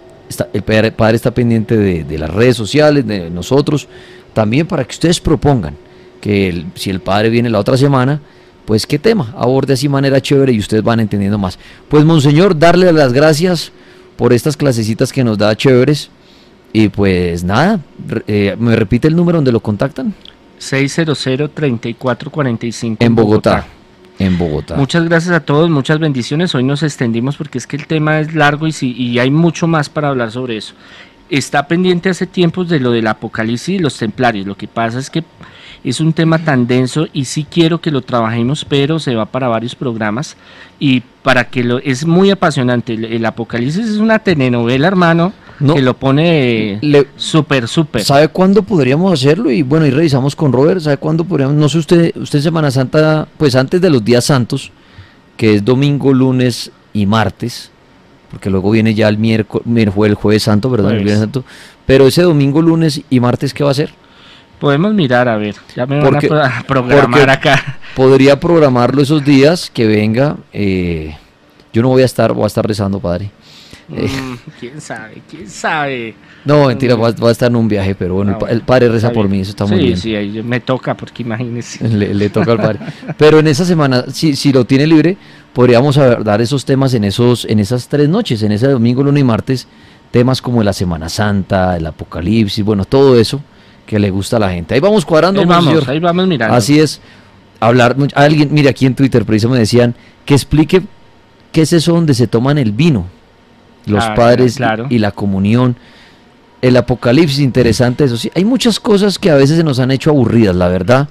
[0.53, 3.89] el padre, está pendiente de, las redes sociales, de nosotros,
[4.33, 5.75] también para que ustedes propongan
[6.21, 8.21] que si el padre viene la otra semana,
[8.63, 11.59] pues qué tema, aborde así manera chévere y ustedes van entendiendo más.
[11.89, 13.73] Pues monseñor, darle las gracias
[14.15, 16.09] por estas clasecitas que nos da chéveres.
[16.71, 17.81] Y pues nada,
[18.27, 20.13] eh, me repite el número donde lo contactan.
[20.59, 23.65] 600-3445 En Bogotá.
[24.19, 24.75] En Bogotá.
[24.75, 26.53] Muchas gracias a todos, muchas bendiciones.
[26.53, 29.65] Hoy nos extendimos porque es que el tema es largo y, sí, y hay mucho
[29.65, 30.73] más para hablar sobre eso.
[31.29, 34.45] Está pendiente hace tiempos de lo del apocalipsis y los templarios.
[34.45, 35.23] Lo que pasa es que
[35.83, 39.47] es un tema tan denso y sí quiero que lo trabajemos, pero se va para
[39.47, 40.35] varios programas
[40.79, 42.93] y para que lo es muy apasionante.
[42.93, 45.75] El, el apocalipsis es una telenovela, hermano, No.
[45.75, 48.03] que lo pone Le- súper, súper.
[48.03, 49.51] ¿Sabe cuándo podríamos hacerlo?
[49.51, 51.55] Y bueno, y revisamos con Robert, ¿sabe cuándo podríamos?
[51.55, 54.71] No sé usted, usted en Semana Santa, pues antes de los días santos,
[55.35, 57.71] que es domingo, lunes y martes,
[58.31, 61.43] porque luego viene ya el miércoles, el jueves santo, perdón, el viernes santo,
[61.85, 63.91] pero ese domingo, lunes y martes, ¿qué va a hacer?
[64.59, 67.79] Podemos mirar, a ver, ya me van Porque- a pro- a programar acá.
[67.95, 71.15] Podría programarlo esos días, que venga, eh,
[71.73, 73.31] yo no voy a estar, voy a estar rezando, padre.
[73.89, 75.21] Mm, ¿Quién sabe?
[75.29, 76.15] ¿Quién sabe?
[76.45, 78.45] No, mentira, voy a, voy a estar en un viaje, pero bueno, Ah, el, pa-
[78.45, 79.97] bueno, el padre reza por mí, eso está sí, muy bien.
[79.97, 81.87] Sí, ahí me toca, porque imagínese.
[81.89, 82.79] Le, le toca al padre.
[83.17, 85.17] Pero en esa semana, si, si lo tiene libre,
[85.53, 89.23] podríamos abordar esos temas en esos, en esas tres noches, en ese domingo, lunes y
[89.23, 89.67] martes,
[90.11, 93.41] temas como la Semana Santa, el Apocalipsis, bueno, todo eso
[93.85, 94.75] que le gusta a la gente.
[94.75, 96.55] Ahí vamos cuadrando, Ahí vamos, ahí vamos mirando.
[96.55, 97.01] Así es.
[97.59, 99.95] Hablar, alguien, mire aquí en Twitter precisamente me decían
[100.25, 100.81] que explique
[101.51, 103.07] qué es eso donde se toman el vino,
[103.89, 104.87] los padres y- claro.
[104.89, 105.75] y la comunión.
[106.61, 108.17] El apocalipsis, interesante eso.
[108.17, 111.07] Sí, hay muchas cosas que a veces se nos han hecho aburridas, la verdad,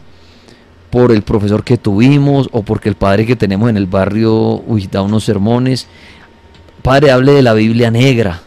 [0.91, 4.87] por el profesor que tuvimos o porque el padre que tenemos en el barrio uy,
[4.91, 5.87] da unos sermones.
[6.83, 8.41] Padre, hable de la Biblia negra.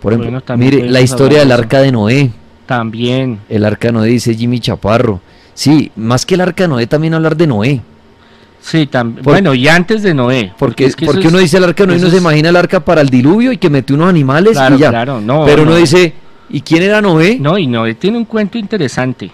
[0.00, 2.30] Por ejemplo, Bueno, mire la historia del arca de Noé.
[2.66, 3.38] También.
[3.48, 5.20] El arca de Noé dice Jimmy Chaparro.
[5.54, 7.80] Sí, más que el arca de Noé, también hablar de Noé.
[8.62, 9.24] Sí, también.
[9.24, 10.52] Bueno, y antes de Noé.
[10.58, 12.48] Porque, es que porque es- uno dice el arca de Noé y uno se imagina
[12.48, 14.90] el arca para el diluvio y que metió unos animales Claro, y ya.
[14.90, 15.76] claro, no, Pero uno no.
[15.78, 16.14] dice,
[16.48, 17.38] ¿y quién era Noé?
[17.40, 19.30] No, y Noé tiene un cuento interesante.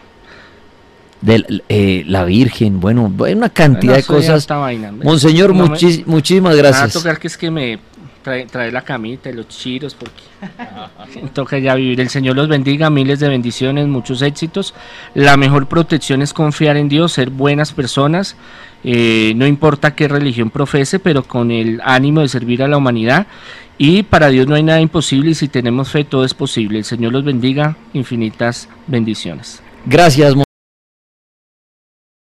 [1.21, 4.47] De eh, la Virgen, bueno, una cantidad No de cosas.
[4.47, 4.93] vaina.
[4.93, 5.71] Monseñor, No me-
[6.07, 6.93] muchísimas Me va a gracias.
[6.93, 7.79] tocar que es que me
[8.29, 10.23] trae, trae la camita y los chiros porque
[11.33, 12.01] toca ya vivir.
[12.01, 14.75] El Señor los bendiga, miles de bendiciones, muchos éxitos.
[15.15, 18.37] La mejor protección es confiar en Dios, ser buenas personas.
[18.85, 23.27] eh, no importa qué religión profese, pero con el ánimo de servir a la humanidad.
[23.79, 26.79] Y para Dios no hay nada imposible y si tenemos fe todo es posible.
[26.79, 29.63] El Señor los bendiga, infinitas bendiciones.
[29.87, 30.35] Gracias,